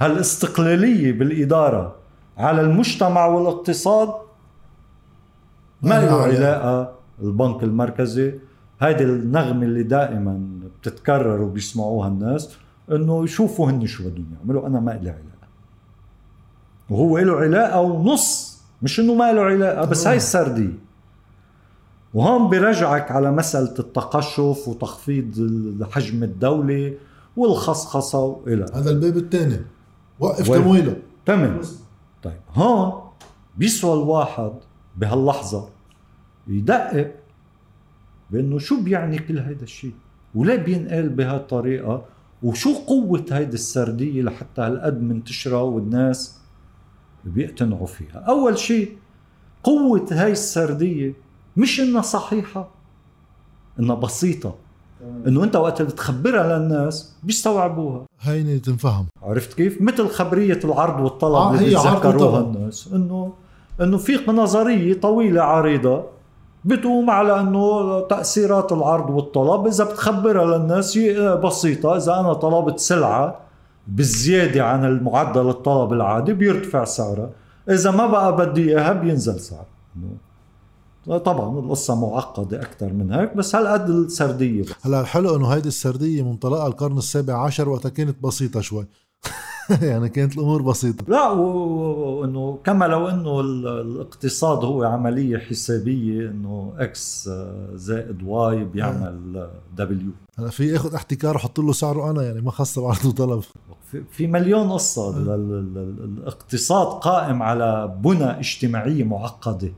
هالاستقلالية 0.00 1.12
بالإدارة 1.12 1.96
على 2.38 2.60
المجتمع 2.60 3.26
والاقتصاد؟ 3.26 4.14
ما 5.82 6.00
له 6.00 6.22
علاقة 6.22 6.92
البنك 7.22 7.62
المركزي. 7.62 8.34
هيدي 8.80 9.04
النغمة 9.04 9.62
اللي 9.62 9.82
دائما 9.82 10.60
بتتكرر 10.80 11.42
وبيسمعوها 11.42 12.08
الناس. 12.08 12.56
إنه 12.92 13.24
يشوفوا 13.24 13.70
هن 13.70 13.86
شو 13.86 14.10
بدهم 14.10 14.26
يعملوا. 14.38 14.66
أنا 14.66 14.80
ما 14.80 14.90
لي 14.90 15.10
علاقة. 15.10 15.48
وهو 16.90 17.18
له 17.18 17.36
علاقة 17.36 17.80
ونص. 17.80 18.56
مش 18.82 19.00
إنه 19.00 19.14
ما 19.14 19.32
له 19.32 19.42
علاقة 19.42 19.84
بس 19.84 20.06
هاي 20.06 20.16
السردية. 20.16 20.78
وهون 22.14 22.50
برجعك 22.50 23.10
على 23.10 23.32
مسألة 23.32 23.74
التقشف 23.78 24.68
وتخفيض 24.68 25.86
حجم 25.90 26.22
الدولة 26.22 26.94
والخصخصة 27.36 28.24
وإلى. 28.24 28.66
هذا 28.74 28.90
الباب 28.90 29.16
الثاني. 29.16 29.60
وقف 30.20 30.50
تمويله. 30.50 30.96
تمام. 31.26 31.60
طيب 32.22 32.40
هون 32.54 33.02
بيسوى 33.56 34.02
الواحد 34.02 34.52
بهاللحظة 34.96 35.68
يدقق 36.48 37.14
بإنه 38.30 38.58
شو 38.58 38.82
بيعني 38.82 39.18
كل 39.18 39.38
هيدا 39.38 39.62
الشيء؟ 39.62 39.94
وليه 40.34 40.56
بينقال 40.56 41.08
بهالطريقة؟ 41.08 42.04
وشو 42.42 42.74
قوة 42.74 43.24
هيدي 43.32 43.54
السردية 43.54 44.22
لحتى 44.22 44.60
هالقد 44.62 45.02
منتشرة 45.02 45.62
والناس 45.62 46.38
بيقتنعوا 47.24 47.86
فيها؟ 47.86 48.18
أول 48.18 48.58
شيء 48.58 48.96
قوة 49.62 50.06
هاي 50.10 50.32
السردية 50.32 51.14
مش 51.56 51.80
إنها 51.80 52.02
صحيحة 52.02 52.68
إنها 53.80 53.94
بسيطة. 53.94 54.54
إنه 55.26 55.44
أنت 55.44 55.56
وقت 55.56 55.82
بتخبرها 55.82 56.58
للناس 56.58 57.16
بيستوعبوها. 57.22 58.06
هيني 58.20 58.58
تنفهم. 58.58 59.06
عرفت 59.22 59.54
كيف؟ 59.54 59.82
مثل 59.82 60.08
خبرية 60.08 60.60
العرض 60.64 61.04
والطلب 61.04 61.34
آه 61.34 61.54
اللي 61.54 61.64
بيتذكروها 61.64 62.40
الناس. 62.40 62.88
انه 62.92 63.32
إنه 63.80 63.98
في 63.98 64.18
نظرية 64.28 65.00
طويلة 65.00 65.42
عريضة 65.42 66.15
بتقوم 66.66 67.10
على 67.10 67.40
أنه 67.40 68.00
تأثيرات 68.00 68.72
العرض 68.72 69.10
والطلب. 69.10 69.66
إذا 69.66 69.84
بتخبرها 69.84 70.58
للناس 70.58 70.98
بسيطة. 71.44 71.96
إذا 71.96 72.20
أنا 72.20 72.32
طلبت 72.32 72.78
سلعة 72.78 73.40
بالزياده 73.86 74.64
عن 74.64 74.84
المعدل 74.84 75.48
الطلب 75.48 75.92
العادي 75.92 76.32
بيرتفع 76.32 76.84
سعرها. 76.84 77.30
إذا 77.70 77.90
ما 77.90 78.06
بقى 78.06 78.36
بدي 78.36 78.70
إياها 78.70 78.92
بينزل 78.92 79.40
سعرها. 79.40 79.76
طبعا 81.06 81.58
القصة 81.58 81.94
معقدة 82.00 82.62
أكثر 82.62 82.92
من 82.92 83.12
هيك 83.12 83.36
بس 83.36 83.54
هالقد 83.54 83.88
السردية. 83.88 84.64
هلا 84.82 85.00
الحلو 85.00 85.36
إنه 85.36 85.48
هيدي 85.48 85.68
السردية 85.68 86.22
منطلقها 86.22 86.66
القرن 86.66 86.98
السابع 86.98 87.44
عشر 87.44 87.68
وقتها 87.68 87.88
كانت 87.88 88.22
بسيطة 88.22 88.60
شوي. 88.60 88.86
يعني 89.90 90.08
كانت 90.08 90.34
الأمور 90.34 90.62
بسيطة. 90.62 91.04
لا 91.08 91.30
وإنه 91.30 92.58
كما 92.64 92.84
لو 92.84 93.08
إنه 93.08 93.40
الاقتصاد 93.40 94.64
هو 94.64 94.84
عملية 94.84 95.38
حسابية 95.38 96.30
إنه 96.30 96.72
إكس 96.78 97.30
زائد 97.74 98.22
واي 98.22 98.64
بيعمل 98.64 99.48
دبليو 99.76 100.10
هلا 100.38 100.48
في 100.48 100.76
آخذ 100.76 100.94
احتكار 100.94 101.36
وحط 101.36 101.58
له 101.60 101.72
سعره 101.72 102.10
أنا 102.10 102.22
يعني 102.22 102.40
ما 102.40 102.50
خاصه 102.50 102.82
بعرض 102.82 103.04
وطلب 103.04 103.42
في 104.10 104.26
مليون 104.26 104.72
قصة. 104.72 105.34
الاقتصاد 105.34 106.86
قائم 106.86 107.42
على 107.42 107.96
بنى 108.04 108.40
اجتماعية 108.40 109.04
معقدة 109.04 109.72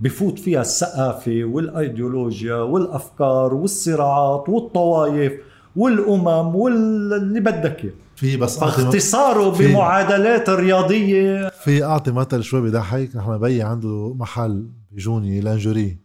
بفوت 0.00 0.38
فيها 0.38 0.60
الثقافه 0.60 1.40
والأيديولوجيا 1.44 2.56
والأفكار 2.56 3.54
والصراعات 3.54 4.48
والطوائف 4.48 5.32
والأمم 5.76 6.56
واللي 6.56 7.40
بدك 7.40 7.84
إياه. 7.84 7.92
في 8.16 8.36
بس 8.36 8.58
فاختصاره 8.58 9.58
بمعادلات 9.58 10.50
رياضيه 10.50 11.48
في 11.48 11.84
أعطي 11.84 12.10
مثل 12.10 12.42
شوي 12.42 12.60
بضحك 12.60 13.16
نحن 13.16 13.38
بيي 13.38 13.62
عنده 13.62 14.14
محل 14.14 14.68
بجوني 14.90 15.40
لانجوري 15.40 15.98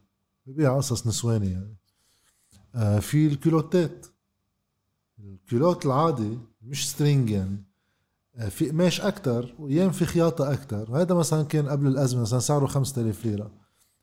ببيع 0.46 0.78
قصص 0.78 1.08
نسواني 1.08 1.52
يعني. 1.52 1.76
آه 2.76 3.00
في 3.00 3.28
الكيلوتات 3.28 4.06
الكيلوت 5.20 5.86
العادي 5.86 6.38
مش 6.62 6.90
string 6.90 7.30
يعني. 7.30 7.64
آه 8.36 8.50
في 8.50 8.70
قماش 8.70 9.02
أكثر 9.02 9.54
وأيام 9.60 9.92
في 9.92 10.06
خياطة 10.06 10.54
أكثر 10.54 10.92
وهذا 10.92 11.16
مثلا 11.16 11.44
كان 11.44 11.70
قبل 11.70 11.88
الأزمة 11.88 12.22
مثلا 12.22 12.40
سعره 12.40 12.66
5000 12.66 13.26
ليرة. 13.26 13.52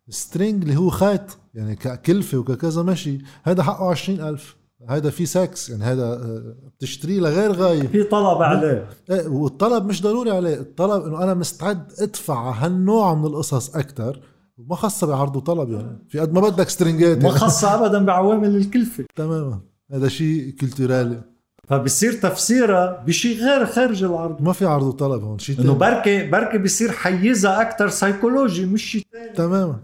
string 0.09 0.63
اللي 0.63 0.77
هو 0.77 0.91
خيط 0.91 1.39
يعني 1.55 1.77
ككلفة 1.77 2.39
وككذا 2.39 2.83
ماشي 2.83 3.19
هذا 3.43 3.63
حقه 3.63 3.91
20000 3.91 4.57
هذا 4.89 5.11
في 5.11 5.27
سكس 5.27 5.71
يعني 5.71 5.85
هذا 5.85 6.05
آه، 6.05 6.55
بتشتريه 6.79 7.21
لغير 7.21 7.53
غاية 7.53 7.87
في 7.87 8.03
طلب 8.03 8.43
عليه. 8.43 8.89
إيه 9.11 9.29
والطلب 9.29 9.87
مش 9.87 10.03
ضروري 10.03 10.31
عليه. 10.31 10.55
الطلب 10.55 11.05
إنه 11.05 11.23
أنا 11.23 11.35
مستعد 11.35 11.93
أدفع 11.99 12.51
هالنوع 12.51 13.15
من 13.15 13.25
القصص 13.27 13.77
أكثر 13.77 14.21
ما 14.59 14.77
خاصة 14.77 15.07
بعرض 15.07 15.37
وطلب 15.37 15.71
يعني. 15.73 16.05
في 16.09 16.19
قد 16.21 16.33
ما 16.33 16.41
بدك 16.41 16.69
string 16.69 17.15
ات 17.15 17.23
ما 17.23 17.31
خاصة 17.31 17.75
ابدا 17.87 18.05
بعوامل 18.05 18.57
الكلفة. 18.57 19.05
تماما. 19.17 19.61
هذا 19.93 20.09
شيء 20.09 20.51
culturally 20.61 21.21
فبصير 21.69 22.13
تفسيرها 22.13 23.05
بشيء 23.07 23.39
غير 23.41 23.67
خارج 23.67 24.05
العرض. 24.05 24.43
ما 24.43 24.53
في 24.53 24.65
عرض 24.67 24.83
وطلب 24.87 25.23
هون 25.23 25.39
شيء 25.39 25.61
إنه 25.61 25.75
بركي 25.75 26.31
بركي 26.31 26.59
بصير 26.59 26.93
حيزها 26.93 27.61
أكثر 27.63 27.89
سيكولوجي 27.89 28.67
مش 28.67 28.83
شيء 28.85 29.03
تماما. 29.35 29.81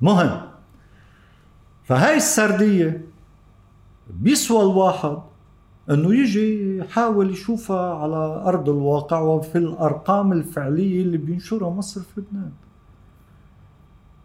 مهم. 0.00 0.40
فهاي 1.84 2.16
السردية 2.16 3.04
بيسوى 4.10 4.62
الواحد 4.62 5.18
إنه 5.90 6.14
يجي 6.14 6.78
يحاول 6.78 7.30
يشوفها 7.30 7.94
على 7.94 8.42
أرض 8.46 8.68
الواقع 8.68 9.20
وفي 9.20 9.58
الأرقام 9.58 10.32
الفعلية 10.32 11.02
اللي 11.02 11.18
بينشرها 11.18 11.70
مصر 11.70 12.00
في 12.00 12.20
لبنان. 12.20 12.50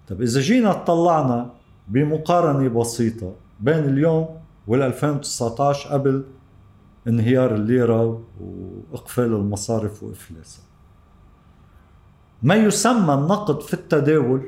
طب 0.08 0.22
إذا 0.22 0.42
جينا 0.42 0.72
اطلعنا 0.72 1.50
بمقارنة 1.88 2.70
بسيطة 2.70 3.34
بين 3.60 3.84
اليوم 3.84 4.28
وال 4.68 4.82
2019 4.82 5.90
قبل 5.90 6.24
انهيار 7.08 7.56
الليرة 7.56 8.22
وإقفال 8.42 9.26
المصارف 9.26 10.04
وافلاسها 10.04 10.64
ما 12.44 12.56
يسمى 12.56 13.14
النقد 13.14 13.62
في 13.62 13.74
التداول 13.74 14.42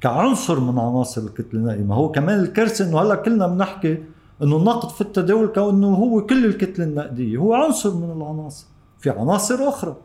كعنصر 0.00 0.60
من 0.60 0.78
عناصر 0.78 1.22
الكتلة 1.22 1.60
النائمة. 1.60 1.94
هو 1.94 2.10
كمان 2.10 2.40
الكارثة 2.40 2.88
إنه 2.88 3.00
هلأ 3.00 3.14
كلنا 3.14 3.46
بنحكي 3.46 4.04
أنه 4.42 4.56
النقد 4.56 4.88
في 4.88 5.00
التداول 5.00 5.46
كأنه 5.46 5.94
هو 5.94 6.26
كل 6.26 6.46
الكتله 6.46 6.84
النقدية 6.84 7.36
هو 7.36 7.54
عنصر 7.54 7.94
من 7.94 8.10
العناصر 8.10 8.66
في 8.98 9.10
عناصر 9.10 9.68
أخرى. 9.68 9.96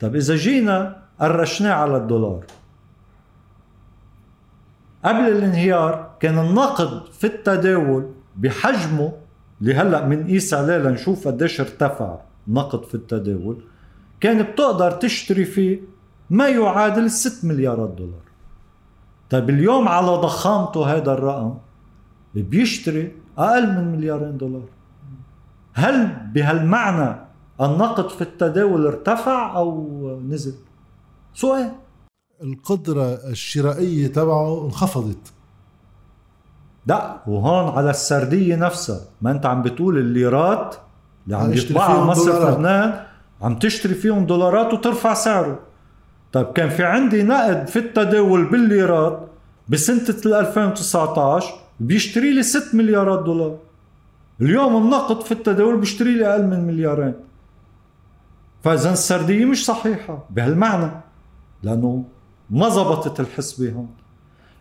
طب 0.00 0.16
إذا 0.16 0.36
جينا 0.36 1.02
قرشناه 1.20 1.72
على 1.72 1.96
الدولار 1.96 2.44
قبل 5.04 5.20
الانهيار 5.20 6.10
كان 6.20 6.38
النقد 6.38 7.12
في 7.12 7.26
التداول 7.26 8.06
بحجمه 8.36 9.12
اللي 9.60 9.74
هلا 9.74 10.00
بنقيس 10.00 10.54
عليه 10.54 10.78
لنشوف 10.78 11.28
قديش 11.28 11.60
ارتفع 11.60 12.18
نقد 12.48 12.84
في 12.84 12.94
التداول 12.94 13.56
كان 14.20 14.42
بتقدر 14.42 14.90
تشتري 14.90 15.44
فيه 15.44 15.80
ما 16.30 16.48
يعادل 16.48 17.10
6 17.10 17.48
مليارات 17.48 17.90
دولار. 17.90 18.28
طيب 19.30 19.50
اليوم 19.50 19.88
على 19.88 20.06
ضخامته 20.06 20.96
هذا 20.96 21.12
الرقم 21.12 21.54
بيشتري 22.34 23.12
أقل 23.38 23.66
من 23.66 23.92
مليارين 23.92 24.36
دولار. 24.36 24.68
هل 25.74 26.16
بهالمعنى 26.34 27.16
النقد 27.60 28.08
في 28.08 28.22
التداول 28.22 28.86
ارتفع 28.86 29.56
أو 29.56 30.20
نزل؟ 30.28 30.54
سؤال. 31.34 31.72
القدرة 32.42 33.14
الشرائية 33.14 34.06
تبعه 34.06 34.64
انخفضت. 34.64 35.32
لا 36.86 37.22
وهون 37.26 37.72
على 37.76 37.90
السردية 37.90 38.56
نفسها. 38.56 39.00
ما 39.22 39.30
أنت 39.30 39.46
عم 39.46 39.62
بتقول 39.62 39.98
الليرات 39.98 40.76
اللي 41.26 41.36
عم 41.36 41.52
يطبعها 41.52 42.04
مصر 42.04 42.52
لبنان 42.52 43.04
عم 43.42 43.58
تشتري 43.58 43.94
فيهم 43.94 44.26
دولارات 44.26 44.74
وترفع 44.74 45.14
سعره. 45.14 45.58
طيب 46.32 46.46
كان 46.46 46.68
في 46.68 46.84
عندي 46.84 47.22
نقد 47.22 47.66
في 47.66 47.78
التداول 47.78 48.44
بالليرات 48.50 49.28
بسنة 49.68 50.38
2019 50.40 51.54
بيشتري 51.80 52.34
لي 52.34 52.42
6 52.42 52.76
مليارات 52.76 53.24
دولار. 53.24 53.58
اليوم 54.40 54.84
النقد 54.84 55.20
في 55.20 55.32
التداول 55.32 55.80
بيشتري 55.80 56.14
لي 56.14 56.26
أقل 56.26 56.46
من 56.46 56.60
مليارين. 56.60 57.14
فاذا 58.64 58.92
السردية 58.92 59.44
مش 59.44 59.64
صحيحة 59.64 60.24
بهالمعنى 60.30 60.90
لأنه 61.62 62.04
ما 62.50 62.68
زبطت 62.68 63.20
الحسبه 63.20 63.72
هون 63.72 63.88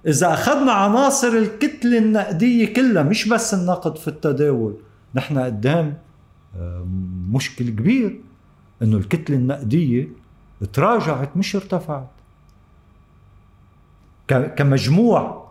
إذا 0.08 0.34
أخذنا 0.34 0.72
عناصر 0.72 1.28
الكتلة 1.28 1.98
النقدية 1.98 2.74
كلها 2.74 3.04
مش 3.04 3.28
بس 3.30 3.54
النقد 3.54 3.98
في 3.98 4.08
التداول 4.08 4.76
نحن 5.16 5.40
قدام 5.40 5.98
آه، 6.60 6.88
مشكل 7.32 7.70
كبير 7.70 8.22
إنه 8.82 8.98
الكتلة 8.98 9.36
النقدية 9.36 10.08
تراجعت 10.74 11.38
مش 11.38 11.56
ارتفعت. 11.56 12.08
كمجموع 14.28 15.47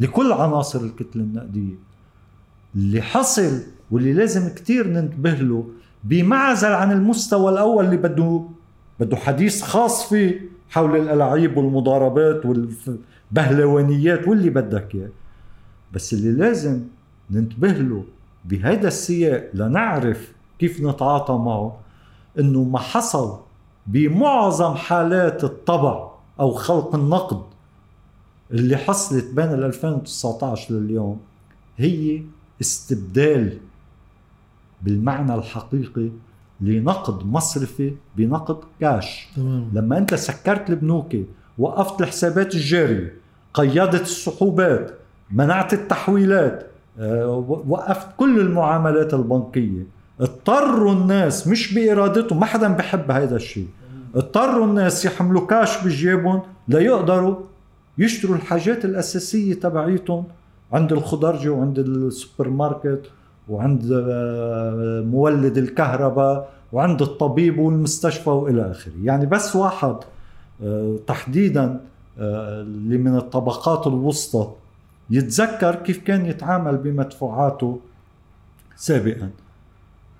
لكل 0.00 0.32
عناصر 0.32 0.80
الكتله 0.80 1.22
النقدية. 1.22 1.74
اللي 2.74 3.02
حصل 3.02 3.62
واللي 3.90 4.12
لازم 4.12 4.54
كتير 4.54 4.88
ننتبه 4.88 5.30
له 5.30 5.64
بمعزل 6.04 6.72
عن 6.72 6.92
المستوى 6.92 7.52
الأول 7.52 7.84
اللي 7.84 7.96
بده 7.96 8.42
بده 9.00 9.16
حديث 9.16 9.62
خاص 9.62 10.08
فيه 10.08 10.50
حول 10.70 10.96
الألعاب 10.96 11.56
والمضاربات 11.56 12.42
والبهلوانيات 12.46 14.28
واللي 14.28 14.50
بدك 14.50 14.94
إياه. 14.94 15.08
بس 15.92 16.12
اللي 16.12 16.32
لازم 16.32 16.82
ننتبه 17.30 17.72
له 17.72 18.04
بهذا 18.44 18.88
السياق 18.88 19.50
لنعرف 19.54 20.32
كيف 20.58 20.80
نتعاطى 20.80 21.34
معه 21.34 21.78
إنه 22.38 22.64
ما 22.64 22.78
حصل 22.78 23.38
بمعظم 23.86 24.74
حالات 24.74 25.44
الطبع 25.44 26.10
أو 26.40 26.52
خلق 26.52 26.94
النقد 26.94 27.42
اللي 28.50 28.76
حصلت 28.76 29.24
بين 29.34 29.44
ال 29.52 29.64
2019 29.64 30.74
لليوم 30.74 31.20
هي 31.76 32.22
استبدال 32.60 33.58
بالمعنى 34.82 35.34
الحقيقي 35.34 36.08
لنقد 36.60 37.26
مصرفي 37.26 37.92
بنقد 38.16 38.56
كاش. 38.80 39.28
تمام. 39.36 39.70
لما 39.74 39.98
انت 39.98 40.14
سكرت 40.14 40.70
البنوك 40.70 41.16
وقفت 41.58 42.00
الحسابات 42.00 42.54
الجارية 42.54 43.14
قيدت 43.54 44.02
السحوبات 44.02 44.94
منعت 45.30 45.72
التحويلات 45.72 46.66
آه، 46.98 47.28
وقفت 47.68 48.06
كل 48.16 48.40
المعاملات 48.40 49.14
البنكية 49.14 49.86
اضطروا 50.20 50.92
الناس 50.92 51.48
مش 51.48 51.74
بإرادتهم 51.74 52.40
ما 52.40 52.46
حدا 52.46 52.68
بحب 52.68 53.10
هذا 53.10 53.36
الشيء. 53.36 53.68
اضطروا 54.14 54.66
الناس 54.66 55.04
يحملوا 55.04 55.46
كاش 55.46 55.84
بجيبهم 55.84 56.42
ليقدروا 56.68 57.36
يشتروا 57.98 58.36
الحاجات 58.36 58.84
الأساسية 58.84 59.54
تبعيتهم 59.54 60.24
عند 60.72 60.92
الخضرجي 60.92 61.48
وعند 61.48 61.78
السوبر 61.78 62.48
ماركت 62.48 63.02
وعند 63.48 63.90
آه، 63.92 65.00
مولد 65.00 65.58
الكهرباء 65.58 66.52
وعند 66.72 67.02
الطبيب 67.02 67.58
والمستشفى 67.58 68.30
وإلى 68.30 68.70
آخره. 68.70 68.92
يعني 69.02 69.26
بس 69.26 69.56
واحد 69.56 69.96
آه، 70.62 70.96
تحديدا 71.06 71.80
آه، 72.18 72.62
اللي 72.62 72.98
من 72.98 73.16
الطبقات 73.16 73.86
الوسطى 73.86 74.52
يتذكر 75.10 75.74
كيف 75.74 75.98
كان 75.98 76.26
يتعامل 76.26 76.76
بمدفوعاته 76.76 77.80
سابقا. 78.76 79.30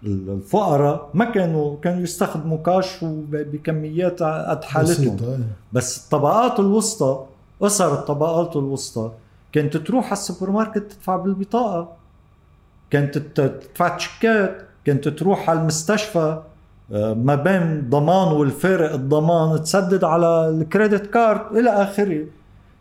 الفقراء 0.05 1.11
ما 1.15 1.25
كانوا 1.25 1.77
كانوا 1.83 2.03
يستخدموا 2.03 2.59
كاش 2.59 3.05
بكميات 3.31 4.23
قد 4.23 4.65
حالتهم. 4.65 5.45
بس 5.73 6.05
الطبقات 6.05 6.61
الوسطى 6.61 7.25
اسر 7.63 7.93
الطبقات 7.93 8.57
الوسطى. 8.57 9.11
كانت 9.53 9.77
تروح 9.77 10.05
على 10.05 10.13
السوبر 10.13 10.51
ماركت 10.51 10.79
تدفع 10.79 11.17
بالبطاقة. 11.17 11.89
كانت 12.91 13.19
تدفع 13.19 13.97
تشيكات. 13.97 14.63
كانت 14.85 15.09
تروح 15.09 15.51
على 15.51 15.61
المستشفى. 15.61 16.43
آه، 16.93 17.15
ما 17.15 17.35
بين 17.35 17.91
ضمان 17.91 18.33
والفارق 18.33 18.93
الضمان 18.93 19.63
تسدد 19.63 20.05
على 20.05 20.49
ال 20.49 20.57
credit 20.57 21.07
card 21.07 21.57
إلى 21.57 21.71
آخره. 21.71 22.25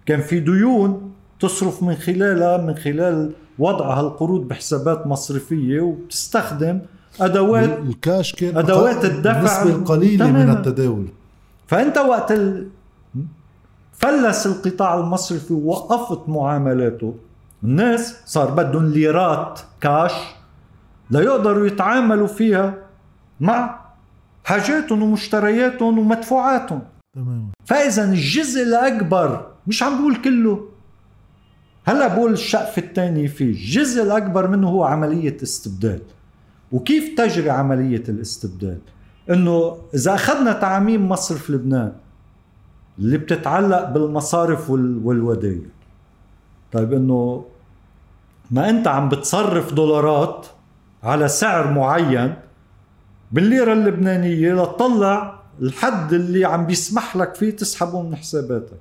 كان 0.05 0.21
في 0.21 0.39
ديون 0.39 1.11
تصرف 1.39 1.83
من 1.83 1.95
خلالها 1.95 2.57
من 2.57 2.75
خلال 2.75 3.31
وضع 3.59 3.99
هالقروض 3.99 4.47
بحسابات 4.47 5.07
مصرفية 5.07 5.81
وبتستخدم 5.81 6.79
أدوات 7.21 7.79
الكاش 7.79 8.35
كان 8.35 8.57
أدوات 8.57 9.05
الدفع 9.05 9.39
النسبة 9.39 9.75
القليلة 9.75 10.31
من 10.31 10.49
التداول. 10.49 11.07
فأنت 11.67 11.97
وقت 11.97 12.31
ال... 12.31 12.67
فلس 13.97 14.47
القطاع 14.47 14.99
المصرفي 14.99 15.53
ووقفت 15.53 16.29
معاملاته. 16.29 17.15
الناس 17.63 18.15
صار 18.25 18.51
بدهم 18.51 18.85
ليرات 18.85 19.59
كاش 19.81 20.11
ليقدروا 21.09 21.67
يتعاملوا 21.67 22.27
فيها 22.27 22.73
مع 23.39 23.79
حاجاتهم 24.43 25.03
ومشترياتهم 25.03 25.99
ومدفوعاتهم. 25.99 26.81
تمام. 27.15 27.51
فإذا 27.65 28.03
الجزء 28.03 28.63
الأكبر 28.63 29.47
مش 29.67 29.83
عم 29.83 29.97
بقول 30.01 30.15
كله. 30.15 30.69
هلأ 31.85 32.07
بقول 32.07 32.33
الشقف 32.33 32.77
الثاني 32.77 33.27
فيه. 33.27 33.45
الجزء 33.45 34.03
الأكبر 34.03 34.47
منه 34.47 34.69
هو 34.69 34.83
عملية 34.83 35.37
استبدال 35.43 36.01
وكيف 36.71 37.17
تجري 37.17 37.49
عملية 37.49 38.03
الاستبدال 38.09 38.79
إنه 39.29 39.77
إذا 39.93 40.13
أخذنا 40.13 40.53
تعميم 40.53 41.09
مصرف 41.09 41.49
لبنان 41.49 41.91
اللي 42.99 43.17
بتتعلق 43.17 43.89
بالمصارف 43.89 44.69
والودايع 44.69 45.61
طيب 46.71 46.93
إنه 46.93 47.45
ما 48.51 48.69
أنت 48.69 48.87
عم 48.87 49.09
بتصرف 49.09 49.73
دولارات 49.73 50.47
على 51.03 51.27
سعر 51.27 51.71
معين 51.73 52.35
بالليرة 53.31 53.73
اللبنانية 53.73 54.53
لتطلع 54.53 55.39
الحد 55.61 56.13
اللي 56.13 56.45
عم 56.45 56.65
بيسمح 56.65 57.15
لك 57.15 57.35
فيه 57.35 57.49
تسحبه 57.49 58.01
من 58.01 58.15
حساباتك. 58.15 58.79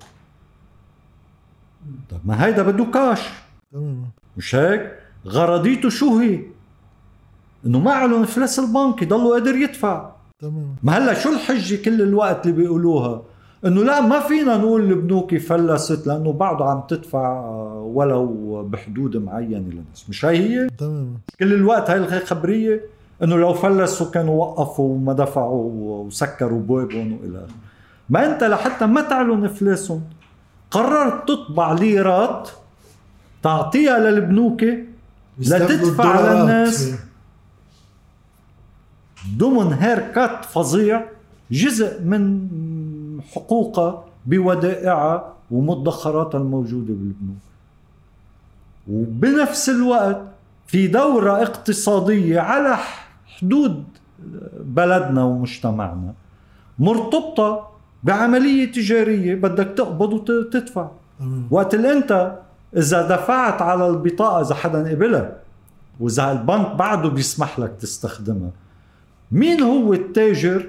طيب 2.10 2.20
ما 2.24 2.44
هيدا 2.44 2.62
بده 2.62 2.84
كاش. 2.84 3.20
مش 4.36 4.54
هيك؟ 4.54 4.98
غرضيته 5.26 5.88
شو 5.88 6.18
هي؟ 6.18 6.40
إنه 7.66 7.78
ما 7.78 7.92
على 7.92 8.22
افلاس 8.22 8.58
البنك 8.58 9.02
يضلوا 9.02 9.32
قادر 9.32 9.54
يدفع. 9.54 10.10
تمام. 10.38 10.76
ما 10.82 10.98
هلأ 10.98 11.14
شو 11.14 11.32
الحجة 11.32 11.82
كل 11.84 12.02
الوقت 12.02 12.46
اللي 12.46 12.56
بيقولوها؟ 12.56 13.22
إنه 13.66 13.84
لا 13.84 14.00
ما 14.00 14.20
فينا 14.20 14.56
نقول 14.56 14.90
البنوك 14.90 15.36
فلست 15.36 16.06
لأنه 16.06 16.32
بعده 16.32 16.64
عم 16.64 16.82
تدفع 16.88 17.40
ولو 17.80 18.62
بحدود 18.62 19.16
معينة 19.16 19.68
للناس. 19.68 20.08
مش 20.08 20.24
هي 20.24 20.38
هي؟ 20.38 20.68
تمام. 20.78 21.14
كل 21.38 21.52
الوقت 21.52 21.90
هاي 21.90 21.98
الخبريه 21.98 22.80
إنه 23.22 23.36
لو 23.36 23.54
فلسوا 23.54 24.10
كانوا 24.10 24.44
وقفوا 24.44 24.94
وما 24.94 25.12
دفعوا 25.12 25.70
وسكروا 25.72 26.60
بوابهم 26.60 27.12
وإلى 27.12 27.38
آخره. 27.38 27.54
ما 28.10 28.34
أنت 28.34 28.44
لحتى 28.44 28.86
ما 28.86 29.00
تعلن 29.00 29.44
إفلاسهم. 29.44 30.02
قررت 30.70 31.28
تطبع 31.28 31.72
ليرات 31.72 32.48
تعطيها 33.42 33.98
للبنوك 33.98 34.64
لتدفع 35.38 36.20
للناس 36.20 36.94
ضمن 39.36 39.72
هيركات 39.72 40.44
فظيع 40.44 41.04
جزء 41.50 42.02
من 42.02 42.48
حقوقها 43.32 44.04
بودائعها 44.26 45.34
ومدخراتها 45.50 46.38
الموجودة 46.38 46.94
بالبنوك 46.94 47.36
وبنفس 48.90 49.68
الوقت 49.68 50.22
في 50.66 50.86
دورة 50.86 51.42
اقتصادية 51.42 52.40
على 52.40 52.76
حدود 53.26 53.84
بلدنا 54.60 55.24
ومجتمعنا 55.24 56.14
مرتبطة 56.78 57.68
بعملية 58.02 58.72
تجارية 58.72 59.34
بدك 59.34 59.74
تقبض 59.76 60.12
وتدفع 60.12 60.88
وقت 61.50 61.74
اللي 61.74 61.92
انت 61.92 62.38
إذا 62.76 63.08
دفعت 63.08 63.62
على 63.62 63.88
البطاقة 63.88 64.40
إذا 64.40 64.54
حدا 64.54 64.90
قبلها 64.90 65.36
وإذا 66.00 66.32
البنك 66.32 66.74
بعده 66.74 67.08
بيسمح 67.08 67.58
لك 67.58 67.72
تستخدمها 67.80 68.50
مين 69.32 69.60
هو 69.62 69.92
التاجر 69.92 70.66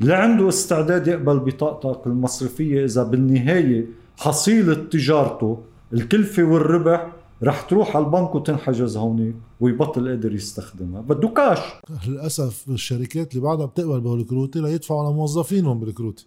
اللي 0.00 0.14
عنده 0.14 0.48
استعداد 0.48 1.08
يقبل 1.08 1.38
بطاقتك 1.38 2.06
المصرفية 2.06 2.84
إذا 2.84 3.02
بالنهاية 3.02 3.86
حصيلة 4.18 4.74
تجارته 4.74 5.58
الكلفة 5.92 6.42
والربح 6.42 7.12
رح 7.42 7.60
تروح 7.60 7.96
على 7.96 8.04
البنك 8.04 8.34
وتنحجز 8.34 8.96
هونيك 8.96 9.34
ويبطل 9.60 10.08
قادر 10.08 10.32
يستخدمها. 10.34 11.00
بده 11.00 11.28
كاش 11.28 11.58
للأسف 12.08 12.64
الشركات 12.68 13.32
اللي 13.32 13.42
بعدها 13.42 13.66
بتقبل 13.66 14.00
بالكروتي 14.00 14.60
ليدفعوا 14.60 15.04
على 15.04 15.14
موظفينهم 15.14 15.80
بالكروتي 15.80 16.26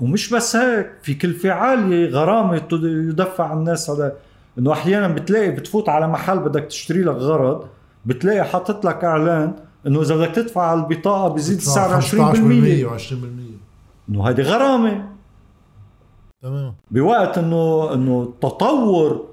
ومش 0.00 0.34
بس 0.34 0.56
هيك 0.56 0.90
في 1.02 1.14
كلفة 1.14 1.50
عالية 1.50 2.08
غرامة 2.08 2.62
يدفع 2.72 3.52
الناس 3.52 3.90
على 3.90 4.12
إنه 4.58 4.72
أحيانا 4.72 5.08
بتلاقي 5.08 5.50
بتفوت 5.50 5.88
على 5.88 6.08
محل 6.08 6.38
بدك 6.38 6.64
تشتري 6.64 7.02
لك 7.02 7.14
غرض 7.16 7.64
بتلاقي 8.06 8.44
حاطط 8.44 8.84
لك 8.84 9.04
إعلان 9.04 9.54
إنه 9.86 10.02
إذا 10.02 10.16
بدك 10.16 10.34
تدفع 10.34 10.62
على 10.62 10.80
البطاقه 10.80 11.28
بيزيد 11.28 11.56
السعر 11.56 12.00
20% 12.00 12.04
و20% 12.04 13.14
إنه 14.08 14.28
هذه 14.28 14.40
غرامة. 14.40 15.08
تمام. 16.42 16.74
بوقت 16.90 17.38
إنه 17.38 17.94
إنه 17.94 18.22
التطور 18.22 19.26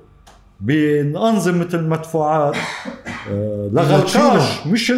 بانظمه 0.61 1.69
المدفوعات 1.73 2.55
آه، 3.29 3.69
لغى 3.73 3.95
الكاش 3.95 4.67
مش 4.67 4.91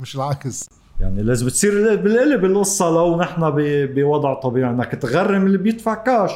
مش 0.00 0.16
العكس. 0.16 0.68
يعني 1.00 1.22
لازم 1.22 1.48
تصير 1.48 1.96
بالقلب 1.96 2.44
القصة 2.44 2.90
لو 2.90 3.16
نحن 3.20 3.52
بوضع 3.94 4.34
طبيعي 4.34 4.70
انك 4.70 4.92
تغرم 4.92 5.46
اللي 5.46 5.58
بيدفع 5.58 5.94
كاش. 5.94 6.30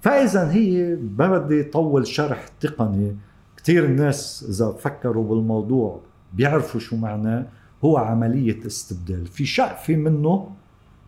فإذا 0.00 0.50
هي 0.50 0.96
ما 1.18 1.38
بدي 1.38 1.62
طول 1.62 2.06
شرح 2.06 2.48
تقني. 2.60 3.16
كثير 3.56 3.84
الناس 3.84 4.46
إذا 4.48 4.74
فكروا 4.80 5.24
بالموضوع 5.24 6.00
بيعرفوا 6.36 6.80
شو 6.80 6.96
معناه 6.96 7.46
هو 7.84 7.96
عملية 7.96 8.66
استبدال. 8.66 9.26
في 9.26 9.46
شقفة 9.46 9.96
منه 9.96 10.50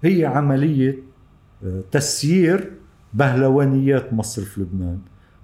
هي 0.02 0.26
عملية 0.26 0.98
آه، 1.64 1.82
تسيير 1.90 2.72
بهلوانيات 3.14 4.12
مصرف 4.12 4.58
لبنان. 4.58 4.98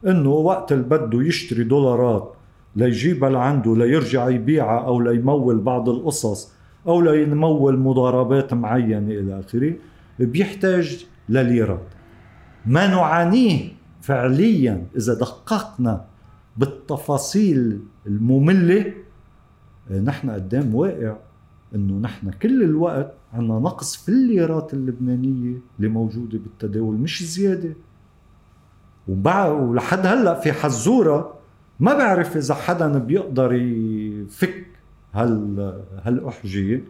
إنه 0.07 0.31
وقت 0.31 0.73
اللي 0.73 0.85
بده 0.85 1.23
يشتري 1.23 1.65
دولارات 1.65 2.35
ليجيبها 2.77 3.31
لعنده 3.31 3.77
ليرجع 3.77 4.29
يبيعها 4.29 4.87
أو 4.87 5.01
ليمول 5.01 5.59
بعض 5.59 5.89
القصص 5.89 6.53
أو 6.87 7.01
ليمول 7.01 7.79
مضاربات 7.79 8.55
معينة 8.55 9.13
إلى 9.13 9.41
آخره 9.41 9.75
بيحتاج 10.19 11.07
لليرات 11.29 11.87
ما 12.67 12.87
نعانيه 12.87 13.73
فعليا 14.01 14.87
إذا 14.97 15.15
دققنا 15.15 16.05
بالتفاصيل 16.57 17.81
المملة 18.07 18.93
نحن 19.91 20.31
قدام 20.31 20.75
واقع 20.75 21.17
إنه 21.75 21.95
نحن 21.95 22.31
كل 22.31 22.63
الوقت 22.63 23.15
عندنا 23.33 23.59
نقص 23.59 23.97
في 23.97 24.09
الليرات 24.09 24.75
اللبنانية 24.75 25.59
اللي 25.79 25.89
موجودة 25.89 26.39
بالتداول 26.39 26.95
مش 26.95 27.25
زيادة. 27.25 27.75
ولحد 29.09 30.07
هلأ 30.07 30.41
في 30.41 30.53
حزورة 30.53 31.35
ما 31.81 31.95
بعرف 31.95 32.37
إذا 32.37 32.55
حدا 32.55 32.99
بيقدر 32.99 33.53
يفك 33.53 34.67
هال 35.15 35.83
هالأحجية 36.03 36.85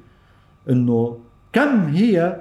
إنه 0.71 1.19
كم 1.53 1.81
هي 1.81 2.41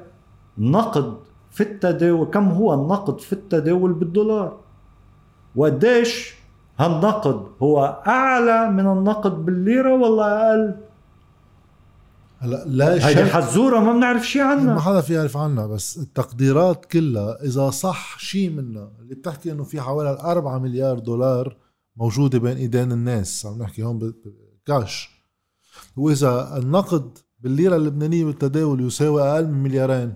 نقد 0.58 1.18
في 1.52 1.62
التداول 1.64 2.28
كم 2.28 2.48
هو 2.48 2.74
النقد 2.74 3.20
في 3.20 3.34
التداول 3.34 3.94
بالدولار؟ 3.94 4.60
وقديش 5.56 6.36
هالنقد 6.80 7.48
هو 7.62 8.02
أعلى 8.08 8.72
من 8.72 8.98
النقد 8.98 9.46
بالليرة 9.46 9.94
ولا 9.96 10.50
أقل. 10.50 10.76
هلا 12.40 12.64
لا 12.66 13.08
هيدي 13.08 13.26
حزورة 13.26 13.80
ما 13.80 13.94
بنعرف 13.94 14.28
شيء 14.28 14.44
ما 14.44 14.50
عنها 14.50 14.80
حدا 14.80 15.02
في 15.02 15.14
يعرف 15.14 15.38
عنها 15.38 15.68
بس 15.68 15.98
التقديرات 15.98 16.86
كلها 16.86 17.44
إذا 17.44 17.70
صح 17.70 18.20
شيء 18.20 18.50
منها 18.50 18.92
اللي 19.00 19.16
بتحكي 19.16 19.52
إنه 19.52 19.64
في 19.64 19.82
حوالي 19.82 20.10
4 20.10 20.60
مليار 20.60 21.00
دولار 21.00 21.58
موجودة 21.98 22.40
بين 22.40 22.58
إيدين 22.58 22.92
الناس 22.92 23.46
عم 23.46 23.62
نحكي 23.62 23.84
هون 23.84 24.14
كاش 24.66 25.10
وإذا 25.98 26.58
النقد 26.58 27.18
بالليرة 27.40 27.76
اللبنانية 27.76 28.26
بالتداول 28.26 28.88
يساوي 28.88 29.22
أقل 29.22 29.48
من 29.48 29.64
مليارين 29.64 30.14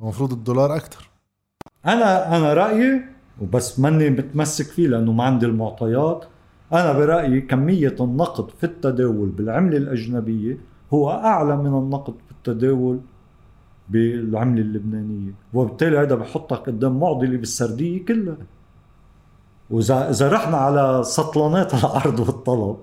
المفروض 0.00 0.32
الدولار 0.32 0.76
أكثر 0.76 1.10
أنا 1.86 2.36
أنا 2.36 2.54
رأيي 2.54 3.04
وبس 3.40 3.80
ماني 3.80 4.10
متمسك 4.10 4.66
فيه 4.66 4.88
لأنه 4.88 5.12
ما 5.12 5.24
عندي 5.24 5.46
المعطيات. 5.46 6.24
أنا 6.72 6.92
برأيي 6.92 7.40
كمية 7.40 7.96
النقد 8.00 8.50
في 8.58 8.64
التداول 8.64 9.28
بالعملة 9.28 9.76
الأجنبية 9.76 10.58
هو 10.94 11.10
أعلى 11.10 11.56
من 11.56 11.66
النقد 11.66 12.14
في 12.26 12.32
التداول 12.32 13.00
بالعملة 13.88 14.62
اللبنانية 14.62 15.32
وبالتالي 15.54 15.98
هذا 15.98 16.14
بحطك 16.14 16.56
قدام 16.56 17.00
معضلة 17.00 17.36
بالسردية 17.36 18.04
كلها. 18.04 18.36
وإذا 19.70 20.10
إذا 20.10 20.28
رحنا 20.28 20.56
على 20.56 21.02
سطلانات 21.04 21.74
العرض 21.74 22.20
والطلب 22.20 22.76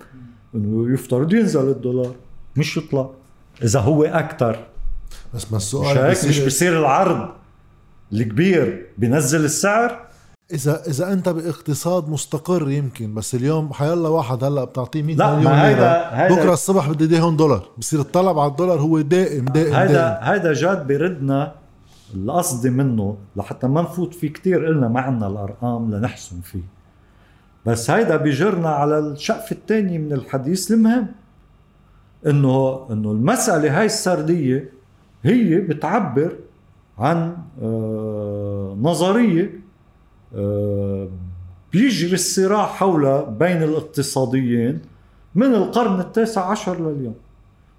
إنه 0.54 0.92
يفترض 0.92 1.32
ينزل 1.32 1.68
الدولار 1.68 2.14
مش 2.56 2.76
يطلع. 2.76 3.10
إذا 3.62 3.80
هو 3.80 4.04
أكثر 4.04 4.66
بس 5.34 5.52
ما 5.52 5.56
مش 5.56 5.62
السؤال 5.62 5.98
هيك 5.98 6.24
مش 6.24 6.24
بصير 6.24 6.46
بصير 6.46 6.78
العرض 6.78 7.28
الكبير 8.12 8.86
بينزل 8.98 9.44
السعر؟ 9.44 10.07
إذا 10.54 10.82
إذا 10.86 11.12
أنت 11.12 11.28
باقتصاد 11.28 12.08
مستقر 12.08 12.70
يمكن 12.70 13.14
بس 13.14 13.34
اليوم 13.34 13.72
حيلا 13.72 14.08
واحد 14.08 14.44
هلأ 14.44 14.64
بتعطيه 14.64 15.02
100 15.02 15.16
لا، 15.16 15.36
مليون 15.36 15.52
هيدا- 15.52 16.28
بكرة 16.34 16.52
الصبح 16.52 16.88
بدي 16.90 17.04
ايديهم 17.04 17.36
دولار. 17.36 17.68
بصير 17.78 18.00
الطلب 18.00 18.38
على 18.38 18.50
الدولار 18.50 18.80
هو 18.80 19.00
دائم 19.00 19.44
دائم 19.44 19.74
هيدا 19.74 20.18
هيدا 20.22 20.52
جاد 20.52 20.86
بيردنا 20.86 21.54
القصد 22.14 22.66
منه 22.66 23.16
لحتى 23.36 23.66
ما 23.66 23.82
نفوت 23.82 24.14
فيه 24.14 24.28
كتير 24.32 24.66
قلنا 24.66 24.88
ما 24.88 25.00
عنا 25.00 25.26
الأرقام 25.26 25.94
لنحسن 25.94 26.40
فيه. 26.40 26.62
بس 27.66 27.90
هيدا 27.90 28.16
بيجرنا 28.16 28.68
على 28.68 28.98
الشقف 28.98 29.52
الثاني 29.52 29.98
من 29.98 30.12
الحديث 30.12 30.70
المهم 30.72 31.06
إنه 32.26 32.86
إنه 32.90 33.10
المسألة 33.12 33.78
هاي 33.80 33.86
السردية 33.86 34.72
هي 35.22 35.56
بتعبر 35.60 36.32
عن 36.98 37.36
آه، 37.62 38.76
نظرية 38.82 39.67
بيجري 41.72 42.12
الصراع 42.14 42.66
حولها 42.66 43.22
بين 43.24 43.62
الاقتصاديين 43.62 44.78
من 45.34 45.54
القرن 45.54 46.00
التاسع 46.00 46.50
عشر 46.50 46.80
لليوم. 46.90 47.14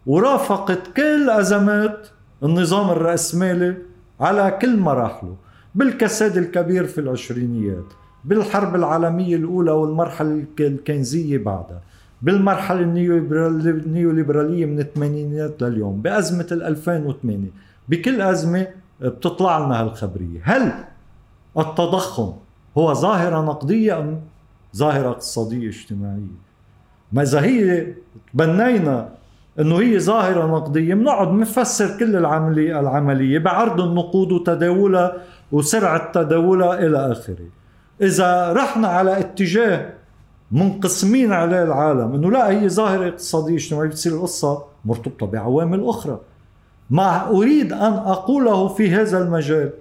ورافقت 0.08 0.80
كل 0.98 1.30
أزمات 1.30 2.08
النظام 2.44 2.90
الرأسمالي 2.90 3.78
على 4.20 4.58
كل 4.62 4.78
مراحله 4.80 5.36
بالكساد 5.76 6.38
الكبير 6.38 6.86
في 6.88 7.02
العشرينيات 7.02 7.84
بالحرب 8.26 8.76
العالمية 8.76 9.36
الأولى 9.36 9.72
والمرحلة 9.72 10.30
الك- 10.32 10.62
الكينزية 10.62 11.38
بعدها 11.38 11.82
بالمرحلة 12.22 12.80
النيوليبرال- 12.82 13.68
النيوليبرالية 13.86 14.66
من 14.66 14.80
الثمانينات 14.80 15.62
لليوم 15.64 16.02
بأزمة 16.02 16.48
ال 16.52 16.64
2008 16.64 17.48
بكل 17.90 18.22
أزمة 18.22 18.68
بتطلع 19.02 19.66
لنا 19.66 19.82
هالخبرية. 19.82 20.40
هل 20.44 20.74
التضخم 21.62 22.34
هو 22.78 22.94
ظاهرة 22.94 23.42
نقدية 23.42 24.00
أم 24.00 24.22
ظاهرة 24.76 25.10
اقتصادية 25.10 25.68
اجتماعية 25.68 26.40
ما 27.12 27.22
إذا 27.22 27.42
هي 27.42 27.88
تبنينا 28.34 29.10
إنه 29.60 29.80
هي 29.80 30.00
ظاهرة 30.00 30.46
نقدية 30.46 30.94
بنقعد 30.94 31.34
نفسر 31.34 31.98
كل 32.00 32.16
العملية 32.16 32.80
العملية 32.80 33.40
بعرض 33.40 33.82
النقود 33.82 34.32
وتداولها 34.32 35.14
وسرعة 35.52 36.12
تداولها 36.12 36.80
إلى 36.80 37.12
آخره. 37.12 37.48
إذا 38.02 38.54
رحنا 38.54 38.88
على 38.88 39.20
اتجاه 39.20 39.94
منقسمين 40.52 41.34
عليه 41.34 41.64
العالم 41.64 42.14
إنه 42.14 42.32
لا 42.32 42.50
هي 42.50 42.70
ظاهرة 42.70 43.08
اقتصادية 43.08 43.56
اجتماعية 43.56 43.90
بتصير 43.90 44.14
القصة 44.14 44.64
مرتبطة 44.86 45.26
بعوامل 45.26 45.90
أخرى. 45.90 46.20
ما 46.90 47.28
أريد 47.30 47.74
أن 47.74 47.94
أقوله 47.94 48.68
في 48.68 48.92
هذا 48.92 49.18
المجال 49.18 49.74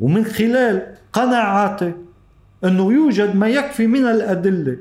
ومن 0.00 0.24
خلال 0.24 0.94
قناعاتي 1.12 1.92
إنه 2.64 2.92
يوجد 2.92 3.36
ما 3.36 3.48
يكفي 3.48 3.86
من 3.86 4.06
الأدلة 4.06 4.76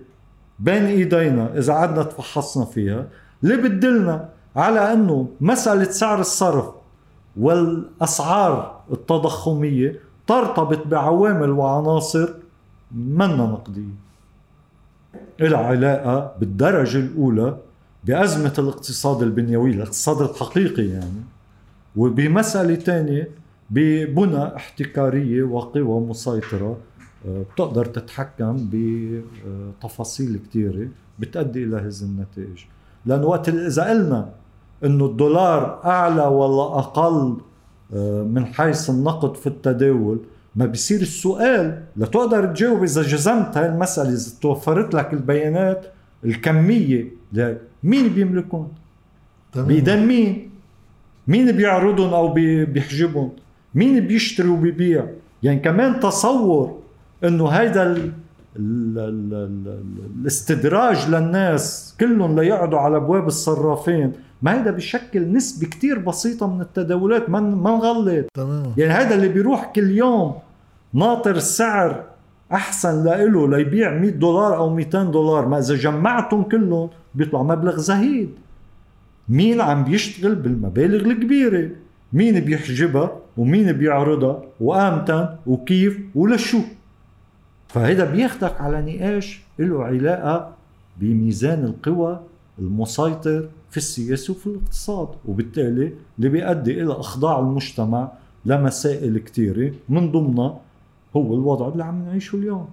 بين 0.59 0.85
إيدينا 0.85 1.57
إذا 1.57 1.73
قعدنا 1.73 2.03
تفحصنا 2.03 2.65
فيها 2.65 3.07
اللي 3.43 3.57
بتدلنا 3.57 4.29
على 4.55 4.93
إنه 4.93 5.29
مسألة 5.41 5.83
سعر 5.83 6.19
الصرف 6.19 6.65
والأسعار 7.37 8.81
التضخمية 8.91 9.99
ترتبط 10.27 10.87
بعوامل 10.87 11.49
وعناصر 11.49 12.29
منا 12.91 13.45
نقدية. 13.45 14.07
لها 15.39 15.57
علاقة 15.57 16.35
بالدرجة 16.39 16.97
الأولى 16.97 17.57
بأزمة 18.03 18.53
الاقتصاد 18.59 19.21
البنيوي 19.21 19.71
الاقتصاد 19.71 20.21
الحقيقي 20.29 20.85
يعني 20.87 21.23
وبمسألة 21.95 22.75
ثانية 22.75 23.29
ببنى 23.69 24.55
احتكارية 24.55 25.43
وقوى 25.43 25.99
مسيطرة 26.07 26.77
آه، 27.27 27.43
بتقدر 27.53 27.85
تتحكم 27.85 28.69
بتفاصيل 28.71 30.39
كثيره 30.49 30.87
بتؤدي 31.19 31.63
إلى 31.63 31.77
هذه 31.77 32.01
النتائج 32.01 32.59
لأنه 33.05 33.25
وقت 33.25 33.49
إذا 33.49 33.89
قلنا 33.89 34.29
إنه 34.85 35.05
الدولار 35.05 35.81
أعلى 35.85 36.21
ولا 36.27 36.79
أقل 36.79 37.37
آه، 37.93 38.23
من 38.23 38.45
حيث 38.45 38.89
النقد 38.89 39.35
في 39.35 39.47
التداول 39.47 40.19
ما 40.55 40.65
بيصير 40.65 41.01
السؤال 41.01 41.83
لتقدر 41.97 42.45
تجاوب 42.53 42.83
إذا 42.83 43.01
جزمت 43.01 43.57
هاي 43.57 43.65
المسألة 43.69 44.09
إذا 44.09 44.31
توفرت 44.41 44.93
لك 44.93 45.13
البيانات 45.13 45.85
الكمية 46.25 47.07
ل- 47.33 47.55
مين 47.83 48.07
بيملكهم؟ 48.07 48.67
تمام. 49.53 49.67
بيدن 49.67 50.05
مين؟ 50.07 50.49
مين 51.27 51.51
بيعرضهم 51.51 52.13
أو 52.13 52.33
بي- 52.33 52.65
بيحجبهم؟ 52.65 53.31
مين 53.77 54.07
بيشتري 54.07 54.47
وبيبيع؟ 54.47 55.05
يعني 55.43 55.59
كمان 55.59 55.99
تصور 55.99 56.79
إنه 57.23 57.47
هيدا 57.47 57.83
ال 57.83 58.11
ال 58.55 58.97
ال 58.97 59.33
ال 59.33 59.77
الاستدراج 60.21 61.09
للناس 61.09 61.95
كلهم 61.99 62.39
ليقعدوا 62.39 62.79
على 62.79 62.97
أبواب 62.97 63.27
الصرافين 63.27 64.11
ما 64.41 64.59
هيدا 64.59 64.71
بيشكل 64.71 65.31
نسبة 65.31 65.67
كتير 65.67 65.99
بسيطة 65.99 66.55
من 66.55 66.61
التداولات 66.61 67.29
ما 67.29 67.39
ما 67.39 67.71
نغلط. 67.71 68.25
تمام. 68.33 68.73
يعني 68.77 68.93
هذا 68.93 69.15
اللي 69.15 69.27
بيروح 69.27 69.71
كل 69.75 69.91
يوم 69.91 70.33
ناطر 70.93 71.35
السعر 71.35 72.03
أحسن 72.53 73.03
لإله 73.03 73.47
ليبيع 73.47 73.93
100 73.93 74.09
دولار 74.11 74.57
أو 74.57 74.75
200 74.75 75.03
دولار 75.03 75.47
ما 75.47 75.59
إذا 75.59 75.75
جمعتهم 75.75 76.43
كلهم 76.43 76.89
بيطلع 77.15 77.43
مبلغ 77.43 77.77
زهيد. 77.77 78.29
مين 79.29 79.61
عم 79.61 79.83
بيشتغل 79.83 80.35
بالمبالغ 80.35 81.05
الكبيرة؟ 81.05 81.69
مين 82.13 82.39
بيحجبها 82.39 83.11
ومين 83.37 83.71
بيعرضها 83.71 84.43
وامتى 84.61 85.35
وكيف 85.47 85.99
ولشو؟ 86.15 86.59
فهذا 87.67 88.11
بياخدك 88.11 88.61
على 88.61 88.81
نقاش 88.81 89.41
له 89.59 89.83
علاقة 89.83 90.53
بميزان 90.99 91.63
القوى 91.63 92.19
المسيطر 92.59 93.49
في 93.71 93.77
السياسة 93.77 94.31
وفي 94.31 94.47
الاقتصاد 94.47 95.07
وبالتالي 95.25 95.93
اللي 96.17 96.29
بيؤدي 96.29 96.81
إلى 96.83 96.91
إخضاع 96.91 97.39
المجتمع 97.39 98.11
لمسائل 98.45 99.17
كثيرة 99.19 99.73
من 99.89 100.11
ضمنها 100.11 100.59
هو 101.15 101.33
الوضع 101.35 101.67
اللي 101.67 101.83
عم 101.83 102.05
نعيشه 102.05 102.35
اليوم. 102.35 102.67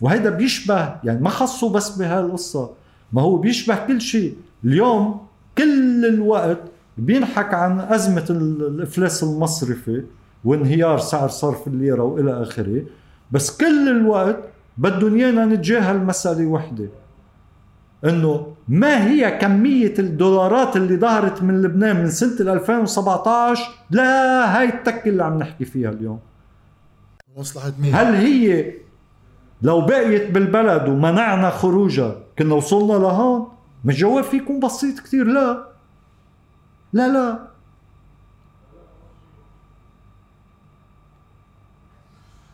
وهذا 0.00 0.30
بيشبه 0.30 0.96
يعني 1.04 1.20
ما 1.20 1.30
خصوا 1.30 1.70
بس 1.70 1.96
بهالقصة 1.98 2.70
ما 3.12 3.22
هو 3.22 3.36
بيشبه 3.36 3.86
كل 3.86 4.00
شيء. 4.00 4.36
اليوم 4.64 5.20
كل 5.58 6.06
الوقت 6.06 6.58
بينحك 6.98 7.54
عن 7.54 7.80
أزمة 7.80 8.26
الإفلاس 8.30 9.22
المصرفي 9.22 10.04
وانهيار 10.44 10.98
سعر 10.98 11.28
صرف 11.28 11.66
الليرة 11.68 12.02
وإلى 12.02 12.42
آخره. 12.42 12.82
بس 13.30 13.56
كل 13.56 13.88
الوقت 13.88 14.38
بدهم 14.78 15.16
إيانا 15.16 15.44
نتجاهل 15.44 16.04
مسألة 16.04 16.46
وحدة. 16.46 16.88
إنه 18.04 18.46
ما 18.68 19.06
هي 19.06 19.38
كمية 19.38 19.94
الدولارات 19.98 20.76
اللي 20.76 20.96
ظهرت 20.96 21.42
من 21.42 21.62
لبنان 21.62 21.96
من 21.96 22.10
سنة 22.10 22.52
2017 22.52 23.62
لا 23.90 24.58
هاي 24.58 24.68
التكة 24.68 25.08
اللي 25.08 25.24
عم 25.24 25.38
نحكي 25.38 25.64
فيها 25.64 25.90
اليوم. 25.90 26.18
مصلحة 27.36 27.72
مين؟ 27.80 27.94
هل 27.94 28.14
هي 28.14 28.74
لو 29.62 29.80
بقيت 29.80 30.30
بالبلد 30.30 30.88
ومنعنا 30.88 31.50
خروجها 31.50 32.16
كنا 32.38 32.54
وصلنا 32.54 32.92
لهون؟ 32.92 33.48
ما 33.84 33.92
الجواب 33.92 34.24
يكون 34.34 34.60
بسيط 34.60 35.00
كثير 35.00 35.24
لا. 35.24 35.71
لا 36.92 37.08
لا. 37.08 37.38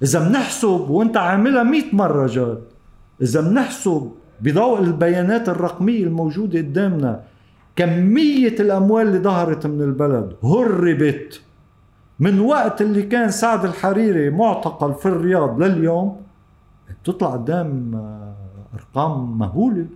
إذا 0.02 0.28
بنحسب 0.28 0.68
وأنت 0.90 1.16
عاملها 1.16 1.62
100 1.62 1.82
مرة 1.94 2.26
جاد 2.26 2.64
إذا 3.22 3.40
بنحسب 3.40 4.12
بضوء 4.40 4.80
البيانات 4.80 5.48
الرقمية 5.48 6.04
الموجودة 6.04 6.58
قدامنا 6.58 7.22
كمية 7.76 8.54
الأموال 8.60 9.06
اللي 9.06 9.18
ظهرت 9.18 9.66
من 9.66 9.82
البلد 9.82 10.36
هربت 10.44 11.42
من 12.20 12.40
وقت 12.40 12.82
اللي 12.82 13.02
كان 13.02 13.30
سعد 13.30 13.64
الحريري 13.64 14.30
معتقل 14.30 14.94
في 14.94 15.06
الرياض 15.06 15.62
لليوم. 15.62 16.20
بتطلع 17.02 17.28
قدام 17.30 17.94
آه، 17.94 18.34
أرقام 18.74 19.38
مهولة. 19.38 19.86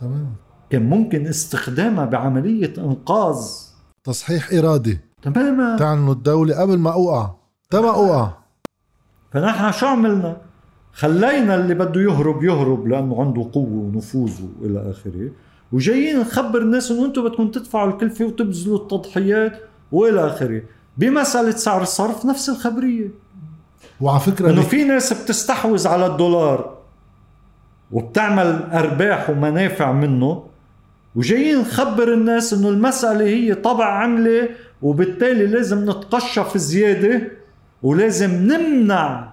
تمام. 0.00 0.34
كان 0.70 0.90
ممكن 0.90 1.26
استخدامها 1.26 2.04
بعملية 2.04 2.72
إنقاذ. 2.78 3.36
تصحيح 4.04 4.52
إرادي. 4.52 4.98
تماما. 5.22 5.76
تعني 5.76 6.00
انه 6.00 6.12
الدولة 6.12 6.60
قبل 6.60 6.78
ما 6.78 6.92
أوقع. 6.92 7.30
تما 7.70 7.94
أوقع. 7.94 8.30
فنحن 9.32 9.72
شو 9.72 9.86
عملنا؟ 9.86 10.36
خلينا 10.92 11.54
اللي 11.54 11.74
بده 11.74 12.00
يهرب 12.00 12.44
يهرب 12.44 12.86
لأنه 12.86 13.20
عنده 13.20 13.50
قوة 13.52 13.72
ونفوذ 13.72 14.40
والى 14.60 14.90
آخره. 14.90 15.30
وجايين 15.72 16.20
نخبر 16.20 16.58
الناس 16.58 16.90
إنه 16.90 17.04
أنتم 17.04 17.24
بدكم 17.24 17.50
تدفعوا 17.50 17.90
الكلفة 17.90 18.24
وتبذلوا 18.24 18.78
التضحيات 18.78 19.60
وإلى 19.92 20.26
آخره. 20.26 20.62
بمسألة 20.98 21.50
سعر 21.50 21.82
الصرف 21.82 22.26
نفس 22.26 22.48
الخبرية. 22.48 23.08
وعلى 24.00 24.20
فكرة 24.20 24.50
إنه 24.50 24.62
في 24.62 24.84
ناس 24.84 25.12
بتستحوذ 25.12 25.88
على 25.88 26.06
الدولار 26.06 26.78
وبتعمل 27.92 28.62
أرباح 28.72 29.30
ومنافع 29.30 29.92
منه. 29.92 30.55
وجايين 31.16 31.58
نخبر 31.58 32.12
الناس 32.14 32.52
إنه 32.52 32.68
المسألة 32.68 33.24
هي 33.24 33.54
طبع 33.54 33.84
عملة 33.84 34.48
وبالتالي 34.82 35.46
لازم 35.46 35.90
نتقشف 35.90 36.56
زيادة 36.56 37.22
ولازم 37.82 38.30
نمنع 38.30 39.32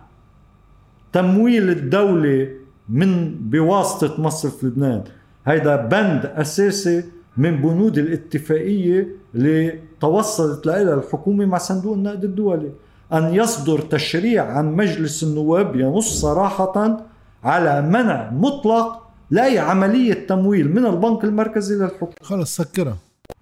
تمويل 1.13 1.69
الدولة 1.69 2.47
من 2.89 3.35
بواسطة 3.35 4.21
مصرف 4.21 4.63
لبنان. 4.63 5.03
هيدا 5.45 5.75
بند 5.75 6.25
أساسي 6.35 7.03
من 7.37 7.61
بنود 7.61 7.97
الاتفاقية 7.97 9.07
اللي 9.35 9.79
توصلت 10.01 10.65
لها 10.65 10.93
الحكومة 10.93 11.45
مع 11.45 11.57
صندوق 11.57 11.93
النقد 11.93 12.23
الدولي. 12.23 12.71
أن 13.13 13.33
يصدر 13.33 13.79
تشريع 13.79 14.45
عن 14.45 14.75
مجلس 14.75 15.23
النواب 15.23 15.75
ينص 15.75 16.21
صراحة 16.21 16.97
على 17.43 17.81
منع 17.81 18.31
مطلق 18.31 19.02
لاي 19.33 19.59
عملية 19.59 20.27
تمويل 20.27 20.75
من 20.75 20.85
البنك 20.85 21.23
المركزي 21.23 21.75
للحكومة. 21.75 22.11
خلص 22.21 22.55
سكرها. 22.55 22.97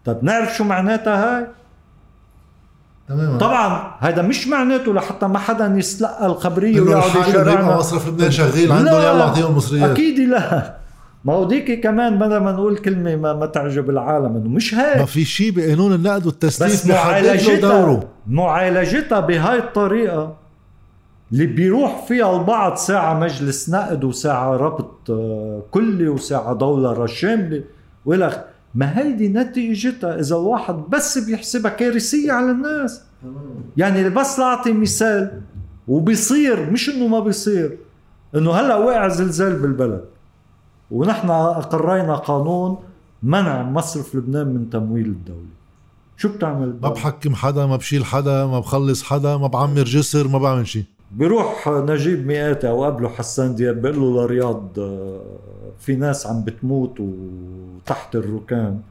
طب 0.06 0.24
نعرف 0.24 0.56
شو 0.58 0.64
معناتها 0.64 1.38
هاي؟ 1.38 1.48
تماما 3.10 3.38
طبعا 3.38 3.92
هذا 4.00 4.22
مش 4.22 4.48
معناته 4.48 4.94
لحتى 4.94 5.28
ما 5.28 5.40
حدا 5.40 5.74
يستلقى 5.78 6.26
الخبرية 6.26 6.82
ويقعد 6.82 7.28
يشرعنا. 7.28 7.78
مصرف 7.78 8.08
لبنان 8.08 8.32
شغيل 8.32 8.72
عندهم 8.72 9.02
لا. 9.02 9.12
يلا 9.12 9.24
أعطيهم 9.24 9.58
مصريات. 9.58 9.90
أكيد 9.90 10.20
لا. 10.20 10.78
ما 11.26 11.34
هو 11.34 11.46
ديكي 11.46 11.76
كمان 11.76 12.20
بدل 12.20 12.38
ما 12.38 12.52
نقول 12.52 12.78
كلمة 12.78 13.16
ما, 13.16 13.34
ما 13.34 13.46
تعجب 13.46 13.90
العالم 13.90 14.36
إنه 14.36 14.50
مش 14.50 14.76
هيك. 14.76 14.98
ما 14.98 15.06
في 15.06 15.26
شيء 15.26 15.52
بقانون 15.52 15.94
النقد 15.94 16.26
والتسليف 16.26 16.72
بس 16.72 16.86
معالجتها 16.88 17.60
دوره. 17.60 18.04
معالجتها 18.28 19.20
بهاي 19.20 19.58
الطريقة. 19.58 20.41
اللي 21.32 21.46
بيروح 21.46 22.06
فيها 22.06 22.40
البعض 22.40 22.76
ساعة 22.76 23.20
مجلس 23.20 23.70
نقد 23.70 24.04
وساعة 24.04 24.58
ربط 24.58 25.10
آه، 25.10 25.64
كلي 25.72 26.08
وساعة 26.08 26.54
دولار 26.54 27.08
شاملة 27.08 27.64
آخره. 28.08 28.46
ما 28.76 29.00
هيدي 29.00 29.28
نتيجتها؟ 29.28 30.20
إذا 30.20 30.36
الواحد 30.36 30.76
بس 30.90 31.18
بيحسبها 31.18 31.72
كارثية 31.72 32.32
على 32.32 32.52
الناس. 32.52 33.02
يعني 33.78 34.10
بس 34.10 34.40
لأعطي 34.40 34.74
مثال 34.74 35.42
وبيصير 35.88 36.72
مش 36.72 36.90
إنه 36.90 37.08
ما 37.08 37.20
بيصير 37.20 37.78
إنه 38.36 38.52
هلأ 38.52 38.76
وقع 38.76 39.08
زلزال 39.08 39.60
بالبلد. 39.60 40.06
ونحن 40.92 41.30
أقرينا 41.30 42.16
قانون 42.16 42.78
منع 43.24 43.64
مصرف 43.64 44.16
لبنان 44.16 44.48
من 44.48 44.70
تمويل 44.70 45.06
الدولة. 45.06 45.52
شو 46.18 46.30
بتعمل؟ 46.30 46.78
ما؟ 46.82 46.90
بحكم 46.90 47.36
حدا 47.36 47.66
ما 47.66 47.76
بشيل 47.76 48.06
حدا 48.06 48.46
ما 48.46 48.60
بخلص 48.60 49.04
حدا 49.04 49.38
ما 49.38 49.48
بعمر 49.48 49.84
جسر 49.84 50.28
ما 50.28 50.38
بعمل 50.38 50.68
شيء. 50.68 50.84
بيروح 51.12 51.68
نجيب 51.68 52.28
مئاتي 52.28 52.70
أو 52.70 52.86
قبله 52.86 53.10
حسان 53.10 53.56
دياب 53.56 53.82
بيقول 53.82 54.00
له 54.00 54.24
لرياض 54.26 54.80
آه، 54.80 55.22
في 55.80 55.96
ناس 55.96 56.28
عم 56.28 56.44
بتموت 56.44 57.00
وتحت 57.00 58.16
الركام 58.16 58.82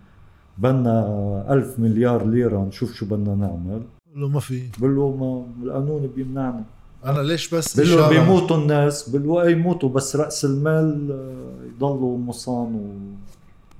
بدنا 0.59 1.47
ألف 1.51 1.79
مليار 1.79 2.27
ليرة 2.27 2.59
نشوف 2.65 2.95
شو 2.95 3.07
بدنا 3.07 3.35
نعمل. 3.35 3.83
بقول 4.07 4.21
له 4.23 4.29
ما 4.29 4.41
في. 4.41 4.69
بقول 4.79 4.97
له 4.97 5.17
ما 5.17 5.47
القانون 5.67 6.07
بيمنعنا 6.17 6.65
أنا 7.05 7.19
ليش 7.21 7.55
بس 7.55 7.81
بقول 7.81 7.99
له؟ 7.99 8.09
بيموتوا 8.09 8.57
الناس 8.57 9.09
بقول 9.09 9.29
له 9.29 9.43
أي 9.43 9.53
يموتوا 9.53 9.89
بس 9.89 10.17
رأس 10.17 10.45
المال 10.45 11.09
آه، 11.13 11.67
يضلوا 11.77 12.19
مصان 12.19 12.75
و... 12.75 12.91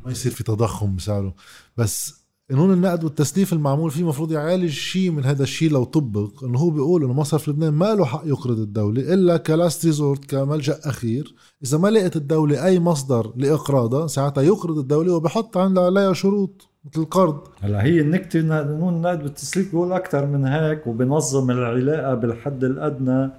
ما 0.07 0.11
يصير 0.13 0.33
في 0.33 0.45
تضخم 0.45 0.97
بسعره. 0.97 1.35
بس 1.77 2.20
قانون 2.51 2.73
النقد 2.73 3.05
والتسليف 3.05 3.53
المعمول 3.53 3.91
فيه 3.91 4.05
مفروض 4.05 4.33
يعالج 4.33 4.71
شيء 4.71 5.11
من 5.11 5.25
هذا 5.25 5.43
الشيء 5.43 5.71
لو 5.71 5.85
طبق 5.85 6.45
إنه 6.45 6.59
هو 6.59 6.71
بيقول 6.71 7.05
إنه 7.05 7.13
مصرف 7.13 7.49
لبنان 7.49 7.73
ما 7.73 7.95
له 7.95 8.05
حق 8.05 8.23
يقرض 8.25 8.59
الدولة 8.59 9.15
إلا 9.15 9.37
ك 9.37 9.47
last 9.47 9.87
resort 9.87 10.25
كملجأ 10.25 10.79
أخير. 10.85 11.35
إذا 11.65 11.79
ما 11.79 11.89
لقت 11.89 12.17
الدولة 12.17 12.67
أي 12.67 12.81
مصدر 12.81 13.33
لإقراضها 13.37 14.07
ساعتها 14.07 14.43
يقرض 14.43 14.79
الدولة 14.79 15.15
وبحط 15.15 15.57
عندها 15.57 15.85
عليها 15.85 16.13
شروط 16.13 16.69
مثل 16.85 17.01
القرض. 17.01 17.41
هلا 17.61 17.83
هي 17.85 18.01
النكتة 18.01 18.41
إن 18.41 18.53
قانون 18.53 18.95
النقد 18.95 19.23
والتسليف 19.23 19.71
بيقول 19.71 19.93
أكثر 19.93 20.27
من 20.27 20.47
هيك 20.47 20.87
وبنظم 20.87 21.51
العلاقة 21.51 22.15
بالحد 22.15 22.65
الأدنى 22.65 23.31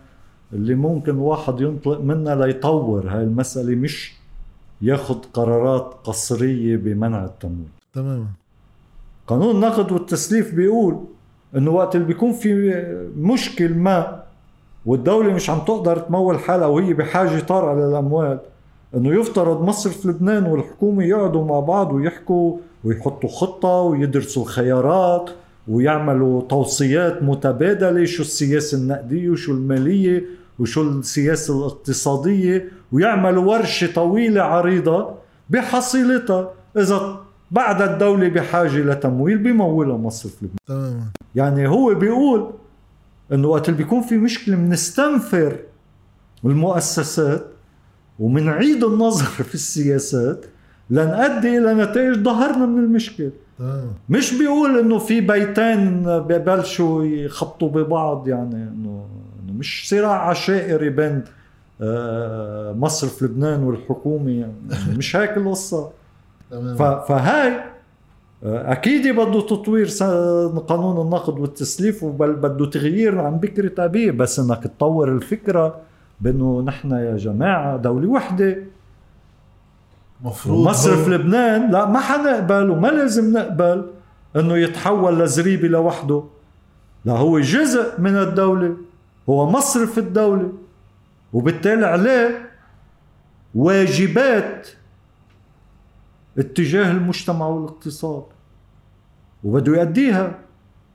اللي 0.54 0.76
ممكن 0.76 1.12
الواحد 1.12 1.62
ينطلق 1.62 2.02
منها 2.02 2.36
ليطور 2.36 3.08
هاي 3.10 3.24
المسألة 3.24 3.76
مش 3.76 4.14
ياخد 4.82 5.26
قرارات 5.34 5.96
قصرية 6.04 6.78
بمنع 6.78 7.26
التمويل. 7.26 7.70
تماما. 7.94 8.41
قانون 9.32 9.56
النقد 9.56 9.92
والتسليف 9.92 10.56
بيقول 10.56 11.00
انه 11.56 11.72
وقت 11.72 11.96
اللي 11.96 12.08
بيكون 12.08 12.32
في 12.32 12.74
مشكل 13.18 13.74
ما 13.74 14.24
والدولة 14.86 15.34
مش 15.34 15.50
عم 15.50 15.60
تقدر 15.60 16.00
تمول 16.00 16.40
حالها 16.40 16.68
وهي 16.68 16.94
بحاجة 16.94 17.40
طارئة 17.40 17.88
للأموال 17.88 18.40
إنه 18.96 19.20
يفترض 19.20 19.62
مصرف 19.62 20.06
لبنان 20.06 20.46
والحكومة 20.46 21.04
يقعدوا 21.04 21.46
مع 21.46 21.60
بعض 21.60 21.94
ويحكوا 21.94 22.58
ويحطوا 22.84 23.30
خطة 23.30 23.70
ويدرسوا 23.70 24.44
الخيارات 24.44 25.30
ويعملوا 25.68 26.42
توصيات 26.42 27.24
متبادلة 27.24 28.06
شو 28.06 28.22
السياسة 28.22 28.78
النقدية 28.78 29.30
وشو 29.30 29.52
المالية 29.52 30.26
وشو 30.60 30.82
السياسة 30.82 31.60
الاقتصادية 31.60 32.70
ويعملوا 32.92 33.44
ورشة 33.44 33.94
طويلة 33.94 34.42
عريضة 34.42 35.10
بحصيلتها 35.50 36.52
إذا 36.78 37.22
بعد 37.52 37.82
الدولة 37.82 38.28
بحاجة 38.28 38.78
لتمويل 38.78 39.38
بيمولها 39.38 39.98
مصرف 39.98 40.34
لبنان. 40.44 40.58
تماما. 40.66 41.04
يعني 41.36 41.68
هو 41.68 41.94
بيقول 41.94 42.52
إنه 43.32 43.48
وقت 43.48 43.70
اللي 43.70 43.78
بيكون 43.78 44.02
في 44.02 44.18
مشكلة 44.18 44.56
بنستنفر 44.56 45.60
المؤسسات 46.46 47.46
ومنعيد 48.20 48.84
النظر 48.84 49.26
في 49.50 49.54
السياسات 49.56 50.46
لنؤدي 50.90 51.58
إلى 51.58 51.74
نتائج 51.74 52.16
ظهرنا 52.24 52.66
من 52.66 52.84
المشكلة. 52.84 53.32
مش 54.10 54.34
بيقول 54.34 54.80
إنه 54.80 55.00
في 55.00 55.22
بيتين 55.22 56.04
ببلشوا 56.04 57.04
يخبطوا 57.06 57.70
ببعض 57.70 58.28
يعني 58.28 58.56
إنه 58.56 59.06
مش 59.50 59.90
صراع 59.90 60.30
عشائري 60.30 60.90
بين 60.90 61.24
آه، 61.82 62.74
مصرف 62.74 63.24
لبنان 63.24 63.64
والحكومة 63.64 64.32
يعني 64.32 64.54
مش 64.98 65.16
هيك 65.16 65.38
القصة. 65.38 65.90
فهاي 67.08 67.54
آه، 68.44 68.72
أكيد 68.72 69.08
بده 69.16 69.42
تطوير 69.42 69.88
قانون 70.68 71.06
النقد 71.08 71.40
والتسليف 71.40 72.04
وبل 72.04 72.34
بده 72.34 72.66
تغيير 72.66 73.20
عن 73.20 73.38
بكرة 73.38 73.86
أبيه 73.86 74.12
بس 74.12 74.40
إنك 74.40 74.64
تطور 74.64 75.12
الفكرة 75.14 75.80
بأنه 76.22 76.62
نحن 76.62 76.92
يا 76.92 77.18
جماعة 77.18 77.78
دولة 77.78 78.08
وحدة. 78.10 78.58
مفروض 80.24 80.68
مصرف 80.68 81.08
هو- 81.08 81.14
لبنان 81.14 81.72
لا 81.72 81.86
ما 81.86 82.00
حنقبل 82.00 82.70
وما 82.70 82.88
لازم 82.88 83.34
نقبل 83.38 83.86
إنه 84.36 84.58
يتحول 84.58 85.20
لزريبه 85.20 85.68
لوحده. 85.68 86.24
لا 87.06 87.14
هو 87.14 87.40
جزء 87.40 88.02
من 88.02 88.18
الدولة 88.18 88.78
هو 89.30 89.50
مصرف 89.50 89.98
الدولة 89.98 90.52
وبالتالي 91.34 91.86
عليه 91.86 92.50
واجبات 93.56 94.68
اتجاه 96.38 96.92
المجتمع 96.92 97.48
والاقتصاد. 97.48 98.24
وبده 99.44 99.78
يأديها. 99.78 100.40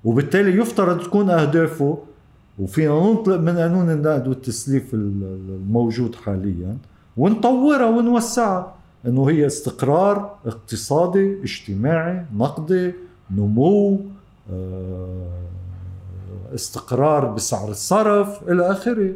وبالتالي 0.05 0.59
يفترض 0.61 1.01
تكون 1.01 1.31
أهدافه. 1.31 1.99
وفينا 2.59 3.01
ننطلق 3.01 3.37
من 3.37 3.59
قانون 3.59 3.91
النقد 3.91 4.29
والتسليف 4.29 4.95
ال- 4.95 5.23
الموجود 5.49 6.15
حاليا. 6.15 6.77
ونطورها 7.17 7.87
ونوسعها. 7.87 8.75
إنه 9.07 9.29
هي 9.29 9.47
استقرار 9.47 10.37
اقتصادي 10.47 11.43
اجتماعي 11.43 12.25
نقدي 12.37 12.93
نمو 13.31 14.01
آه، 14.53 15.39
استقرار 16.55 17.27
بسعر 17.27 17.69
الصرف 17.71 18.49
إلى 18.51 18.71
آخره. 18.71 19.13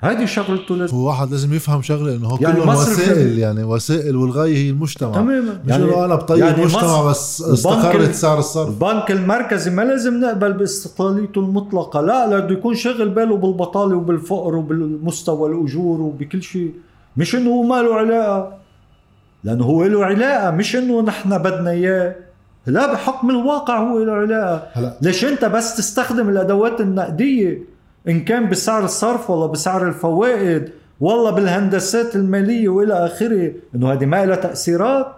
هذه 0.00 0.24
شغلته 0.24 0.76
لازم 0.76 0.96
هو 0.96 1.06
واحد 1.06 1.30
لازم 1.30 1.54
يفهم 1.54 1.82
شغلة 1.82 2.16
إنه 2.16 2.28
هو 2.28 2.38
يعني 2.40 2.54
كلهم 2.54 2.68
مصرف 2.68 2.98
وسائل 2.98 3.38
يعني 3.38 3.64
وسائل 3.64 4.16
والغاية 4.16 4.56
هي 4.56 4.70
المجتمع. 4.70 5.12
تماما. 5.12 5.60
مش 5.66 5.72
إنه 5.74 6.04
أنا 6.04 6.14
بطيب 6.14 6.38
يعني 6.38 6.58
المجتمع 6.60 6.82
مصر- 6.82 7.10
بس 7.10 7.42
استقرت 7.42 8.14
سعر 8.14 8.38
الصرف. 8.38 8.68
البنك 8.68 9.10
المركزي 9.10 9.70
ما 9.70 9.82
لازم 9.82 10.20
نقبل 10.20 10.52
باستقلاليته 10.52 11.38
المطلقة. 11.38 12.00
لا 12.00 12.26
لا 12.26 12.38
بده 12.38 12.52
يكون 12.54 12.74
شاغل 12.74 13.08
باله 13.08 13.36
بالبطالة 13.36 13.96
وبالفقر 13.96 14.56
وبالمستوى 14.56 15.50
الأجور 15.50 16.00
وبكل 16.00 16.42
شيء. 16.42 16.72
مش 17.16 17.34
إنه 17.34 17.50
هو 17.50 17.62
ما 17.62 17.82
له 17.82 17.94
علاقة. 17.94 18.52
لأنه 19.44 19.64
هو 19.64 19.84
له 19.84 20.04
علاقة 20.04 20.50
مش 20.50 20.76
إنه 20.76 21.00
نحن 21.02 21.38
بدنا 21.38 21.70
إياه. 21.70 22.14
لا 22.66 22.92
بحكم 22.92 23.30
الواقع 23.30 23.78
هو 23.78 23.98
له 24.04 24.12
علاقة. 24.12 24.66
هلا. 24.72 24.96
ليش 25.02 25.24
أنت 25.24 25.44
بس 25.44 25.76
تستخدم 25.76 26.28
الأدوات 26.28 26.80
النقدية؟ 26.80 27.79
إن 28.08 28.24
كان 28.24 28.48
بسعر 28.48 28.84
الصرف 28.84 29.30
ولا 29.30 29.46
بسعر 29.46 29.88
الفوائد 29.88 30.70
والله 31.00 31.30
بالهندسات 31.30 32.16
المالية 32.16 32.68
وإلى 32.68 33.06
آخره 33.06 33.52
إنه 33.74 33.92
هذه 33.92 34.06
ما 34.06 34.26
لها 34.26 34.36
تأثيرات؟ 34.36 35.16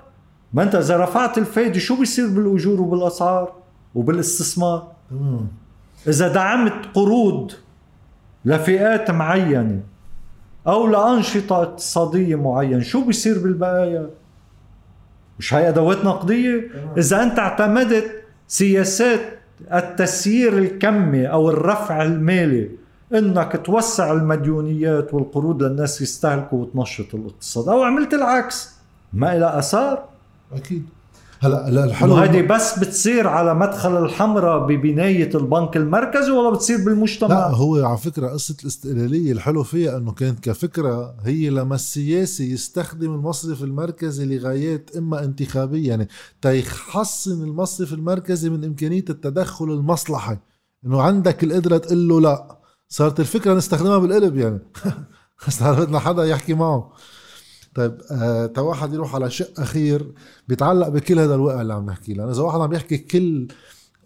ما 0.52 0.62
أنت 0.62 0.74
إذا 0.74 0.96
رفعت 0.96 1.38
الفايدة 1.38 1.78
شو 1.78 1.98
بيصير 1.98 2.26
بالأجور 2.26 2.80
وبالأسعار 2.80 3.52
وبالاستثمار؟ 3.94 4.92
إذا 6.08 6.28
دعمت 6.28 6.72
قروض 6.94 7.52
لفئات 8.44 9.10
معينة 9.10 9.80
أو 10.66 10.86
لأنشطة 10.86 11.62
اقتصادية 11.62 12.36
معينة 12.36 12.80
شو 12.80 13.04
بيصير 13.04 13.38
بالبقايا؟ 13.38 14.10
مش 15.38 15.54
هي 15.54 15.68
أدوات 15.68 16.04
نقدية؟ 16.04 16.70
إذا 16.96 17.22
أنت 17.22 17.38
اعتمدت 17.38 18.22
سياسات 18.48 19.20
التسيير 19.72 20.58
الكمي 20.58 21.26
أو 21.26 21.50
الرفع 21.50 22.02
المالي 22.02 22.70
إنك 23.14 23.62
توسع 23.64 24.12
المديونيات 24.12 25.14
والقروض 25.14 25.62
للناس 25.62 26.00
يستهلكوا 26.00 26.62
وتنشط 26.62 27.14
الاقتصاد. 27.14 27.68
أو 27.68 27.82
عملت 27.82 28.14
العكس 28.14 28.70
ما 29.12 29.38
لها 29.38 29.58
آثار؟ 29.58 30.08
أكيد. 30.52 30.86
هلا 31.42 31.84
الحلو 31.84 32.14
هذه 32.14 32.46
بس 32.46 32.78
بتصير 32.78 33.28
على 33.28 33.54
مدخل 33.54 34.04
الحمراء 34.04 34.66
ببناية 34.66 35.30
البنك 35.34 35.76
المركزي 35.76 36.30
ولا 36.30 36.50
بتصير 36.50 36.84
بالمجتمع؟ 36.84 37.28
لا 37.28 37.56
هو 37.56 37.84
على 37.84 37.98
فكرة 37.98 38.28
قصة 38.28 38.56
الاستقلالية 38.62 39.32
الحلو 39.32 39.62
فيها 39.62 39.96
إنه 39.96 40.12
كانت 40.12 40.40
كفكرة 40.40 41.14
هي 41.24 41.50
لما 41.50 41.74
السياسي 41.74 42.52
يستخدم 42.52 43.14
المصرف 43.14 43.62
المركزي 43.62 44.36
لغايات 44.36 44.90
إما 44.96 45.24
انتخابية 45.24 45.88
يعني 45.88 46.08
تيحسن 46.42 47.42
المصرف 47.42 47.92
المركزي 47.92 48.50
من 48.50 48.64
إمكانية 48.64 49.04
التدخل 49.10 49.64
المصلحي 49.64 50.36
إنه 50.86 51.02
عندك 51.02 51.44
القدرة 51.44 51.76
تقول 51.76 52.08
له 52.08 52.20
لا. 52.20 52.58
صارت 52.88 53.20
الفكرة 53.20 53.54
نستخدمها 53.54 53.98
بالقلب 53.98 54.36
يعني. 54.36 54.58
بدنا 55.60 55.98
حدا 55.98 56.24
يحكي 56.24 56.54
معه. 56.54 56.92
طيب 57.74 57.98
آه 58.10 58.46
تا 58.46 58.60
واحد 58.60 58.94
يروح 58.94 59.14
على 59.14 59.30
شق 59.30 59.60
أخير 59.60 60.12
بيتعلق 60.48 60.88
بكل 60.88 61.18
هذا 61.18 61.34
الواقع 61.34 61.60
اللي 61.62 61.74
عم 61.74 61.86
نحكي 61.86 62.14
لأنه 62.14 62.30
إذا 62.30 62.42
واحد 62.42 62.60
عم 62.60 62.72
يحكي 62.72 62.98
كل 62.98 63.48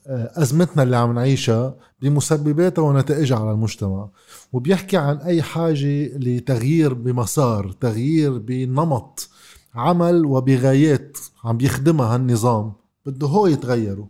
آه، 0.06 0.32
أزمتنا 0.42 0.82
اللي 0.82 0.96
عم 0.96 1.14
نعيشها 1.14 1.76
بمسبباتها 2.02 2.82
ونتائجها 2.82 3.38
على 3.38 3.50
المجتمع 3.52 4.08
وبيحكي 4.52 4.96
عن 4.96 5.16
أي 5.16 5.42
حاجة 5.42 6.16
لتغيير 6.18 6.94
بمسار 6.94 7.72
تغيير 7.72 8.38
بنمط 8.38 9.28
عمل 9.74 10.24
وبغايات 10.26 11.18
عم 11.44 11.56
بيخدمها 11.56 12.14
هالنظام 12.14 12.72
بده 13.06 13.26
هو 13.26 13.46
يتغيروا 13.46 14.06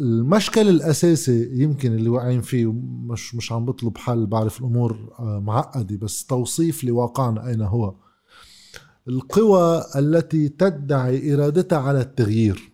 المشكل 0.00 0.68
الأساسي 0.68 1.62
يمكن 1.62 1.92
اللي 1.92 2.08
واقعين 2.08 2.40
فيه 2.40 2.72
مش 2.82 3.34
مش 3.34 3.52
عم 3.52 3.64
بطلب 3.64 3.98
حل 3.98 4.26
بعرف 4.26 4.60
الأمور 4.60 5.12
آه، 5.18 5.40
معقدة 5.46 5.96
بس 5.96 6.26
توصيف 6.26 6.84
لواقعنا 6.84 7.46
أين 7.48 7.62
هو. 7.62 7.94
القوى 9.08 9.84
التي 9.96 10.48
تدعي 10.48 11.34
إرادتها 11.34 11.78
على 11.78 12.00
التغيير. 12.00 12.72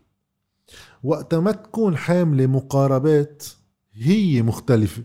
وقت 1.03 1.35
ما 1.35 1.53
تكون 1.53 1.97
حاملة 1.97 2.47
مقاربات 2.47 3.45
هي 3.93 4.43
مختلفة. 4.43 5.03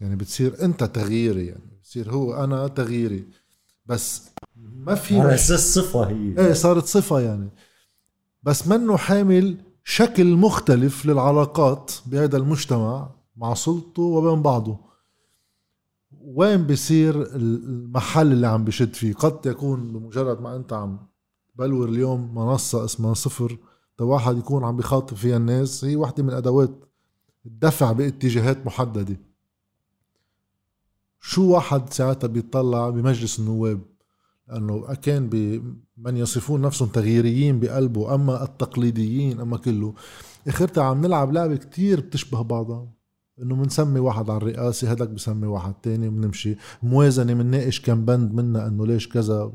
يعني 0.00 0.16
بتصير 0.16 0.64
أنت 0.64 0.84
تغييري 0.84 1.46
يعني 1.46 1.78
بتصير 1.80 2.12
هو 2.12 2.44
أنا 2.44 2.68
تغييري. 2.68 3.24
بس 3.86 4.22
ما 4.56 4.94
في 4.94 5.20
على 5.20 5.34
أساس 5.34 5.74
صفة 5.74 6.04
هي. 6.08 6.38
إيه 6.38 6.52
صارت 6.52 6.84
صفة 6.84 7.20
يعني. 7.20 7.50
بس 8.42 8.68
منه 8.68 8.96
حامل 8.96 9.56
شكل 9.84 10.26
مختلف 10.26 11.06
للعلاقات 11.06 11.92
بهذا 12.06 12.36
المجتمع 12.36 13.10
مع 13.36 13.54
سلطته 13.54 14.02
وبين 14.02 14.42
بعضه. 14.42 14.83
وين 16.26 16.66
بصير 16.66 17.36
المحل 17.36 18.32
اللي 18.32 18.46
عم 18.46 18.64
بشد 18.64 18.94
فيه؟ 18.94 19.14
قد 19.14 19.46
يكون 19.46 19.92
بمجرد 19.92 20.40
ما 20.40 20.56
أنت 20.56 20.72
عم 20.72 20.98
بلور 21.56 21.88
اليوم 21.88 22.34
منصة 22.34 22.84
اسمها 22.84 23.14
صفر 23.14 23.58
واحد 24.00 24.38
يكون 24.38 24.64
عم 24.64 24.76
بيخاطب 24.76 25.16
فيها 25.16 25.36
الناس 25.36 25.84
هي 25.84 25.96
واحدة 25.96 26.22
من 26.22 26.30
أدوات 26.30 26.70
الدفع 27.46 27.92
باتجاهات 27.92 28.66
محددة. 28.66 29.16
شو 31.20 31.50
واحد 31.50 31.92
ساعتها 31.92 32.28
بيطلع 32.28 32.90
بمجلس 32.90 33.38
النواب؟ 33.38 33.80
لأنه 34.48 34.94
كان 34.94 35.28
بمن 35.28 36.16
يصفون 36.16 36.60
نفسهم 36.60 36.88
تغييريين 36.88 37.60
بقلبه 37.60 38.14
أما 38.14 38.44
التقليديين 38.44 39.40
أما 39.40 39.56
كله. 39.56 39.94
آخرتها 40.48 40.84
عم 40.84 41.00
نلعب 41.00 41.32
لعبة 41.32 41.56
كتير 41.56 42.00
بتشبه 42.00 42.42
بعضها. 42.42 42.93
إنه 43.42 43.54
بنسمي 43.54 44.00
واحد 44.00 44.30
على 44.30 44.36
الرئاسة 44.36 44.90
هداك 44.90 45.08
بسمي 45.08 45.46
واحد 45.46 45.74
تاني 45.82 46.08
بنمشي 46.08 46.56
موازنة 46.82 47.34
بنناقش 47.34 47.80
كم 47.80 48.04
بند 48.04 48.34
منا 48.34 48.66
إنه 48.66 48.86
ليش 48.86 49.08
كذا 49.08 49.52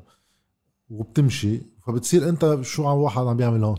وبتمشي. 0.90 1.62
فبتصير 1.88 2.30
أنت 2.30 2.58
شو 2.62 2.88
عم 2.88 2.98
واحد 2.98 3.22
عم 3.22 3.38
بيعمل 3.38 3.64
هون؟ 3.64 3.78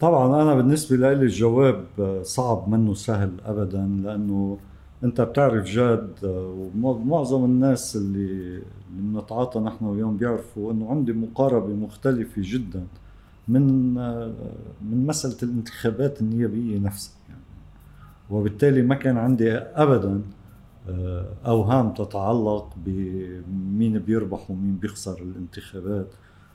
طبعا 0.00 0.42
أنا 0.42 0.54
بالنسبة 0.54 0.96
لي 0.96 1.12
الجواب 1.12 1.84
صعب 2.22 2.68
منه 2.68 2.94
سهل 2.94 3.40
ابدا 3.44 3.86
لأنه 4.02 4.58
أنت 5.04 5.20
بتعرف 5.20 5.64
جاد 5.64 6.10
ومعظم 6.24 7.44
الناس 7.44 7.96
اللي 7.96 8.62
بنتعاطى 8.90 9.60
نحن 9.60 9.84
وياهم 9.84 10.16
بيعرفوا 10.16 10.72
إنه 10.72 10.90
عندي 10.90 11.12
مقاربة 11.12 11.74
مختلفة 11.74 12.42
جدا 12.44 12.86
من 13.48 13.94
من 14.90 15.06
مسألة 15.06 15.36
الانتخابات 15.42 16.20
النيابية 16.20 16.78
نفسها. 16.78 17.14
وبالتالي 18.30 18.82
ما 18.82 18.94
كان 18.94 19.18
عندي 19.18 19.52
ابدا 19.56 20.20
أوهام 21.46 21.94
تتعلق 21.94 22.68
بمين 22.86 23.98
بيربح 23.98 24.50
ومين 24.50 24.76
بيخسر 24.82 25.18
الانتخابات. 25.18 26.06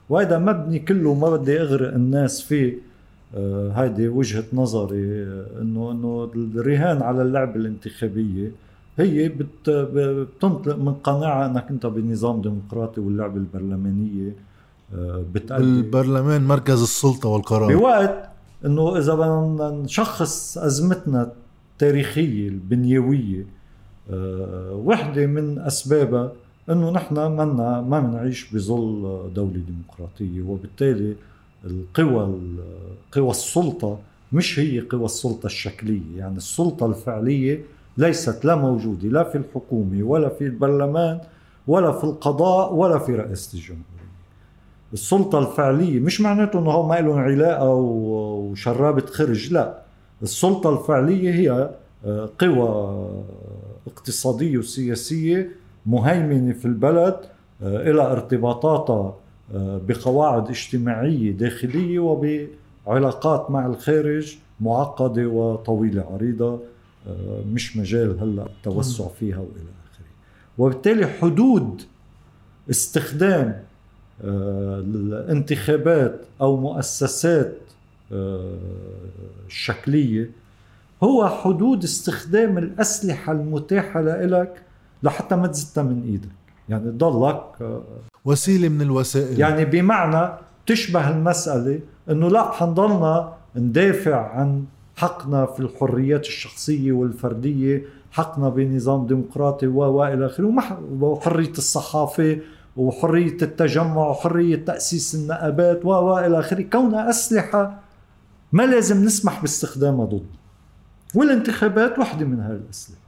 وهذا 0.09 0.39
مبني 0.39 0.79
كله 0.79 1.13
ما 1.13 1.29
بدي 1.29 1.61
أغرق 1.61 1.93
الناس 1.93 2.41
فيه. 2.41 2.89
آه 3.35 3.71
هيدي 3.71 4.07
وجهة 4.07 4.43
نظري 4.53 5.23
آه 5.23 5.61
إنه 5.61 5.91
إنه 5.91 6.31
الرهان 6.35 7.01
على 7.01 7.21
اللعبه 7.21 7.55
الانتخابية 7.55 8.51
هي 8.97 9.29
بت 9.29 9.69
بتنطلق 9.69 10.75
من 10.75 10.93
قناعة 10.93 11.45
إنك 11.45 11.65
أنت 11.69 11.85
بنظام 11.85 12.41
ديمقراطي 12.41 13.01
واللعبه 13.01 13.35
البرلمانية 13.35 14.35
آه 14.95 15.23
بتأدي. 15.33 15.63
البرلمان 15.63 16.47
مركز 16.47 16.81
السلطة 16.81 17.29
والقرار. 17.29 17.75
بوقت 17.75 18.29
إنه 18.65 18.97
إذا 18.97 19.13
بدنا 19.13 19.69
نشخص 19.83 20.57
أزمتنا 20.57 21.31
التاريخية 21.79 22.47
البنيوية. 22.47 23.45
وحدة 24.71 25.25
من 25.25 25.59
اسبابها 25.59 26.31
إنه 26.69 26.91
نحن 26.91 27.15
منا 27.15 27.81
ما 27.81 27.99
بنعيش 27.99 28.53
بظل 28.53 29.21
دولة 29.35 29.61
ديمقراطية. 29.67 30.41
وبالتالي 30.41 31.15
القوى 31.65 32.39
قوى 33.11 33.29
السلطة 33.29 33.99
مش 34.33 34.59
هي 34.59 34.79
قوى 34.79 35.05
السلطة 35.05 35.45
الشكلية. 35.45 36.17
يعني 36.17 36.37
السلطة 36.37 36.85
الفعلية 36.85 37.61
ليست 37.97 38.45
لا 38.45 38.55
موجودة 38.55 39.07
لا 39.07 39.23
في 39.23 39.37
الحكومة 39.37 40.03
ولا 40.03 40.29
في 40.29 40.43
البرلمان 40.43 41.19
ولا 41.67 41.91
في 41.91 42.03
القضاء 42.03 42.73
ولا 42.73 42.99
في 42.99 43.15
رئاسة 43.15 43.57
الجمهورية. 43.57 44.09
السلطة 44.93 45.39
الفعلية 45.39 45.99
مش 45.99 46.21
معناته 46.21 46.59
إنه 46.59 46.87
ما 46.87 46.99
لهم 47.01 47.19
علاقة 47.19 47.69
وشرابة 47.73 49.05
خرج 49.05 49.53
لا. 49.53 49.88
السلطة 50.23 50.79
الفعلية 50.79 51.33
هي 51.33 51.69
آه، 52.05 52.29
قوى 52.39 53.23
اقتصادية 53.87 54.57
وسياسية 54.57 55.51
مهيمنة 55.85 56.53
في 56.53 56.65
البلد 56.65 57.15
آه، 57.63 57.91
إلى 57.91 58.01
ارتباطاتها 58.01 59.15
آه، 59.55 59.81
بقواعد 59.87 60.49
اجتماعية 60.49 61.31
داخلية 61.31 61.99
وبعلاقات 61.99 63.51
مع 63.51 63.65
الخارج 63.65 64.37
معقدة 64.59 65.27
وطويلة 65.27 66.05
عريضة 66.11 66.59
مش 67.53 67.77
مجال 67.77 68.19
هلأ 68.19 68.45
التوسع 68.45 69.07
فيها 69.07 69.37
وإلى 69.37 69.69
آخره. 69.91 70.05
وبالتالي 70.57 71.07
حدود 71.07 71.81
استخدام 72.69 73.63
الانتخابات 74.23 76.21
أو 76.41 76.57
مؤسسات 76.57 77.57
الشكليه 79.47 80.31
هو 81.03 81.27
حدود 81.27 81.83
استخدام 81.83 82.57
الأسلحة 82.57 83.31
المتاحة 83.31 84.01
لك 84.01 84.61
لحتى 85.03 85.35
ما 85.35 85.47
تزتها 85.47 85.83
من 85.83 86.03
إيدك. 86.03 86.29
يعني 86.69 86.91
تضلك 86.91 87.43
وسيلة 88.25 88.69
من 88.69 88.81
الوسائل. 88.81 89.39
يعني 89.39 89.65
بمعنى 89.65 90.33
تشبه 90.65 91.09
المسألة 91.09 91.79
إنه 92.09 92.29
لا 92.29 92.51
حنضلنا 92.51 93.33
ندافع 93.55 94.15
عن 94.15 94.65
حقنا 94.95 95.45
في 95.45 95.59
الحريات 95.59 96.25
الشخصية 96.25 96.91
والفردية 96.91 97.83
حقنا 98.11 98.49
بنظام 98.49 99.07
ديمقراطي 99.07 99.67
و 99.67 100.05
إلى 100.05 100.25
آخره 100.25 100.53
وحرية 101.01 101.51
الصحافة 101.51 102.37
وحرية 102.77 103.37
التجمع 103.41 104.07
وحرية 104.09 104.55
تأسيس 104.55 105.15
النقابات 105.15 105.85
و 105.85 106.19
إلى 106.19 106.39
آخره. 106.39 106.61
كونها 106.61 107.09
أسلحة 107.09 107.79
ما 108.51 108.63
لازم 108.63 109.03
نسمح 109.03 109.41
باستخدامها 109.41 110.05
ضد. 110.05 110.25
والانتخابات 111.15 111.99
وحدة 111.99 112.25
من 112.25 112.39
هاي 112.39 112.55
الاسلحه 112.55 113.01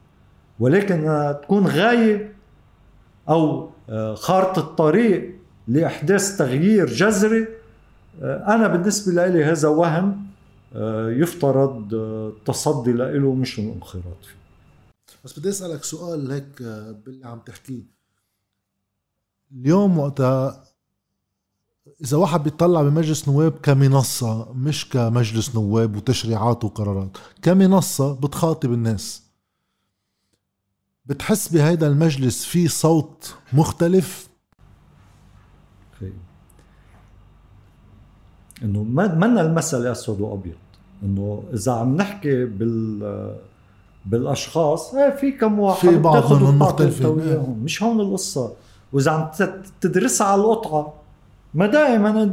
ولكن 0.59 1.03
تكون 1.43 1.67
غاية 1.67 2.35
أو 3.29 3.69
آه، 3.89 4.15
خارطة 4.15 4.59
الطريق 4.59 5.35
لإحداث 5.67 6.37
تغيير 6.37 6.85
جذري 6.85 7.47
آه، 8.21 8.55
أنا 8.55 8.67
بالنسبة 8.67 9.27
لي 9.27 9.43
هذا 9.43 9.67
وهم 9.67 10.25
آه، 10.75 11.09
يفترض 11.09 11.93
التصدي 11.93 12.91
له 12.93 13.33
مش 13.33 13.59
الانخراط 13.59 14.23
فيه. 14.23 14.41
بس 15.25 15.39
بدي 15.39 15.49
أسألك 15.49 15.83
سؤال 15.83 16.31
هيك 16.31 16.61
باللي 17.05 17.27
عم 17.27 17.39
تحكيه. 17.39 17.83
اليوم 19.51 19.97
وقتها 19.97 20.63
إذا 22.03 22.17
واحد 22.17 22.43
بيطلع 22.43 22.81
بمجلس 22.81 23.27
نواب 23.29 23.53
كمنصة 23.63 24.53
مش 24.53 24.89
كمجلس 24.89 25.55
نواب 25.55 25.95
وتشريعات 25.95 26.63
وقرارات 26.63 27.17
كمنصة 27.41 28.13
بتخاطب 28.13 28.73
الناس. 28.73 29.23
بتحس 31.05 31.47
بهيدا 31.47 31.87
المجلس 31.87 32.45
في 32.45 32.67
صوت 32.67 33.35
مختلف؟ 33.53 34.29
إنه 38.63 38.83
منا 38.83 39.41
المساله 39.41 39.91
أسود 39.91 40.21
وأبيض. 40.21 40.55
إنه 41.03 41.43
إذا 41.53 41.71
عم 41.71 41.95
نحكي 41.95 42.45
بال 42.45 43.37
بالأشخاص 44.05 44.93
إيه 44.93 45.15
في 45.15 45.31
كم 45.31 45.59
واحد 45.59 45.89
في 45.89 45.97
بعض 45.97 46.33
منهم 46.33 46.59
مختلفين 46.59 47.55
مش 47.63 47.83
هون 47.83 48.01
القصة. 48.01 48.53
وإذا 48.93 49.11
عم 49.11 49.31
تدرسها 49.81 50.27
على 50.27 50.41
القطعة 50.41 51.00
ما 51.53 51.67
دائما 51.67 52.23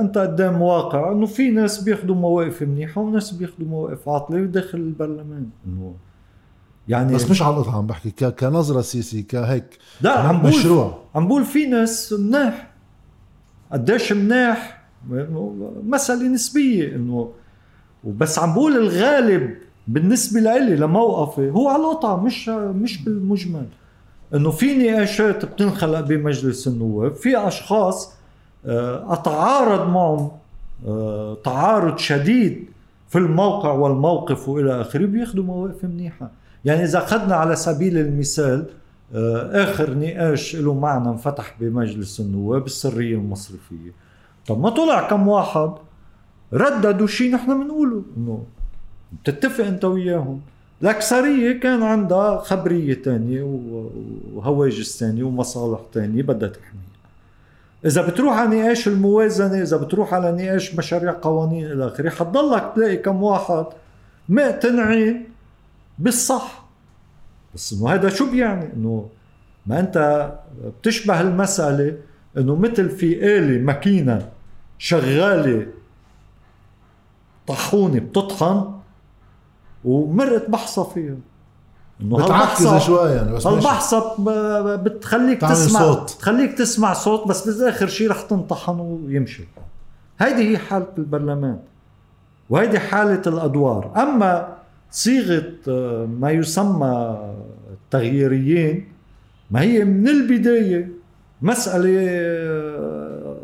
أنت 0.00 0.18
قدام 0.18 0.62
واقع 0.62 1.12
أنه 1.12 1.26
في 1.26 1.50
ناس 1.50 1.82
بياخذوا 1.82 2.14
مواقف 2.14 2.62
منيحة 2.62 3.00
وناس 3.00 3.30
بياخذوا 3.30 3.68
مواقف 3.68 4.08
عاطلة 4.08 4.40
داخل 4.40 4.78
البرلمان. 4.78 5.46
إنه 5.66 5.94
يعني 6.88 7.14
بس 7.14 7.30
مش 7.30 7.42
على 7.42 7.56
القطعه 7.56 7.78
عم 7.78 7.86
بحكي 7.86 8.30
كنظرة 8.30 8.80
سياسية 8.80 9.26
كهيك. 9.26 9.78
لا 10.00 10.18
عم 10.18 10.38
بقول 10.38 10.48
مشروع. 10.48 10.98
عم 11.14 11.28
بقول 11.28 11.44
في 11.44 11.66
ناس 11.66 12.12
مناح. 12.12 12.70
قديش 13.72 14.12
مناح؟ 14.12 14.82
مسألة 15.82 16.28
نسبية 16.28 16.96
إنه 16.96 17.30
وبس 18.04 18.38
عم 18.38 18.54
بقول 18.54 18.76
الغالب 18.76 19.56
بالنسبة 19.88 20.40
لإلي 20.40 20.76
لموقفي 20.76 21.50
هو 21.50 21.68
على 21.68 21.82
القطعة 21.82 22.16
مش 22.16 22.48
مش 22.48 23.04
بالمجمل. 23.04 23.66
إنه 24.34 24.50
في 24.50 24.74
نقاشات 24.74 25.44
بتنخلق 25.44 26.00
بمجلس 26.00 26.68
النواب 26.68 27.14
في 27.14 27.38
أشخاص 27.38 28.12
أتعارض 28.66 29.88
معهم 29.88 30.30
آه، 30.86 31.36
تعارض 31.44 31.98
شديد 31.98 32.64
في 33.08 33.18
الموقع 33.18 33.72
والموقف 33.72 34.48
وإلى 34.48 34.80
آخره 34.80 35.06
بياخذوا 35.06 35.44
مواقف 35.44 35.84
منيحة. 35.84 36.30
يعني 36.64 36.84
إذا 36.84 36.98
أخذنا 36.98 37.34
على 37.34 37.56
سبيل 37.56 37.98
المثال 37.98 38.66
آه، 39.14 39.64
آخر 39.64 39.94
نقاش 39.94 40.56
له 40.56 40.74
معنى 40.74 41.08
انفتح 41.08 41.54
بمجلس 41.60 42.20
النواب 42.20 42.66
السرية 42.66 43.14
المصرفية. 43.14 43.92
طب 44.46 44.60
ما 44.60 44.70
طلع 44.70 45.08
كم 45.08 45.28
واحد 45.28 45.70
رددوا 46.52 47.06
شيء 47.06 47.34
نحن 47.34 47.62
بنقوله 47.64 48.02
إنه 48.16 48.44
بتتفق 49.22 49.64
أنت 49.64 49.84
وياهم. 49.84 50.40
الأكثرية 50.82 51.60
كان 51.60 51.82
عندها 51.82 52.38
خبرية 52.38 52.94
تانية 52.94 53.42
وهواجس 54.34 54.98
تانية 54.98 55.24
ومصالح 55.24 55.80
تانية 55.92 56.22
بدها 56.22 56.48
تحميها 56.48 56.85
إذا 57.84 58.06
بتروح 58.06 58.36
على 58.36 58.60
نقاش 58.60 58.88
الموازنة 58.88 59.62
إذا 59.62 59.76
بتروح 59.76 60.14
على 60.14 60.32
نقاش 60.32 60.74
مشاريع 60.74 61.12
قوانين 61.22 61.66
إلى 61.66 61.86
آخره 61.86 62.10
حتضلك 62.10 62.72
تلاقي 62.74 62.96
كم 62.96 63.22
واحد 63.22 63.66
مقتنعين 64.28 65.28
بالصح. 65.98 66.66
بس 67.54 67.72
إنه 67.72 67.90
هذا 67.90 68.08
شو 68.08 68.30
بيعني؟ 68.30 68.72
إنه 68.72 69.08
ما 69.66 69.80
أنت 69.80 70.28
بتشبه 70.80 71.20
المسألة 71.20 71.96
إنه 72.36 72.56
مثل 72.56 72.90
في 72.90 73.36
آلة 73.36 73.58
ماكينة 73.58 74.28
شغالة 74.78 75.66
طحونة 77.46 77.98
بتطحن 77.98 78.72
ومرت 79.84 80.50
بحصة 80.50 80.84
فيها. 80.84 81.12
انه 81.12 81.20
بتعكز 82.00 82.76
شوي 82.76 83.10
يعني 83.10 83.32
بس 83.32 83.46
البحصة 83.46 84.14
بتخليك 84.76 85.40
تسمع 85.40 85.80
صوت. 85.80 86.10
تخليك 86.10 86.58
تسمع 86.58 86.92
صوت 86.92 87.28
بس 87.28 87.48
بالآخر 87.48 87.86
شيء 87.86 88.10
رح 88.10 88.22
تنطحن 88.22 88.80
ويمشي. 88.80 89.44
هيدي 90.20 90.50
هي 90.50 90.58
حالة 90.58 90.86
البرلمان 90.98 91.58
وهيدي 92.50 92.78
حالة 92.78 93.22
الأدوار. 93.26 93.92
أما 93.96 94.48
صيغة 94.90 95.52
آه، 95.68 96.06
ما 96.06 96.30
يسمى 96.30 97.18
التغييريين 97.72 98.88
ما 99.50 99.60
هي 99.60 99.84
من 99.84 100.08
البداية. 100.08 100.88
مسألة 101.42 102.06
آه، 102.08 103.36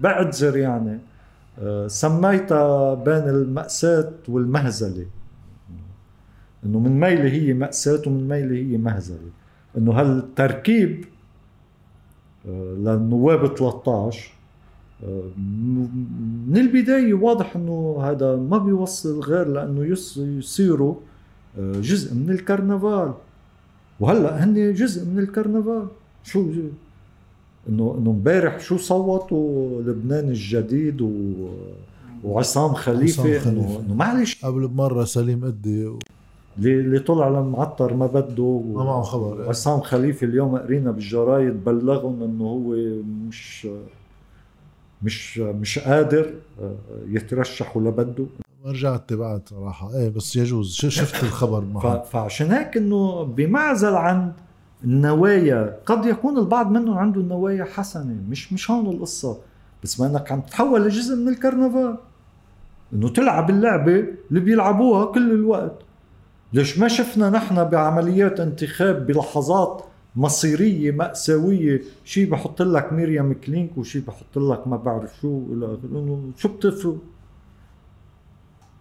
بعتذر 0.00 0.56
يعني 0.56 0.98
آه، 1.62 1.86
سميتها 1.86 2.94
بين 2.94 3.28
المأساة 3.28 4.10
والمهزلة. 4.28 5.06
إنه 6.66 6.78
من 6.78 7.00
ميلة 7.00 7.30
هي 7.30 7.54
مأساة 7.54 8.02
ومن 8.06 8.28
ميلة 8.28 8.56
هي 8.56 8.78
مهزلة. 8.78 9.30
إنه 9.78 9.92
هالتركيب 9.92 11.04
آه، 12.48 12.74
للنواب 12.74 13.56
13 13.56 14.30
آه، 15.04 15.22
من 16.48 16.56
البداية 16.56 17.14
واضح 17.14 17.56
إنه 17.56 17.98
هذا 18.02 18.36
ما 18.36 18.58
بيوصل 18.58 19.20
غير 19.20 19.48
لإنه 19.48 19.96
يصيروا 20.16 20.94
آه، 21.58 21.72
جزء 21.72 22.14
من 22.14 22.30
الكرنفال. 22.30 23.12
وهلأ 24.00 24.44
هن 24.44 24.74
جزء 24.74 25.06
من 25.06 25.18
الكرنفال. 25.18 25.86
شو 26.24 26.40
إنه 27.68 27.94
إنه 27.98 28.10
امبارح 28.10 28.60
شو 28.60 28.76
صوتوا؟ 28.76 29.82
لبنان 29.82 30.28
الجديد 30.28 31.00
و 31.00 31.10
وعصام 32.24 32.74
خليفة. 32.74 33.50
إنه 33.50 33.94
معلش. 33.94 34.44
قبل 34.44 34.68
بمرة 34.68 35.04
سليم 35.04 35.44
قدي 35.44 35.90
اللي 36.58 36.98
طلع 36.98 37.28
لمعطر 37.28 37.94
ما 37.94 38.06
بده 38.06 38.62
ما 38.74 38.84
معه 38.84 39.02
خبر 39.02 39.48
عصام 39.48 39.80
خليفة 39.80 40.26
اليوم 40.26 40.56
قرينا 40.56 40.90
بالجرايد 40.90 41.64
بلغهم 41.64 42.22
إنه 42.22 42.44
هو 42.44 42.74
مش 43.28 43.68
مش 45.02 45.38
مش 45.38 45.78
قادر 45.78 46.34
آه، 46.62 46.74
يترشح 47.08 47.76
ولا 47.76 47.90
بده 47.90 48.26
رجعت 48.66 49.08
تبعت 49.08 49.48
صراحة. 49.48 49.94
إيه 49.94 50.08
بس 50.08 50.36
يجوز. 50.36 50.74
شفت 50.74 51.24
الخبر 51.24 51.60
معه؟ 51.74 52.02
فعشان 52.02 52.50
هيك 52.52 52.76
إنه 52.76 53.22
بمعزل 53.22 53.94
عن 53.94 54.32
النوايا 54.84 55.76
قد 55.86 56.06
يكون 56.06 56.38
البعض 56.38 56.70
منهم 56.70 56.98
عنده 56.98 57.20
النوايا 57.20 57.64
حسنة 57.64 58.16
مش 58.30 58.52
مش 58.52 58.70
هون 58.70 58.86
القصة. 58.94 59.38
بس 59.82 60.00
ما 60.00 60.06
إنك 60.06 60.32
عم 60.32 60.40
تتحول 60.40 60.84
لجزء 60.84 61.16
من 61.16 61.28
الكرنفال. 61.28 61.96
إنه 62.92 63.08
تلعب 63.08 63.50
اللعبة 63.50 64.04
اللي 64.30 64.40
بيلعبوها 64.40 65.04
كل 65.12 65.30
الوقت. 65.30 65.72
ليش 66.52 66.78
ما 66.78 66.88
شفنا 66.88 67.30
نحن 67.30 67.64
بعمليات 67.64 68.40
انتخاب 68.40 69.06
بلحظات 69.06 69.84
مصيرية 70.16 70.92
مأساوية؟ 70.92 71.82
شيء 72.04 72.30
بحط 72.30 72.62
لك 72.62 72.92
ميريام 72.92 73.32
كلينك 73.32 73.78
وشيء 73.78 74.02
بحط 74.02 74.38
لك 74.38 74.68
ما 74.68 74.76
بعرف 74.76 75.20
شو 75.20 75.42
شو 76.36 76.48
بتفرق؟ 76.48 76.98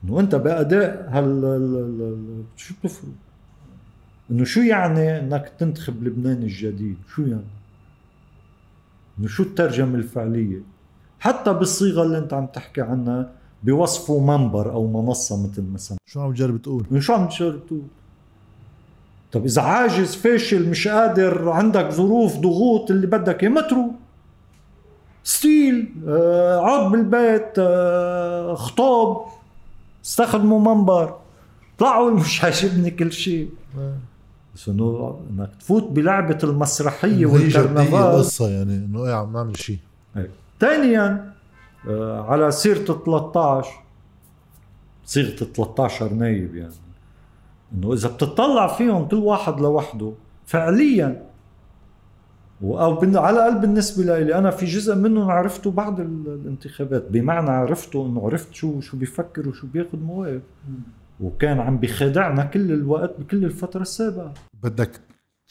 إنه 0.04 0.20
أنت 0.20 0.36
بأداء 0.36 1.08
هال 1.10 2.44
شو 2.56 2.74
بتفرق؟ 2.74 3.12
إنه 4.32 4.44
شو 4.44 4.60
يعني 4.60 5.20
إنك 5.20 5.52
تنتخب 5.60 6.04
لبنان 6.04 6.44
الجديد؟ 6.44 6.98
شو 7.16 7.22
يعني؟ 7.22 7.52
إنه 9.20 9.28
شو 9.28 9.44
الترجمة 9.44 9.96
الفعلية؟ 9.96 10.62
حتى 11.20 11.54
بالصيغة 11.54 12.04
اللي 12.04 12.18
أنت 12.18 12.34
عم 12.34 12.46
تحكي 12.46 12.82
عنها 12.82 13.32
بوصفه 13.64 14.20
منبر 14.20 14.72
أو 14.72 14.88
منصة 14.88 15.44
مثل 15.44 15.64
مثلا. 15.74 15.98
شو 16.06 16.22
عم 16.22 16.34
تجرب 16.34 16.62
تقول؟ 16.62 17.04
شو 17.04 17.14
عم 17.14 17.28
تجرب 17.28 17.66
تقول؟ 17.68 17.82
طب 19.32 19.46
إذا 19.46 19.62
عاجز 19.62 20.16
فاشل 20.16 20.70
مش 20.70 20.88
قادر 20.88 21.50
عندك 21.50 21.90
ظروف 21.90 22.38
ضغوط 22.38 22.92
اللي 22.92 23.08
بدك 23.08 23.44
إياه 23.44 23.52
مترو 23.52 23.92
ستيل 25.24 25.94
آه 26.08 26.90
بالبيت 26.90 27.54
آه 27.60 28.56
خطاب 28.56 29.18
استخدموا 30.06 30.76
منبر. 30.76 31.16
طلعوا 31.78 32.12
مش 32.12 32.44
عاجبني 32.44 32.92
كل 32.92 33.12
شيء. 33.12 33.50
بس 34.56 34.70
إنه 34.70 35.20
إنك 35.30 35.50
تفوت 35.60 35.84
بلعبة 35.84 36.38
المسرحية 36.44 37.26
والكرنفال. 37.26 37.96
القصة 37.96 38.50
يعني 38.50 38.76
إنه 38.76 39.06
إيه 39.06 39.14
عم 39.14 39.34
نعمل 39.34 39.58
شيء. 39.58 39.78
ثانيا 40.60 41.06
آه 41.06 41.37
على 42.28 42.52
سيرة 42.52 42.84
13 42.84 43.72
صيغه 45.06 45.36
13 45.36 46.14
نايب 46.14 46.56
يعني. 46.56 46.74
إنه 47.74 47.94
إذا 47.94 48.10
بتطلع 48.10 48.68
فيهم 48.68 49.08
كل 49.08 49.16
واحد 49.16 49.60
لوحده 49.60 50.14
فعليا. 50.46 51.28
أو 52.64 53.00
على 53.02 53.30
الأقل 53.30 53.60
بالنسبة 53.60 54.20
لي 54.20 54.36
أنا 54.36 54.52
في 54.52 54.66
جزء 54.66 54.96
منهم 54.96 55.32
عرفته 55.32 55.72
بعد 55.72 56.00
الانتخابات. 56.00 57.12
بمعنى 57.12 57.50
عرفته 57.50 58.06
إنه 58.06 58.26
عرفت 58.26 58.54
شو 58.54 58.80
شو 58.82 58.98
بيفكر 58.98 59.50
وشو 59.50 59.68
بياخذ 59.68 60.00
مواقف 60.00 60.42
وكان 61.20 61.60
عم 61.60 61.78
بخدعنا 61.78 62.44
كل 62.44 62.72
الوقت 62.72 63.20
بكل 63.20 63.46
الفترة 63.46 63.82
السابقة. 63.82 64.34
بدك 64.64 64.92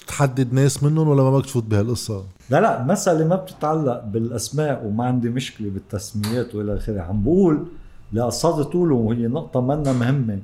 تحدد 0.06 0.52
ناس 0.52 0.82
منهم 0.82 1.09
ولا 1.09 1.23
ما 1.23 1.31
بدك 1.31 1.47
تفوت 1.47 1.64
بهالقصة؟ 1.64 2.24
لا 2.51 2.60
لا 2.60 2.85
مسألة 2.85 3.27
ما 3.27 3.36
بتتعلق 3.36 4.05
بالأسماء 4.05 4.85
وما 4.86 5.05
عندي 5.05 5.28
مشكلة 5.28 5.70
بالتسميات 5.70 6.55
وإلى 6.55 6.77
آخره. 6.77 7.01
عم 7.01 7.23
بقول 7.23 7.66
اللي 8.12 8.35
قصدت 8.35 8.65
قوله 8.65 9.09
وهي 9.09 9.27
نقطة 9.27 9.60
منا 9.60 9.93
مهمة 9.93 10.39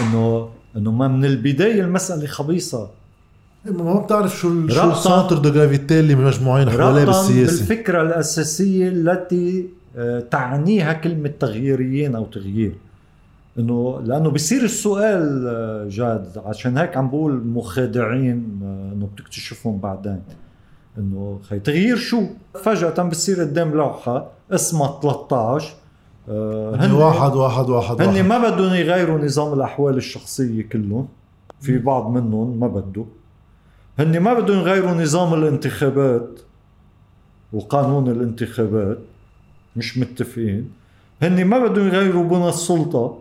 إنه 0.00 0.48
إنه 0.76 0.90
ما 0.90 1.08
من 1.08 1.24
البداية 1.24 1.80
المسألة 1.80 2.26
خبيصة. 2.26 2.90
ما 3.64 4.00
بتعرف 4.00 4.36
شو 4.36 4.68
شو 4.68 4.90
ال 4.90 4.97
centre 4.97 5.38
de 5.38 5.50
gravité 5.52 6.00
اللي 6.00 6.14
مجموعين 6.14 6.70
حواليه 6.70 7.04
بالسياسة. 7.04 7.58
بالفكرة 7.58 8.02
الأساسية 8.02 8.88
التي 8.88 9.66
آه، 9.96 10.20
تعنيها 10.20 10.92
كلمة 10.92 11.32
تغييريين 11.40 12.14
أو 12.14 12.24
تغيير. 12.24 12.72
إنه 13.58 14.00
لأنه 14.04 14.30
بصير 14.30 14.62
السؤال 14.62 15.44
آه، 15.48 15.88
جاد 15.88 16.42
عشان 16.46 16.78
هيك 16.78 16.96
عم 16.96 17.08
بقول 17.08 17.46
مخادعين 17.46 18.60
آه، 18.62 18.92
إنه 18.92 19.06
بتكتشفهم 19.06 19.78
بعدين. 19.78 20.22
إنه 20.98 21.40
خي 21.42 21.58
تغيير 21.58 21.96
شو؟ 21.96 22.22
فجأة 22.54 23.02
بصير 23.02 23.40
قدام 23.40 23.70
لوحة 23.70 24.30
اسمها 24.50 25.00
13 25.02 25.74
آه 26.28 26.76
هن 26.76 26.92
واحد 26.92 27.34
واحد 27.34 27.68
واحد 27.70 28.02
هن 28.02 28.28
ما 28.28 28.38
بدهم 28.38 28.74
يغيروا 28.74 29.18
نظام 29.18 29.52
الأحوال 29.52 29.96
الشخصية 29.96 30.62
كلهم. 30.62 31.08
في 31.60 31.78
بعض 31.78 32.10
منهم 32.10 32.60
ما 32.60 32.66
بده. 32.66 33.04
هن 33.98 34.20
ما 34.20 34.34
بدهم 34.34 34.58
يغيروا 34.58 34.90
نظام 34.92 35.34
الانتخابات 35.34 36.40
وقانون 37.52 38.08
الانتخابات 38.10 38.98
مش 39.76 39.98
متفقين. 39.98 40.70
هن 41.22 41.44
ما 41.44 41.66
بدهم 41.66 41.86
يغيروا 41.86 42.24
بنى 42.24 42.48
السلطة. 42.48 43.18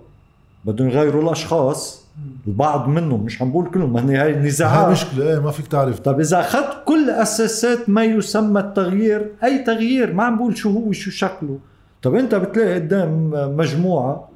بدهم 0.66 0.88
يغيروا 0.88 1.24
الأشخاص 1.24 2.08
البعض 2.48 2.88
منهم 2.88 3.24
مش 3.24 3.42
عم 3.42 3.52
بقول 3.52 3.70
كلهم 3.70 3.98
هني 3.98 4.18
هاي 4.18 4.36
نزاعات 4.36 4.86
هاي 4.86 4.92
مشكلة 4.92 5.30
إيه 5.30 5.40
ما 5.40 5.52
فيك 5.52 5.68
تعرف. 5.68 6.00
طيب 6.00 6.20
إذا 6.20 6.40
أخذت 6.40 6.84
كل 6.86 7.10
أساسات 7.10 7.90
ما 7.90 8.04
يسمى 8.04 8.60
التغيير 8.60 9.32
أي 9.44 9.64
تغيير 9.64 10.14
ما 10.14 10.24
عم 10.24 10.38
بقول 10.38 10.58
شو 10.58 10.70
هو 10.70 10.92
شو 10.92 11.12
شكله. 11.12 11.60
طب 12.02 12.16
أنت 12.16 12.36
بتلاقي 12.36 12.74
قدام 12.74 13.32
مجموعة 13.58 14.30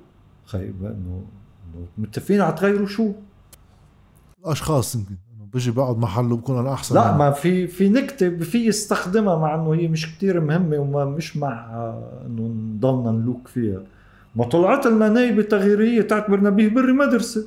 خيب 0.45 0.75
إنه 0.85 1.21
متفقين 1.97 2.41
على 2.41 2.53
تغيروا 2.53 2.87
شو؟ 2.87 3.11
اشخاص 4.45 4.95
يمكن 4.95 5.15
بيجي 5.53 5.71
بقعد 5.71 5.97
محله 5.97 6.37
بكون 6.37 6.57
أنا 6.57 6.73
أحسن. 6.73 6.95
لا 6.95 7.17
ما 7.17 7.31
في 7.31 7.67
في 7.67 7.89
نكتة 7.89 8.37
في 8.37 8.65
يستخدمها 8.67 9.35
مع 9.35 9.55
إنه 9.55 9.73
هي 9.73 9.87
مش 9.87 10.15
كتير 10.15 10.39
مهمة 10.39 10.77
وما 10.77 11.05
مش 11.05 11.37
مع 11.37 11.65
إنه 12.25 12.41
نضلنا 12.41 13.11
نلوك 13.11 13.47
فيها. 13.47 13.79
ما 14.35 14.45
طلعت 14.45 14.87
لنا 14.87 15.09
نايبة 15.09 15.41
تغييرية 15.41 16.01
تعتبر 16.01 16.43
نبيه 16.43 16.69
بري 16.69 16.93
مدرسة. 16.93 17.45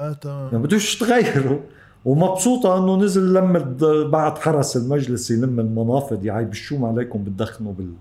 آه 0.00 0.12
تمام. 0.12 0.48
يعني 0.52 0.64
بدوش 0.64 0.98
تغيروا 0.98 1.58
ومبسوطة 2.04 2.78
إنه 2.78 2.96
نزل 2.96 3.34
لم 3.34 3.76
بعد 4.10 4.38
حرس 4.38 4.76
المجلس 4.76 5.30
يلم 5.30 5.60
المنافذ 5.60 6.26
يا 6.26 6.32
الشوم 6.40 6.84
عليكم 6.84 7.24
بتدخنوا 7.24 7.72
بال 7.72 7.92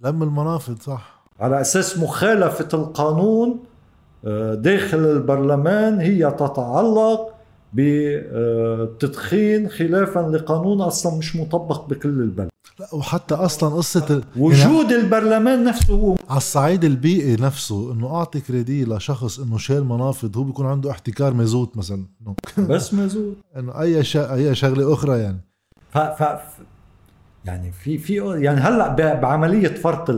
لم 0.00 0.22
المنافذ 0.22 0.76
صح. 0.80 1.22
على 1.40 1.60
أساس 1.60 1.98
مخالفة 1.98 2.68
القانون 2.74 3.60
آه، 4.24 4.54
داخل 4.54 4.98
البرلمان 4.98 6.00
هي 6.00 6.30
تتعلق 6.30 7.31
بالتدخين 7.72 9.68
خلافا 9.68 10.20
لقانون 10.20 10.80
أصلا 10.80 11.18
مش 11.18 11.36
مطبق 11.36 11.88
بكل 11.88 12.08
البلد. 12.08 12.52
لا 12.80 12.94
وحتى 12.94 13.34
أصلا 13.34 13.76
قصة 13.76 14.22
وجود 14.36 14.90
يعني 14.90 15.02
البرلمان 15.02 15.64
نفسه 15.64 15.94
هو 15.94 16.16
على 16.28 16.36
الصعيد 16.36 16.84
البيئي 16.84 17.36
نفسه 17.36 17.92
إنه 17.92 18.16
أعطي 18.16 18.40
كريدي 18.40 18.84
لشخص 18.84 19.38
إنه 19.38 19.58
شال 19.58 19.84
منافذ 19.84 20.36
هو 20.36 20.42
بيكون 20.44 20.66
عنده 20.66 20.90
احتكار 20.90 21.34
مازوت 21.34 21.76
مثلا. 21.76 22.06
بس 22.70 22.94
مازوت 22.94 23.36
إنه 23.56 23.80
أي 23.80 24.04
شيء 24.04 24.34
أي 24.34 24.54
شغلة 24.54 24.92
أخرى 24.92 25.18
يعني. 25.18 25.40
ف, 25.90 25.98
ف... 25.98 26.40
يعني 27.44 27.72
في 27.72 27.98
في 27.98 28.14
يعني 28.42 28.60
هلأ 28.60 29.14
بعملية 29.14 29.68
فرط 29.68 30.10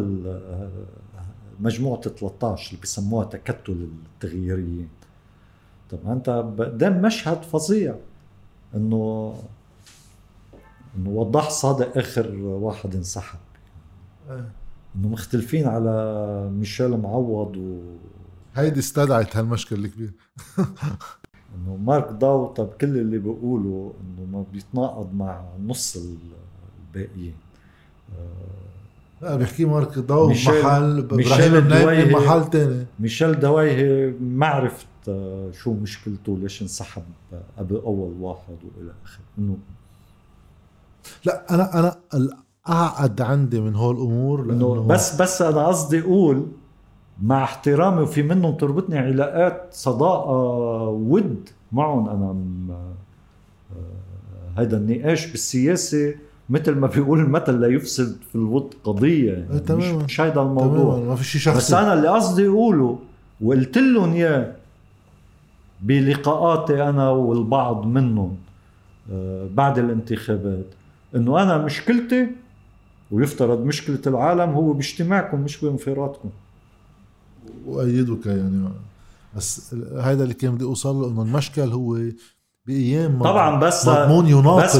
مجموعة 1.60 2.00
13 2.00 2.70
اللي 2.70 2.82
بسموها 2.82 3.24
تكتل 3.24 3.88
التغييريين. 4.14 4.88
طب 5.96 6.10
انت 6.10 6.30
قدام 6.58 7.02
مشهد 7.02 7.42
فظيع. 7.42 7.94
انه 8.74 9.34
انه 10.96 11.10
وضح 11.10 11.50
صادق 11.50 11.98
اخر 11.98 12.34
واحد 12.38 12.94
انسحب. 12.94 13.38
آه. 14.30 14.44
انه 14.96 15.08
مختلفين 15.08 15.66
على 15.66 16.50
ميشيل 16.52 16.90
معوض 16.96 17.56
و 17.56 17.80
هيدي 18.54 18.80
استدعت 18.80 19.36
هالمشكل 19.36 19.76
الكبير 19.84 20.12
انه 21.54 21.76
مارك 21.76 22.12
داو 22.12 22.46
طب 22.46 22.66
كل 22.80 22.98
اللي 22.98 23.18
بيقوله 23.18 23.92
انه 24.00 24.26
ما 24.38 24.44
بيتناقض 24.52 25.14
مع 25.14 25.44
نص 25.66 25.96
الباقيين. 26.94 27.34
لا 29.22 29.36
بيحكي 29.36 29.64
مارك 29.64 29.98
داو 29.98 30.28
محل 30.28 30.98
إبراهيم 30.98 31.54
النايم 31.54 32.12
محل 32.12 32.50
ثاني 32.50 32.86
ميشيل 33.00 33.40
دوايهي 33.40 34.14
ما 34.20 34.70
عرفت 35.08 35.56
شو 35.58 35.72
مشكلته 35.72 36.38
ليش 36.38 36.62
انسحب 36.62 37.02
قبل 37.58 37.76
أول 37.76 38.12
واحد 38.20 38.56
وإلى 38.64 38.92
اخره 39.04 39.24
إنه 39.38 39.56
لا 41.24 41.54
أنا 41.54 41.78
أنا 41.78 41.96
الاعقد 42.14 43.20
عندي 43.20 43.60
من 43.60 43.74
هول 43.74 43.96
الأمور 43.96 44.46
لأنه 44.46 44.86
بس 44.86 45.22
بس 45.22 45.42
أنا 45.42 45.66
قصدي 45.66 46.00
أقول 46.00 46.46
مع 47.22 47.44
احترامي 47.44 48.02
وفي 48.02 48.22
منهم 48.22 48.56
تربطني 48.56 48.98
علاقات 48.98 49.66
صداقة 49.70 50.88
ود 50.88 51.48
معهم 51.72 52.08
أنا 52.08 52.34
هذا 54.58 54.76
النقاش 54.76 55.26
بالسياسة 55.26 56.14
مثل 56.50 56.74
ما 56.74 56.86
بيقول 56.86 57.20
المثل 57.20 57.60
لا 57.60 57.66
يفسد 57.66 58.16
في 58.28 58.34
الود 58.34 58.74
قضية 58.84 59.32
يعني 59.32 59.52
إيه، 59.52 59.58
تمام 59.58 59.96
مش, 59.96 60.20
هيدا 60.20 60.42
الموضوع. 60.42 60.98
ما 60.98 61.16
في 61.16 61.24
شيء 61.24 61.40
شخصي. 61.40 61.58
بس 61.58 61.72
أنا 61.72 61.92
اللي 61.92 62.08
قصدي 62.08 62.48
أقوله 62.48 62.98
وقلت 63.40 63.78
لهم 63.78 64.12
إياه 64.12 64.54
بلقاءاتي 65.84 66.82
أنا 66.88 67.10
والبعض 67.10 67.86
منهم 67.86 68.36
آه، 69.12 69.48
بعد 69.54 69.78
الانتخابات 69.78 70.66
إنه 71.16 71.42
أنا 71.42 71.58
مشكلتي 71.58 72.28
ويفترض 73.10 73.64
مشكلة 73.64 74.00
العالم 74.06 74.50
هو 74.50 74.72
باجتماعكم 74.72 75.40
مش 75.40 75.64
بانفرادكم. 75.64 76.30
وايدك 77.66 78.26
يعني. 78.26 78.68
بس 79.36 79.74
هذا 80.00 80.22
اللي 80.22 80.34
كان 80.34 80.54
بدي 80.54 80.64
أوصل 80.64 80.96
له 80.96 81.08
إنه 81.08 81.22
المشكل 81.22 81.62
هو 81.62 81.98
بأيام 82.66 83.22
طبعا 83.22 83.60
بس 83.60 83.88
مضمون 83.88 84.26
يناقض. 84.26 84.62
بس 84.64 84.76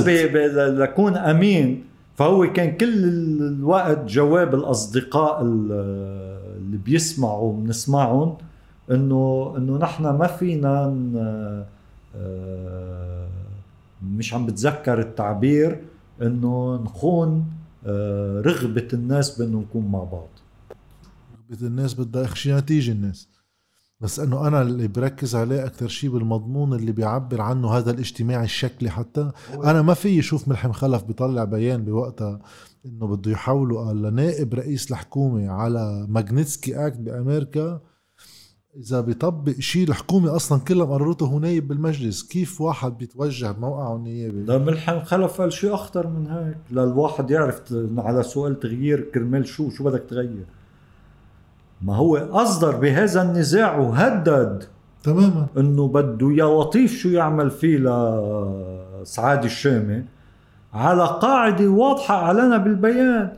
لكون 0.57 1.17
أمين 1.17 1.85
فهو 2.17 2.53
كان 2.53 2.77
كل 2.77 3.05
الوقت 3.41 4.05
جواب 4.05 4.55
الأصدقاء 4.55 5.43
اللي 5.43 6.77
بيسمعوا 6.85 7.53
بنسمعهم 7.53 8.37
إنه 8.90 9.55
إنه 9.56 9.78
نحن 9.78 10.02
ما 10.02 10.27
فينا 10.27 10.94
آه، 12.16 13.28
مش 14.02 14.35
عم 14.35 14.47
بتذكر 14.47 15.01
التعبير 15.01 15.85
إنه 16.23 16.77
نخون 16.77 17.47
آه، 17.86 18.40
رغبة 18.40 18.89
الناس 18.93 19.39
بإنه 19.39 19.59
نكون 19.59 19.86
مع 19.86 20.05
بعض. 20.05 20.28
رغبة 21.51 21.66
الناس 21.66 21.94
بدها 21.94 22.35
شيء 22.35 22.56
نتيجة 22.56 22.93
الناس. 22.93 23.28
بس 24.01 24.20
إنه 24.20 24.48
أنا 24.48 24.62
اللي 24.62 24.89
بركز 24.89 25.36
عليه 25.36 25.65
أكثر 25.65 25.89
شيء 25.89 26.11
بالمضمون 26.11 26.73
اللي 26.73 26.93
بيعبر 26.93 27.40
عنه 27.40 27.70
هذا 27.70 27.90
الاجتماع 27.90 28.43
الشكلي 28.43 28.90
حتى. 28.90 29.31
أنا 29.55 29.82
ما 29.82 29.94
في 29.94 30.19
أشوف 30.19 30.48
ملحم 30.48 30.73
خلف 30.73 31.05
بيطلع 31.05 31.44
بيان 31.44 31.85
بوقتها 31.85 32.39
إنه 32.86 33.06
بده 33.06 33.31
يحولوا 33.31 33.93
لنائب 33.93 34.55
رئيس 34.55 34.90
الحكومة 34.90 35.51
على 35.51 36.06
Magnitsky 36.09 36.87
Act 36.87 36.99
بأمريكا 36.98 37.81
إذا 38.77 39.01
بيطبق 39.01 39.53
شيء 39.53 39.89
الحكومة 39.89 40.37
أصلا 40.37 40.61
كلها 40.61 40.87
قررته 40.87 41.27
هو 41.27 41.39
نايب 41.39 41.69
بالمجلس 41.69 42.23
كيف 42.23 42.61
واحد 42.61 42.99
بيتوجه 42.99 43.53
بموقعه 43.53 43.97
النيابي 43.97 44.43
ده 44.43 44.59
ملحم 44.59 45.01
خلف 45.01 45.41
قال 45.41 45.53
شيء 45.53 45.75
أخطر 45.75 46.07
من 46.07 46.27
هيك؟ 46.27 46.57
للواحد 46.71 47.31
يعرف 47.31 47.61
على 47.99 48.23
سؤال 48.23 48.61
تغيير 48.61 49.01
كرمال 49.15 49.47
شو 49.47 49.71
شو 49.71 49.85
بدك 49.85 50.03
تغير. 50.11 50.47
ما 51.83 51.97
هو 51.97 52.17
أصدر 52.17 52.77
بهذا 52.77 53.23
النزاع 53.23 53.79
وهدد 53.79 54.65
تماما. 55.03 55.47
إنه 55.57 55.89
بده 55.89 56.33
يا 56.33 56.61
لطيف 56.61 56.99
شو 56.99 57.09
يعمل 57.09 57.51
فيه 57.51 57.79
لسعاد 57.79 59.45
الشامي. 59.45 60.05
على 60.73 61.05
قاعدة 61.05 61.69
واضحة 61.69 62.15
أعلنها 62.15 62.59
بالبيان 62.59 63.33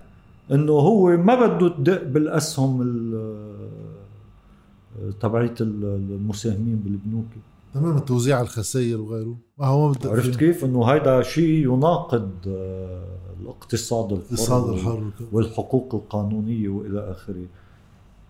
إنه 0.52 0.72
هو 0.72 1.16
ما 1.16 1.46
بده 1.46 1.68
تدق 1.68 2.02
بالأسهم 2.02 2.82
تبعية 5.20 5.54
المساهمين 5.60 6.76
بالبنوك. 6.76 7.26
تماما 7.74 8.00
توزيع 8.00 8.40
الخسائر 8.40 9.00
وغيره. 9.00 9.36
ما 9.58 9.66
هو 9.66 9.94
عرفت 10.04 10.36
كيف؟ 10.36 10.64
إنه 10.64 10.84
هيدا 10.84 11.22
شيء 11.22 11.72
يناقض 11.72 12.30
آه، 12.48 13.04
الاقتصاد 13.40 14.12
الحر 14.12 14.24
الاقتصاد 14.24 14.68
الحر 14.68 15.10
والحقوق 15.32 15.94
القانونية 15.94 16.68
وإلى 16.68 17.10
آخره. 17.10 17.46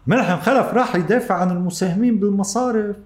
ملحم 0.07 0.41
خلف 0.41 0.75
راح 0.75 0.97
يدافع 0.97 1.35
عن 1.35 1.51
المساهمين 1.51 2.21
بالمصارف. 2.21 2.97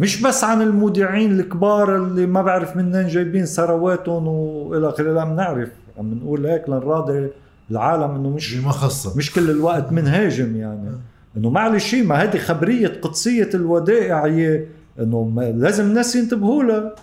مش 0.00 0.22
بس 0.22 0.44
عن 0.44 0.62
المودعين 0.62 1.40
الكبار 1.40 1.96
اللي 1.96 2.26
ما 2.26 2.42
بعرف 2.42 2.76
منين 2.76 3.06
جايبين 3.08 3.44
ثرواتهم 3.44 4.28
وإلى 4.28 4.88
آخره 4.88 5.12
لا 5.12 5.24
بنعرف 5.24 5.70
عم 5.98 6.14
نقول 6.14 6.46
هيك 6.46 6.68
لنراضي 6.68 7.30
العالم 7.70 8.10
إنه 8.10 8.30
مش 8.30 8.54
ما 8.54 8.70
خصة 8.72 9.16
مش 9.16 9.32
كل 9.32 9.50
الوقت 9.50 9.92
منهاجم 9.92 10.56
يعني. 10.56 10.90
إنه 11.36 11.50
معلش 11.50 11.94
ما 11.94 12.14
هذه 12.14 12.38
خبرية 12.38 12.88
قدسية 13.02 13.50
الودائع 13.54 14.26
هي 14.26 14.64
إنه 14.98 15.52
لازم 15.56 15.84
الناس 15.84 16.16
ينتبهوا 16.16 16.64
لها. 16.64 16.94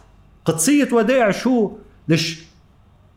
قدسية 0.45 0.87
ودائع 0.91 1.31
شو؟ 1.31 1.71
ليش 2.07 2.45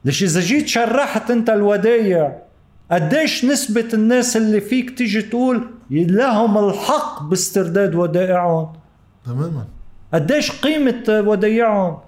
ليش 0.04 0.22
إذا 0.22 0.40
جيت 0.40 0.68
شرحت 0.68 1.30
أنت 1.30 1.50
الودائع 1.50 2.42
قديش 2.90 3.44
نسبة 3.44 3.88
الناس 3.94 4.36
اللي 4.36 4.60
فيك 4.60 4.98
تيجي 4.98 5.22
تقول 5.22 5.68
لهم 5.90 6.68
الحق 6.68 7.22
باسترداد 7.22 7.94
ودائعهم؟ 7.94 8.72
تماما. 9.26 9.64
قديش 10.14 10.52
قيمة 10.52 11.04
ودائعهم؟ 11.08 11.98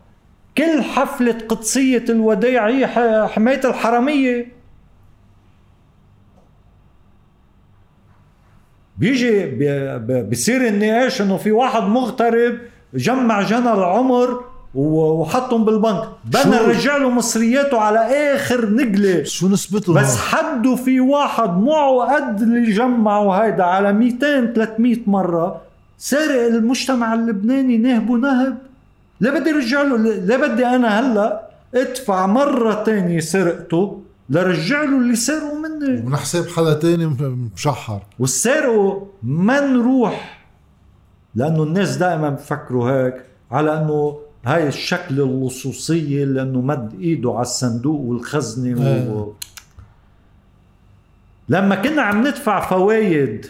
كل 0.59 0.82
حفلة 0.82 1.39
قدسية 1.48 2.05
الودائع 2.09 2.68
هي 2.68 2.86
حماية 3.28 3.60
الحرمية 3.64 4.60
بيجي 9.01 9.47
بصير 10.31 10.66
النقاش 10.66 11.20
إنه 11.22 11.36
في 11.36 11.52
واحد 11.52 11.82
مغترب 11.82 12.55
جمع 12.94 13.43
جنى 13.43 13.72
العمر 13.72 14.44
وحطهم 14.74 15.64
بالبنك. 15.64 16.02
بدنا 16.24 16.66
نرجع 16.66 16.97
له 16.97 17.10
مصرياته 17.10 17.81
على 17.81 17.98
آخر 18.35 18.70
نقله 18.70 19.22
شو 19.22 19.48
نسبته 19.48 19.94
بس 19.94 20.16
حدوا 20.16 20.77
في 20.77 21.01
واحد 21.01 21.51
معه 21.51 22.14
قد 22.14 22.43
اللي 22.43 22.70
جمعوا 22.70 23.35
هيدا 23.35 23.64
على 23.64 23.93
200 23.93 24.52
300 24.55 24.97
مرة. 25.06 25.60
سارق 25.98 26.47
المجتمع 26.47 27.14
اللبناني 27.14 27.78
نهب 27.78 28.10
ونهب. 28.10 28.59
لا 29.20 29.39
بدي 29.39 29.51
ارجع 29.51 29.82
له 29.82 29.97
لا 29.97 30.36
بدي 30.36 30.66
أنا 30.66 31.01
هلأ 31.01 31.40
أدفع 31.74 32.27
مرة 32.27 32.82
تانية 32.82 33.20
سرقته. 33.20 34.01
لرجع 34.31 34.82
له 34.82 34.98
اللي 34.98 35.16
سرقوا 35.16 35.59
مني 35.59 36.01
ومن 36.01 36.16
حساب 36.16 36.48
حدا 36.48 36.74
تاني 36.74 37.07
مشحر. 37.55 38.02
والسرقوا 38.19 39.07
ما 39.23 39.61
نروح 39.61 40.47
لأنه 41.35 41.62
الناس 41.62 41.97
دائما 41.97 42.28
بفكروا 42.31 42.90
هيك 42.90 43.24
على 43.51 43.78
أنه 43.78 44.20
هاي 44.44 44.69
الشكل 44.69 45.20
اللصوصية 45.20 46.24
لأنه 46.24 46.61
مد 46.61 47.01
إيده 47.01 47.31
على 47.32 47.43
الصندوق 47.43 48.01
والخزنة 48.01 48.81
و... 48.81 49.20
آه. 49.20 49.32
لما 51.48 51.74
كنا 51.74 52.02
عم 52.02 52.20
ندفع 52.27 52.69
فوايد 52.69 53.47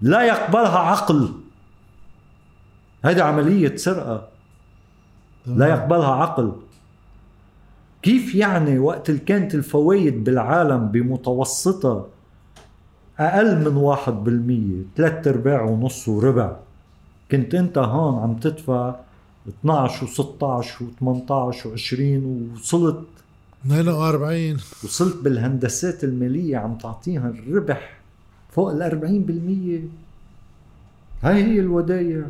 لا 0.00 0.22
يقبلها 0.22 0.78
عقل. 0.78 1.34
هذه 3.04 3.22
عملية 3.22 3.76
سرقة. 3.76 4.28
لا 5.46 5.66
يقبلها 5.66 6.14
عقل. 6.14 6.52
كيف 8.02 8.34
يعني 8.34 8.78
وقت 8.78 9.10
اللي 9.10 9.20
كانت 9.20 9.54
الفوايد 9.54 10.24
بالعالم 10.24 10.88
بمتوسطة 10.88 12.08
أقل 13.18 13.70
من 13.70 13.76
واحد 13.76 14.12
بالمية؟ 14.12 14.82
ثلاثة 14.96 15.30
أرباع 15.30 15.62
ونص 15.62 16.08
وربع. 16.08 16.56
كنت 17.30 17.54
أنت 17.54 17.78
هون 17.78 18.22
عم 18.22 18.36
تدفع 18.36 18.94
12 19.48 20.06
و16 20.06 20.64
و18 20.64 21.54
و20 21.64 22.00
وصلت 22.54 23.04
42 23.66 24.56
وصلت 24.84 25.16
بالهندسات 25.24 26.04
المالية 26.04 26.56
عم 26.56 26.78
تعطيها 26.78 27.28
الربح 27.28 28.00
فوق 28.50 28.70
ال 28.70 29.90
40% 31.22 31.24
هاي 31.24 31.44
هي 31.44 31.60
الودايع. 31.60 32.24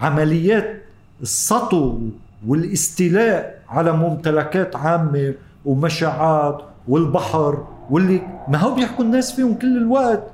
عمليات 0.00 0.82
السطو 1.22 2.00
والاستيلاء 2.46 3.57
على 3.68 3.92
ممتلكات 3.92 4.76
عامة 4.76 5.34
ومشاعات 5.64 6.62
والبحر 6.88 7.66
واللي 7.90 8.20
ما 8.48 8.58
هو 8.58 8.74
بيحكوا 8.74 9.04
الناس 9.04 9.32
فيهم 9.32 9.54
كل 9.54 9.76
الوقت. 9.76 10.30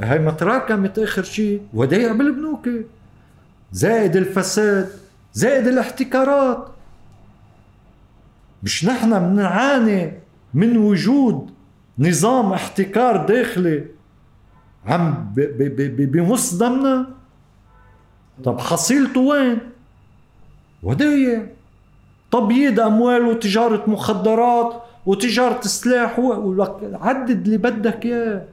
هاي 0.00 0.18
ما 0.18 0.30
تراكمت 0.30 0.98
اخر 0.98 1.22
شيء 1.22 1.62
ودايع 1.74 2.12
بالبنوك. 2.12 2.68
زائد 3.72 4.16
الفساد 4.16 4.88
زائد 5.32 5.66
الاحتكارات. 5.66 6.68
مش 8.62 8.84
نحن 8.84 9.10
بنعاني 9.18 10.12
من 10.54 10.76
وجود 10.76 11.50
نظام 11.98 12.52
احتكار 12.52 13.26
داخلي 13.26 13.84
عم 14.86 15.32
بمص 15.96 16.54
دمنا 16.54 17.06
طب 18.44 18.60
حصيلته 18.60 19.20
وين؟ 19.20 19.58
ودايع. 20.82 21.46
تبييض 22.30 22.80
أموال 22.80 23.22
وتجارة 23.22 23.90
مخدرات 23.90 24.82
وتجارة 25.06 25.60
سلاح 25.60 26.20
عدد 26.92 27.44
اللي 27.44 27.56
بدك 27.56 28.06
إياه. 28.06 28.44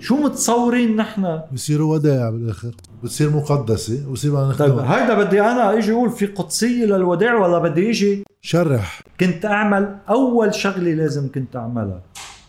شو 0.00 0.16
متصورين 0.16 0.96
نحن؟ 0.96 1.40
بصيروا 1.52 1.94
ودائع 1.94 2.30
بالآخر. 2.30 2.70
بتصير 3.04 3.30
مقدسة 3.30 4.08
وبصير 4.08 4.32
بدنا 4.32 4.54
طيب 4.54 4.78
هيدا 4.78 5.14
بدي 5.14 5.40
أنا 5.40 5.78
إجي 5.78 5.92
أقول 5.92 6.10
في 6.10 6.26
قدسية 6.26 6.84
للودائع 6.84 7.34
ولا 7.34 7.58
بدي 7.58 7.90
إجي؟ 7.90 8.24
شرح. 8.40 9.02
كنت 9.20 9.44
أعمل 9.44 9.96
أول 10.08 10.54
شغلة 10.54 10.94
لازم 10.94 11.32
كنت 11.32 11.56
أعملها 11.56 12.00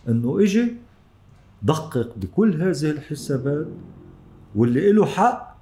إنه 0.10 0.40
إجي 0.40 0.74
دقق 1.64 2.14
بكل 2.18 2.62
هذه 2.62 2.90
الحسابات 2.92 3.68
واللي 4.56 4.92
له 4.92 5.06
حق 5.06 5.56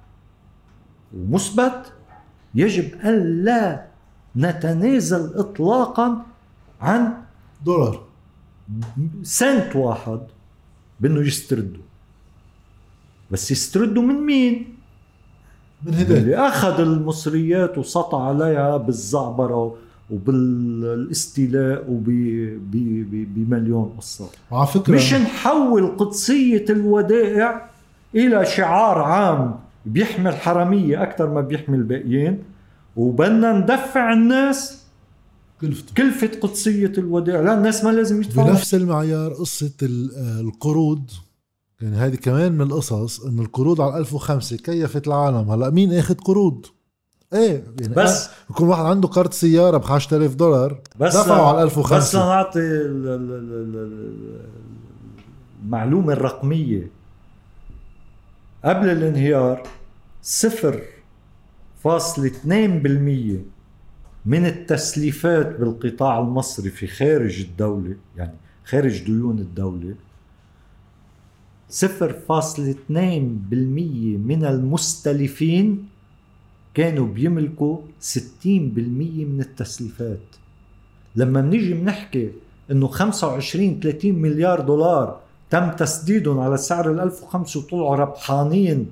ومثبت 1.16 1.92
يجب 2.54 3.00
أن 3.04 3.44
لا 3.44 3.93
نتنازل 4.36 5.32
اطلاقا 5.34 6.22
عن 6.80 7.12
دولار. 7.64 8.02
سنت 9.22 9.76
واحد 9.76 10.20
بأنه 11.00 11.20
يستردوا. 11.20 11.82
بس 13.30 13.50
يستردوا 13.50 14.02
من 14.02 14.14
مين؟ 14.14 14.74
من 15.82 15.94
هدول 15.94 16.16
اللي 16.16 16.36
أخذ 16.36 16.80
المصريات 16.80 17.78
وسطع 17.78 18.28
عليها 18.28 18.76
بالزعبرة 18.76 19.76
وبالاستيلاء 20.10 21.84
وبمليون 21.88 23.94
قصة. 23.98 24.28
على 24.52 24.66
فكرة 24.66 24.94
مش 24.94 25.14
نحول 25.14 25.96
قدسية 25.96 26.64
الودائع 26.70 27.70
إلى 28.14 28.46
شعار 28.46 28.98
عام 28.98 29.58
بيحمل 29.86 30.34
حرامية 30.34 31.02
أكثر 31.02 31.30
ما 31.30 31.40
بيحمل 31.40 31.78
الباقيين 31.78 32.42
وبدنا 32.96 33.52
ندفع 33.52 34.12
الناس 34.12 34.78
كلفته 35.60 35.94
كلفة 35.96 36.30
قدسية 36.40 36.92
الودائع 36.98 37.40
لا 37.40 37.54
الناس 37.54 37.84
ما 37.84 37.90
لازم 37.90 38.22
يدفعوا. 38.22 38.48
بنفس 38.50 38.74
المعيار 38.74 39.32
قصة 39.32 39.72
القروض 40.40 41.10
يعني 41.80 41.96
هذه 41.96 42.14
كمان 42.14 42.52
من 42.52 42.60
القصص 42.62 43.20
انه 43.24 43.42
القروض 43.42 43.80
على 43.80 43.98
1005 43.98 44.56
كيفت 44.56 45.06
العالم. 45.06 45.50
هلأ 45.50 45.70
مين 45.70 45.92
آخذ 45.92 46.14
قروض 46.14 46.66
إيه 47.32 47.64
يعني 47.80 47.94
بس. 47.94 48.28
يكون 48.50 48.68
واحد 48.68 48.84
عنده 48.84 49.08
كارت 49.08 49.34
سيارة 49.34 49.76
ب 49.78 49.84
10000 49.92 50.34
دولار 50.34 50.80
بس 51.00 51.16
دفعوا 51.16 51.46
على 51.46 51.62
1005 51.62 51.96
بس 51.96 52.14
لنعطي 52.14 52.58
ال- 52.60 53.06
ال- 53.08 53.32
ال- 53.32 53.76
ال- 53.76 54.40
المعلومة 55.64 56.12
الرقمية. 56.12 56.90
قبل 58.64 58.88
الانهيار 58.90 59.62
صفر 60.22 60.80
فاصلة 61.84 62.26
اثنين 62.26 62.78
بالمية 62.78 63.44
من 64.26 64.46
التسليفات 64.46 65.60
بالقطاع 65.60 66.18
المصرفي 66.20 66.86
خارج 66.86 67.40
الدولة 67.40 67.96
يعني 68.16 68.34
خارج 68.64 69.04
ديون 69.04 69.38
الدولة 69.38 69.94
صفر 71.68 72.12
فاصلة 72.12 72.70
اثنين 72.70 73.44
بالمية 73.50 74.16
من 74.16 74.44
المستلفين 74.44 75.88
كانوا 76.74 77.06
بيملكوا 77.06 77.78
ستين 78.00 78.70
بالمية 78.70 79.24
من 79.24 79.40
التسليفات. 79.40 80.36
لما 81.16 81.40
بنيجي 81.40 81.74
بنحكي 81.74 82.30
إنه 82.70 82.86
25 82.88 83.80
30 83.80 84.12
مليار 84.12 84.60
دولار 84.60 85.20
تم 85.50 85.70
تسديدهم 85.70 86.38
على 86.38 86.56
سعر 86.56 86.90
ال 86.90 87.00
1005 87.00 87.60
وطلعوا 87.60 87.96
ربحانين 87.96 88.86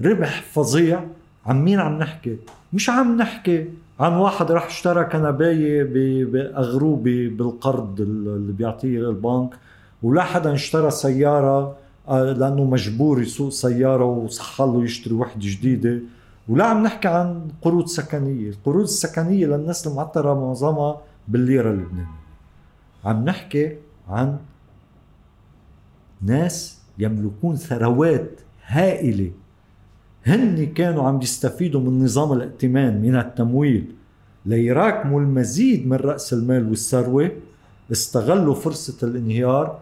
ربح 0.00 0.42
فظيع 0.52 1.04
عن 1.46 1.64
مين 1.64 1.80
عم 1.80 1.98
نحكي؟ 1.98 2.36
مش 2.72 2.90
عم 2.90 3.16
نحكي 3.16 3.68
عن 4.00 4.12
واحد 4.12 4.52
راح 4.52 4.66
اشترى 4.66 5.04
كنباية 5.04 5.82
ب- 5.82 6.32
باغروه 6.32 6.96
ب- 6.96 7.36
بالقرض 7.36 8.00
اللي 8.00 8.52
بيعطيه 8.52 8.98
البنك 9.10 9.50
ولا 10.02 10.22
حدا 10.22 10.54
اشترى 10.54 10.90
سيارة 10.90 11.76
آه، 12.08 12.32
لأنه 12.32 12.64
مجبور 12.64 13.22
يسوق 13.22 13.48
سيارة 13.52 14.04
وصح 14.04 14.60
له 14.60 14.84
يشتري 14.84 15.14
وحدة 15.14 15.40
جديدة. 15.40 15.98
ولا 16.48 16.64
عم 16.64 16.82
نحكي 16.82 17.08
عن 17.08 17.48
قروض 17.62 17.86
سكنية. 17.86 18.50
القروض 18.50 18.82
السكنية 18.82 19.46
للناس 19.46 19.86
المعطرة 19.86 20.34
معظمها 20.34 21.00
بالليرة 21.28 21.70
اللبنانية. 21.70 22.06
عم 23.04 23.24
نحكي 23.24 23.76
عن 24.08 24.36
ناس 26.22 26.78
يملكون 26.98 27.56
ثروات 27.56 28.40
هائلة 28.66 29.30
هن 30.24 30.66
كانوا 30.66 31.02
عم 31.02 31.20
يستفيدوا 31.22 31.80
من 31.80 32.04
نظام 32.04 32.32
الائتمان 32.32 33.02
من 33.02 33.16
التمويل. 33.16 33.94
ليراكموا 34.46 35.20
المزيد 35.20 35.86
من 35.86 35.96
رأس 35.96 36.32
المال 36.32 36.68
والثروة 36.68 37.30
استغلوا 37.92 38.54
فرصة 38.54 39.06
الانهيار 39.06 39.80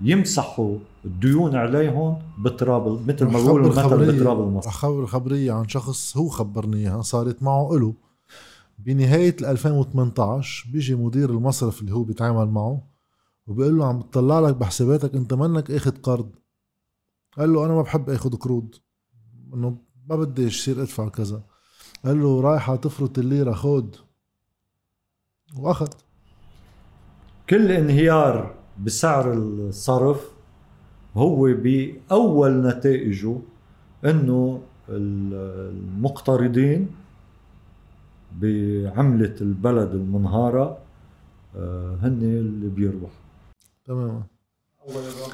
ليمسحوا 0.00 0.76
الديون 1.04 1.56
عليهم 1.56 2.18
بتراب 2.38 3.08
مثل 3.08 3.24
ما 3.24 3.38
بيقولوا 3.38 3.66
المثل 3.66 4.16
بتراب 4.16 4.40
المصر 4.40 4.70
خبر 4.70 5.06
خبرية 5.06 5.52
عن 5.52 5.68
شخص 5.68 6.16
هو 6.16 6.28
خبرني 6.28 6.76
إياها 6.76 7.02
صارت 7.02 7.42
معه 7.42 7.76
إله. 7.76 7.94
بنهاية 8.78 9.36
ال 9.40 9.44
2018 9.44 10.70
بيجي 10.72 10.94
مدير 10.94 11.30
المصرف 11.30 11.80
اللي 11.80 11.92
هو 11.92 12.02
بيتعامل 12.02 12.48
معه 12.48 12.82
وبيقول 13.46 13.78
له 13.78 13.86
عم 13.86 13.98
بتطلع 13.98 14.40
لك 14.40 14.56
بحساباتك 14.56 15.14
أنت 15.14 15.34
منك 15.34 15.70
أخذ 15.70 15.96
قرض. 16.02 16.30
قال 17.38 17.52
له 17.52 17.66
أنا 17.66 17.74
ما 17.74 17.82
بحب 17.82 18.10
أخذ 18.10 18.36
قروض. 18.36 18.74
إنه 19.54 19.76
ما 20.10 20.16
بدي 20.16 20.42
يصير 20.42 20.82
أدفع 20.82 21.08
كذا. 21.08 21.42
قال 22.04 22.22
له 22.22 22.40
رايحة 22.40 22.76
تفرط 22.76 23.18
الليرة 23.18 23.52
خود. 23.52 23.96
وأخذ. 25.56 25.88
كل 27.50 27.72
انهيار 27.72 28.54
بسعر 28.84 29.32
الصرف 29.32 30.30
هو 31.16 31.42
بأول 31.42 32.66
نتائجه 32.66 33.38
إنه 34.04 34.62
المقترضين 34.88 36.88
بعملة 38.32 39.34
البلد 39.40 39.94
المنهارة 39.94 40.78
آه، 41.56 41.98
هن 42.02 42.18
اللي 42.22 42.68
بيربحوا. 42.68 43.08
تماما 43.84 44.22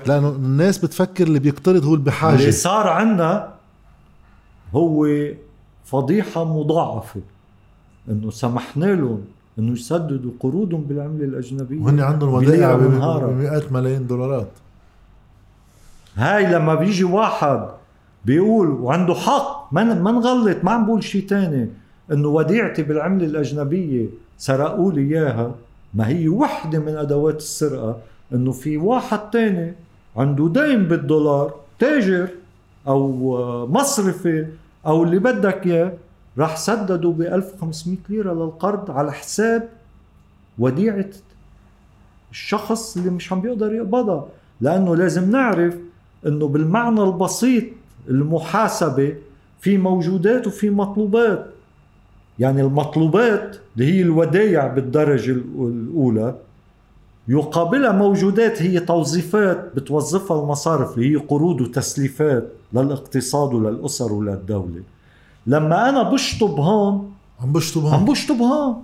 لأنه 0.07 0.28
الناس 0.28 0.78
بتفكر 0.78 1.27
اللي 1.27 1.39
بيقترض 1.39 1.85
هو 1.85 1.95
اللي 1.95 2.05
بحاجة. 2.05 2.41
اللي 2.41 2.53
صار 2.53 2.89
عنا 2.89 3.53
هو 4.75 5.09
فضيحة 5.85 6.45
مضاعفة. 6.45 7.21
إنه 8.09 8.31
سمحنا 8.31 8.85
لهم 8.85 9.25
إنه 9.59 9.73
يسددوا 9.73 10.31
قروضهم 10.41 10.83
بالعملة 10.83 11.25
الأجنبية. 11.25 11.81
وهن 11.81 12.01
عندهم 12.01 12.35
ودائع. 12.35 12.75
بمئات 12.75 13.73
ملايين 13.73 14.07
دولارات. 14.07 14.51
هاي 16.17 16.47
لما 16.47 16.75
بيجي 16.75 17.05
واحد 17.05 17.69
بيقول 18.25 18.69
وعنده 18.71 19.15
حق 19.15 19.69
ما 19.73 19.85
ما 19.85 20.13
نغلط 20.13 20.65
ما 20.65 20.71
عم 20.71 20.87
بقول 20.87 21.05
شيء 21.05 21.27
تاني. 21.27 21.69
إنه 22.13 22.29
وديعتي 22.29 22.83
بالعملة 22.83 23.27
الأجنبية 23.27 24.07
سرقوا 24.39 24.93
لي 24.93 25.01
إياها. 25.01 25.55
ما 25.95 26.09
هي 26.09 26.29
وحدة 26.29 26.79
من 26.79 26.97
أدوات 26.97 27.37
السرقة. 27.37 27.97
إنه 28.33 28.53
في 28.53 28.77
واحد 28.77 29.31
تاني 29.31 29.75
عنده 30.17 30.49
دين 30.49 30.85
بالدولار 30.85 31.55
تاجر 31.79 32.29
أو 32.89 33.67
مصرفي 33.67 34.47
أو 34.86 35.05
اللي 35.05 35.19
بدك 35.19 35.66
إياه 35.66 35.93
راح 36.39 36.56
سددوا 36.56 37.12
ب 37.12 37.23
1500 37.23 37.98
ليرة 38.09 38.32
للقرض 38.32 38.90
على 38.90 39.12
حساب 39.12 39.69
وديعة 40.59 41.11
الشخص 42.31 42.97
اللي 42.97 43.11
مش 43.11 43.32
عم 43.32 43.40
بيقدر 43.40 43.73
يقبضها. 43.74 44.27
لأنه 44.61 44.97
لازم 44.97 45.31
نعرف 45.31 45.77
إنه 46.27 46.48
بالمعنى 46.48 47.02
البسيط 47.02 47.65
المحاسبة 48.09 49.15
في 49.61 49.78
موجودات 49.78 50.47
وفي 50.47 50.70
مطلوبات. 50.70 51.47
يعني 52.39 52.61
المطلوبات 52.62 53.56
اللي 53.77 53.93
هي 53.93 54.02
الودايع 54.02 54.66
بالدرجة 54.66 55.31
الأولى 55.32 56.35
يقابلها 57.29 57.93
موجودات 57.93 58.63
هي 58.63 58.81
توظيفات 58.81 59.71
بتوظفها 59.75 60.41
المصارف 60.41 60.97
اللي 60.97 61.13
هي 61.13 61.17
قروض 61.17 61.61
وتسليفات 61.61 62.49
للاقتصاد 62.73 63.55
وللأسر 63.55 64.13
وللدولة. 64.13 64.83
لما 65.47 65.89
أنا 65.89 66.03
بشطب 66.03 66.61
هون 66.61 67.13
عم 67.43 67.53
بشطب 67.53 67.87
عم 67.87 67.93
هون 67.93 68.05
بشطب 68.05 68.37
هون. 68.37 68.83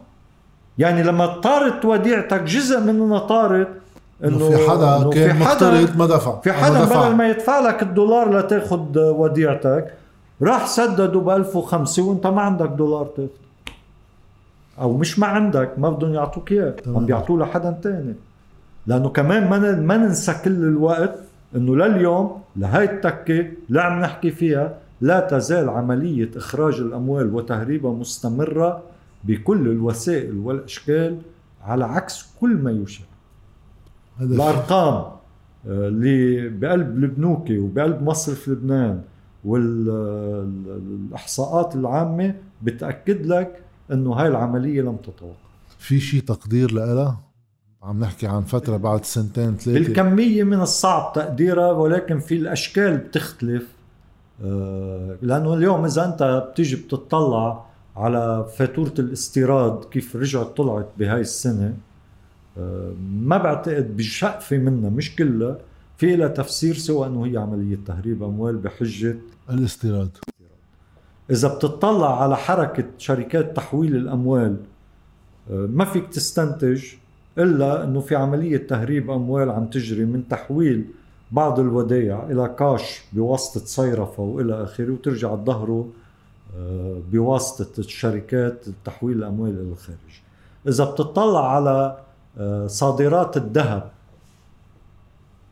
يعني 0.78 1.02
لما 1.02 1.26
طارت 1.26 1.84
وديعتك 1.84 2.42
جزء 2.42 2.80
منها 2.80 3.18
طارت 3.18 3.68
إنه 4.24 4.48
في 4.50 4.70
حدا 4.70 4.96
إنه 4.96 5.10
كان 5.10 5.38
في 5.38 5.44
حدا 5.44 5.70
مقترض 5.70 5.96
ما 5.96 6.06
دفع. 6.06 6.40
في 6.40 6.52
حدا. 6.52 6.84
بدل 6.84 7.16
ما 7.16 7.28
يدفع 7.28 7.60
لك 7.60 7.82
الدولار 7.82 8.38
لتاخد 8.38 8.96
وديعتك 8.98 9.94
راح 10.42 10.66
سدده 10.66 11.20
ب 11.20 11.30
1005 11.30 12.02
وانت 12.02 12.26
ما 12.26 12.40
عندك 12.42 12.68
دولار 12.68 13.04
تاخده. 13.06 13.30
أو 14.80 14.96
مش 14.96 15.18
ما 15.18 15.26
عندك 15.26 15.72
ما 15.78 15.90
بدهم 15.90 16.14
يعطوك 16.14 16.52
إياه. 16.52 16.74
عم 16.86 17.06
بيعطوه 17.06 17.38
لحدا 17.40 17.78
تاني. 17.82 18.14
لأنه 18.86 19.08
كمان 19.08 19.50
ما 19.50 19.80
ما 19.80 19.96
ننسى 19.96 20.34
كل 20.44 20.50
الوقت 20.50 21.14
إنه 21.56 21.76
لليوم 21.76 22.40
لهي 22.56 22.84
التكة 22.84 23.52
اللي 23.68 23.80
عم 23.80 24.00
نحكي 24.00 24.30
فيها 24.30 24.78
لا 25.00 25.20
تزال 25.20 25.68
عملية 25.68 26.30
إخراج 26.36 26.74
الأموال 26.80 27.34
وتهريبها 27.34 27.92
مستمرة 27.92 28.82
بكل 29.24 29.68
الوسائل 29.68 30.38
والأشكال 30.38 31.18
على 31.64 31.84
عكس 31.84 32.34
كل 32.40 32.54
ما 32.56 32.70
الشيء. 32.70 33.06
الأرقام 34.20 34.94
آه، 35.68 35.88
اللي 35.88 36.48
بقلب 36.48 37.04
البنوكي 37.04 37.58
وبقلب 37.58 38.02
مصرف 38.02 38.48
لبنان 38.48 39.00
والاحصاءات 40.60 41.74
العامة 41.74 42.34
بتأكد 42.62 43.26
لك 43.26 43.62
إنه 43.92 44.12
هاي 44.12 44.28
العملية 44.28 44.82
لم 44.82 44.96
تتوقف. 44.96 45.36
في 45.78 46.00
شيء 46.00 46.20
تقدير 46.20 46.72
لها 46.72 47.20
عم 47.82 48.00
نحكي 48.00 48.26
عن 48.26 48.42
فترة 48.42 48.76
بعد 48.76 49.04
سنتين 49.04 49.56
ثلاثة. 49.56 49.72
بالكمية 49.72 50.42
من 50.42 50.60
الصعب 50.60 51.12
تقديرها 51.12 51.72
ولكن 51.72 52.18
في 52.20 52.34
الأشكال 52.34 52.96
بتختلف. 52.96 53.66
آه، 54.44 55.16
لأنه 55.22 55.54
اليوم 55.54 55.84
إذا 55.84 56.04
أنت 56.04 56.46
بتيجي 56.52 56.76
بتطلع 56.76 57.64
على 57.96 58.46
فاتورة 58.56 58.94
الاستيراد 58.98 59.84
كيف 59.84 60.16
رجعت 60.16 60.46
طلعت 60.46 60.88
بهاي 60.98 61.20
السنة 61.20 61.74
آه، 62.58 62.92
ما 63.12 63.38
بعتقد 63.38 63.96
بشقفة 63.96 64.58
منها 64.58 64.90
مش 64.90 65.16
كلها. 65.16 65.58
في 65.96 66.16
لها 66.16 66.28
تفسير 66.28 66.74
سوى 66.74 67.06
إنه 67.06 67.26
هي 67.26 67.36
عملية 67.36 67.78
تهريب 67.86 68.22
أموال 68.22 68.56
بحجة 68.56 69.16
الاستيراد. 69.50 70.10
إذا 71.30 71.54
بتطلع 71.54 72.22
على 72.22 72.36
حركة 72.36 72.84
شركات 72.98 73.56
تحويل 73.56 73.96
الأموال 73.96 74.56
آه، 75.50 75.66
ما 75.70 75.84
فيك 75.84 76.06
تستنتج. 76.08 76.84
إلا 77.38 77.84
إنه 77.84 78.00
في 78.00 78.16
عملية 78.16 78.66
تهريب 78.66 79.10
أموال 79.10 79.50
عم 79.50 79.66
تجري 79.66 80.04
من 80.04 80.28
تحويل 80.28 80.84
بعض 81.32 81.60
الودائع 81.60 82.26
إلى 82.30 82.54
كاش 82.58 83.02
بواسطة 83.12 83.66
صيرفة 83.66 84.22
وإلى 84.22 84.62
آخره 84.62 84.92
وترجع 84.92 85.34
تظهره 85.36 85.88
آه، 86.56 87.00
بواسطة 87.12 87.80
الشركات 87.80 88.64
تحويل 88.84 89.18
الأموال 89.18 89.50
إلى 89.50 89.72
الخارج. 89.72 90.20
إذا 90.68 90.84
بتطلع 90.84 91.54
على 91.54 91.98
آه، 92.38 92.66
صادرات 92.66 93.36
الذهب 93.36 93.90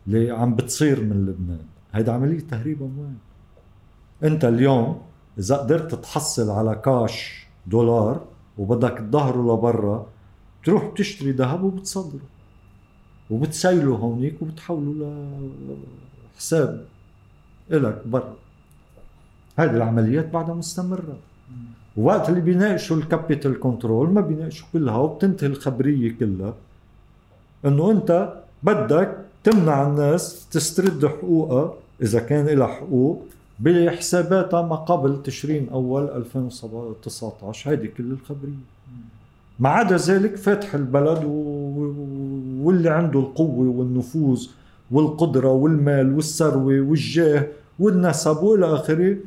اللي 0.07 0.31
عم 0.31 0.55
بتصير 0.55 1.01
من 1.03 1.25
لبنان 1.25 1.65
هيدا 1.93 2.11
عملية 2.11 2.39
تهريب 2.39 2.81
أموال 2.81 3.13
أنت 4.23 4.45
اليوم 4.45 5.01
إذا 5.39 5.57
قدرت 5.57 5.95
تحصل 5.95 6.49
على 6.49 6.75
كاش 6.75 7.47
دولار 7.67 8.21
وبدك 8.57 8.97
تظهره 8.97 9.53
لبرا 9.53 10.05
بتروح 10.61 10.85
بتشتري 10.85 11.31
ذهب 11.31 11.63
وبتصدره. 11.63 12.19
وبتسيله 13.29 13.95
هونيك 13.95 14.41
وبتحوله 14.41 15.29
لحساب 16.35 16.85
إلك 17.71 18.01
برا. 18.05 18.35
هذه 19.57 19.71
العمليات 19.71 20.29
بعدها 20.29 20.55
مستمرة. 20.55 21.17
وقت 21.97 22.29
اللي 22.29 22.41
بيناقشوا 22.41 22.97
ال 22.97 23.05
capital 23.05 23.59
control 23.59 24.09
ما 24.09 24.21
بيناقشوا 24.21 24.67
كلها 24.73 24.97
وبتنتهي 24.97 25.47
الخبرية 25.47 26.17
كلها 26.19 26.53
إنه 27.65 27.91
أنت 27.91 28.33
بدك 28.63 29.17
تمنع 29.43 29.87
الناس 29.87 30.49
تسترد 30.49 31.05
حقوقها 31.05 31.73
إذا 32.01 32.19
كان 32.19 32.45
لها 32.45 32.67
حقوق 32.67 33.25
بحساباتها 33.59 34.61
ما 34.61 34.75
قبل 34.75 35.23
تشرين 35.23 35.69
أول 35.69 36.03
2019 36.03 37.71
هيدي 37.71 37.87
كل 37.87 38.11
الخبرية. 38.11 38.78
ما 39.59 39.69
عدا 39.69 39.97
ذلك 39.97 40.35
فتح 40.35 40.75
البلد 40.75 41.23
واللي 42.63 42.89
عنده 42.89 43.19
القوة 43.19 43.67
والنفوذ 43.67 44.47
والقدرة 44.91 45.51
والمال 45.51 46.15
والثروة 46.15 46.81
والجاه 46.81 47.47
والنسب 47.79 48.37
والى 48.43 48.65
آخره 48.65 49.17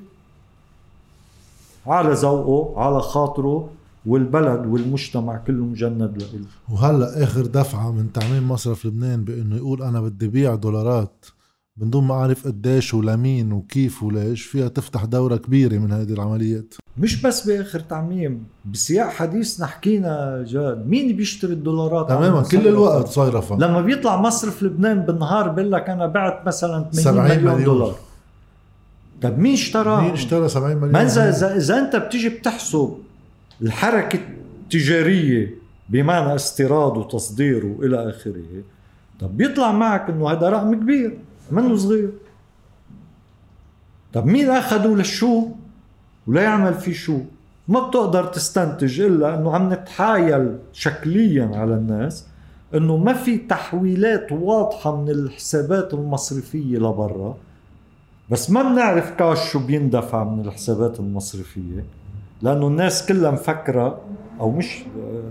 على 1.87 2.13
ذوقه 2.13 2.81
على 2.81 3.01
خاطره 3.01 3.69
والبلد 4.07 4.67
والمجتمع 4.67 5.37
كله 5.37 5.65
مجند 5.65 6.23
له. 6.23 6.75
وهلأ 6.75 7.25
آخر 7.25 7.47
دفعة 7.47 7.93
من 7.93 8.13
تعميم 8.13 8.49
مصرف 8.49 8.87
لبنان 8.87 9.25
بإنه 9.25 9.57
يقول 9.57 9.83
أنا 9.83 10.01
بدي 10.01 10.29
بيع 10.29 10.55
دولارات. 10.55 11.27
من 11.77 11.91
دون 11.91 12.05
ما 12.05 12.15
اعرف 12.15 12.47
قديش 12.47 12.95
ولمين 12.95 13.53
وكيف 13.53 14.03
وليش 14.03 14.43
فيها 14.43 14.69
تفتح 14.69 15.05
دورة 15.05 15.37
كبيرة 15.37 15.79
من 15.79 15.93
هذه 15.93 16.13
العمليات. 16.13 16.75
مش 16.99 17.23
بس 17.23 17.47
بآخر 17.47 17.81
تعميم 17.81 18.45
بسياق 18.73 19.09
حديثنا 19.09 19.67
حكينا 19.67 20.45
جاد 20.49 20.87
مين 20.87 21.17
بيشتري 21.17 21.53
الدولارات؟ 21.53 22.09
تماما 22.09 22.43
كل 22.43 22.69
الوقت 22.69 23.09
صايرة 23.09 23.57
لما 23.59 23.81
بيطلع 23.81 24.21
مصرف 24.21 24.63
لبنان 24.63 25.01
بالنهار 25.01 25.49
بيقول 25.49 25.73
لك 25.73 25.91
أنا 25.91 26.07
بعت 26.07 26.47
مثلا 26.47 26.91
80 26.91 27.25
مليون, 27.25 27.45
مليون. 27.45 27.65
دولار. 27.65 27.95
طب 29.23 29.39
مين 29.39 29.53
اشترى 29.53 30.03
مين 30.03 30.11
اشترى 30.13 30.49
70 30.49 30.77
مليون 30.77 30.93
ما 30.93 31.03
اذا 31.03 31.57
إذا 31.57 31.79
أنت 31.79 31.97
بتيجي 31.97 32.29
بتحسب 32.29 32.95
الحركة 33.63 34.19
التجارية 34.63 35.55
بمعنى 35.89 36.35
استيراد 36.35 36.97
وتصدير 36.97 37.67
وإلى 37.67 38.11
آخره 38.11 38.63
طب 39.21 39.37
بيطلع 39.37 39.73
معك 39.73 40.11
إنه 40.11 40.31
هذا 40.31 40.49
رقم 40.51 40.75
كبير. 40.75 41.19
منه 41.53 41.77
صغير؟ 41.77 42.11
طب 44.13 44.27
مين 44.27 44.51
اخذه 44.51 44.87
للشو؟ 44.89 45.49
ولا 46.27 46.43
يعمل 46.43 46.75
فيه 46.75 46.93
شو؟ 46.93 47.19
ما 47.69 47.89
بتقدر 47.89 48.25
تستنتج 48.27 49.01
إلا 49.01 49.35
إنه 49.35 49.55
عم 49.55 49.73
نتحايل 49.73 50.59
شكليا 50.73 51.51
على 51.55 51.75
الناس 51.75 52.27
إنه 52.75 52.97
ما 52.97 53.13
في 53.13 53.39
تحويلات 53.39 54.33
واضحة 54.33 54.97
من 54.97 55.11
الحسابات 55.11 55.95
المصرفية 55.95 56.79
لبرا. 56.79 57.37
بس 58.31 58.51
ما 58.51 58.63
بنعرف 58.63 59.11
كاش 59.11 59.53
شو 59.53 59.67
بيندفع 59.67 60.25
من 60.25 60.41
الحسابات 60.47 61.01
المصرفية 61.01 61.85
لأنه 62.43 62.67
الناس 62.69 63.07
كلها 63.07 63.31
مفكرة 63.31 64.01
أو 64.41 64.51
مش 64.51 64.83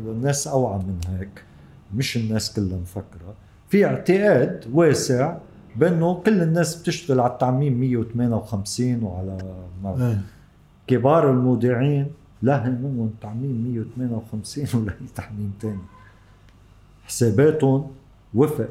الناس 0.06 0.48
أوعى 0.48 0.78
من 0.78 1.00
هيك 1.08 1.44
مش 1.96 2.18
الناس 2.18 2.54
كلها 2.54 2.78
مفكرة. 2.78 3.34
في 3.70 3.86
اعتقاد 3.86 4.66
واسع 4.74 5.38
بانه 5.76 6.14
كل 6.14 6.42
الناس 6.42 6.82
بتشتغل 6.82 7.20
على 7.20 7.32
التعميم 7.32 7.80
158 7.80 9.04
وعلى 9.04 9.38
إيه. 9.86 10.22
كبار 10.88 11.32
المودعين 11.32 12.08
لا 12.42 12.68
همهم 12.70 13.12
تعميم 13.22 13.86
158 13.98 14.66
ولا 14.82 14.94
تعميم 15.16 15.54
ثاني 15.62 15.80
حساباتهم 17.06 17.88
وفق. 18.34 18.70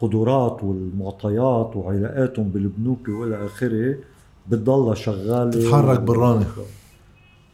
القدرات 0.00 0.64
والمعطيات 0.64 1.76
وعلاقاتهم 1.76 2.48
بالبنوك 2.48 3.08
والى 3.08 3.46
آخره 3.46 3.96
بتضلها 4.48 4.94
شغالة. 4.94 5.50
تتحرك 5.50 6.00
براني 6.00 6.44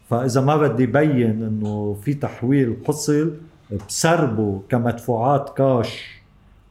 فإذا 0.08 0.40
ما 0.40 0.56
بدي 0.56 0.86
بين 0.86 1.42
إنه 1.44 1.96
في 2.02 2.14
تحويل 2.14 2.76
حصل 2.88 3.34
بسربه 3.88 4.62
كمدفوعات 4.68 5.50
كاش. 5.56 6.19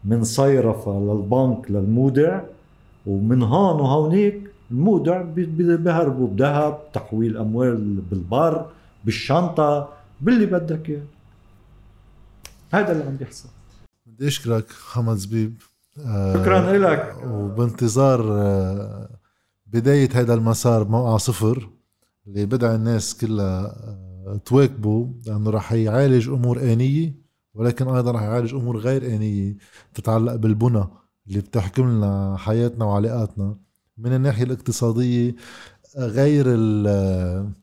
من 0.03 0.23
صيرفة 0.23 0.99
للبنك 0.99 1.71
للمودع 1.71 2.41
ومن 3.05 3.43
هون 3.43 3.81
وهونيك 3.81 4.49
المودع 4.71 5.21
بيهربوا 5.21 6.27
بذهب 6.27 6.79
تحويل 6.93 7.37
أموال 7.37 8.01
بالبر 8.11 8.65
بالشنطة 9.05 9.89
باللي 10.21 10.45
بدك 10.45 10.89
إياه. 10.89 11.03
هذا 12.71 12.91
اللي 12.91 13.03
عم 13.03 13.15
بيحصل. 13.15 13.49
بدي 14.05 14.27
أشكرك 14.27 14.65
محمد 14.69 15.15
زبيب. 15.15 15.61
شكرا 16.33 16.77
لك. 16.77 17.15
وبانتظار 17.27 18.25
آه، 18.31 19.09
بداية 19.67 20.09
هذا 20.13 20.33
المسار 20.33 20.87
موقع 20.87 21.17
صفر 21.17 21.69
اللي 22.27 22.45
بدعي 22.45 22.75
الناس 22.75 23.17
كلها 23.17 23.65
آه، 23.65 24.39
تواكبوا 24.45 25.07
لأنه 25.25 25.49
رح 25.49 25.73
يعالج 25.73 26.29
أمور 26.29 26.59
آنية. 26.61 27.28
ولكن 27.53 27.87
أيضا 27.87 28.11
رح 28.11 28.21
يعالج 28.21 28.53
أمور 28.53 28.77
غير 28.77 29.05
آنية 29.05 29.57
تتعلق 29.93 30.35
بالبنى 30.35 30.83
اللي 31.27 31.39
بتحكم 31.41 31.89
لنا 31.89 32.35
حياتنا 32.37 32.85
وعلاقاتنا. 32.85 33.55
من 33.97 34.13
الناحية 34.13 34.43
الاقتصادية 34.43 35.35
غير 35.97 36.45
ال 36.47 37.53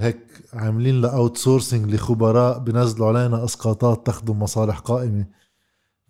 هيك 0.00 0.18
عاملين 0.52 1.00
له 1.00 1.16
outsourcing 1.16 1.94
لخبراء 1.94 2.58
بنزلوا 2.58 3.08
علينا 3.08 3.44
إسقاطات 3.44 4.06
تخدم 4.06 4.38
مصالح 4.38 4.78
قائمة. 4.78 5.26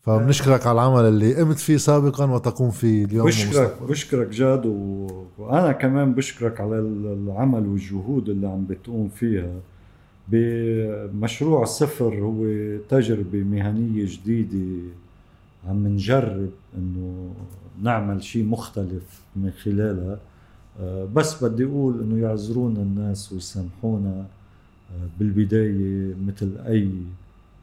فبنشكرك 0.01 0.67
على 0.67 0.81
العمل 0.81 1.05
اللي 1.05 1.35
قمت 1.35 1.59
فيه 1.59 1.77
سابقا 1.77 2.25
وتقوم 2.25 2.71
فيه 2.71 3.05
اليوم 3.05 3.27
بشكرك 3.27 3.83
بشكرك 3.83 4.29
جاد 4.29 4.67
و... 4.67 5.07
وأنا 5.39 5.73
كمان 5.73 6.15
بشكرك 6.15 6.61
على 6.61 6.79
العمل 6.79 7.67
والجهود 7.67 8.29
اللي 8.29 8.49
عم 8.49 8.67
بتقوم 8.67 9.09
فيها. 9.09 9.61
بمشروع 10.31 11.65
صفر 11.65 12.15
هو 12.15 12.47
تجربة 12.89 13.43
مهنية 13.43 14.05
جديدة. 14.07 14.89
عم 15.69 15.87
نجرب 15.87 16.51
إنه 16.77 17.35
نعمل 17.83 18.23
شيء 18.23 18.45
مختلف 18.45 19.21
من 19.37 19.51
خلالها. 19.51 20.19
آه، 20.81 21.05
بس 21.15 21.45
بدي 21.45 21.65
أقول 21.65 22.01
إنه 22.01 22.23
يعذرونا 22.23 22.83
الناس 22.83 23.33
ويسامحونا. 23.33 24.27
آه، 24.93 25.09
بالبداية 25.19 26.15
مثل 26.27 26.59
أي 26.67 26.91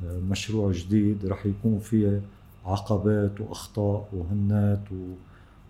آه، 0.05 0.19
مشروع 0.29 0.71
جديد 0.71 1.25
رح 1.25 1.45
يكون 1.45 1.79
فيه 1.79 2.21
عقبات 2.65 3.41
وأخطاء 3.41 4.09
وهنات 4.13 4.83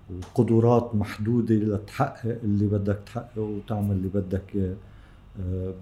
وقدرات 0.09 0.95
محدودة 0.95 1.55
لتحقق 1.55 2.37
اللي 2.43 2.67
بدك 2.67 2.99
تحققه 3.05 3.41
وتعمل 3.41 3.91
اللي 3.91 4.07
بدك 4.07 4.43
إياه. 4.55 4.75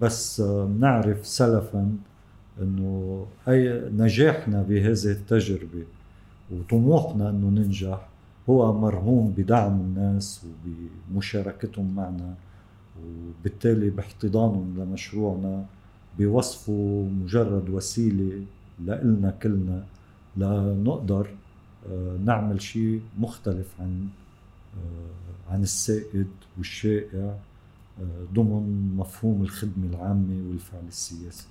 بس 0.02 0.42
نعرف 0.80 1.28
سلفا 1.28 1.98
إنه 2.62 3.26
أي 3.48 3.90
نجاحنا 3.98 4.62
بهذه 4.62 5.12
التجربة 5.12 5.84
وطموحنا 6.52 7.30
إنه 7.30 7.50
ننجح 7.50 8.08
هو 8.50 8.80
مرهون 8.80 9.34
بدعم 9.38 9.80
الناس 9.80 10.46
وبمشاركتهم 11.12 11.96
معنا 11.96 12.36
وبالتالي 13.06 13.90
باحتضانهم 13.90 14.76
لمشروعنا 14.78 15.66
بوصفه 16.20 17.08
مجرد 17.24 17.70
وسيلة 17.70 18.46
لإلنا 18.86 19.32
كلنا 19.32 19.84
لنقدر 20.38 21.28
آه، 21.92 22.18
نعمل 22.26 22.62
شيء 22.62 23.02
مختلف 23.20 23.68
عن 23.80 24.08
آه، 24.78 25.54
عن 25.54 25.64
السائد 25.64 26.28
والشائع. 26.58 27.20
آه، 27.20 27.38
ضمن 28.34 28.96
مفهوم 28.98 29.44
الخدمة 29.44 29.90
العامة 29.90 30.50
والفعل 30.50 30.88
السياسي. 30.88 31.48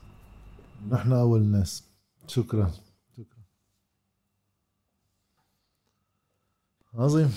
نحن 0.91 1.13
أول 1.13 1.43
ناس. 1.43 1.85
شكرا. 2.27 2.71
شكرا. 3.17 3.43
عظيم. 6.95 7.33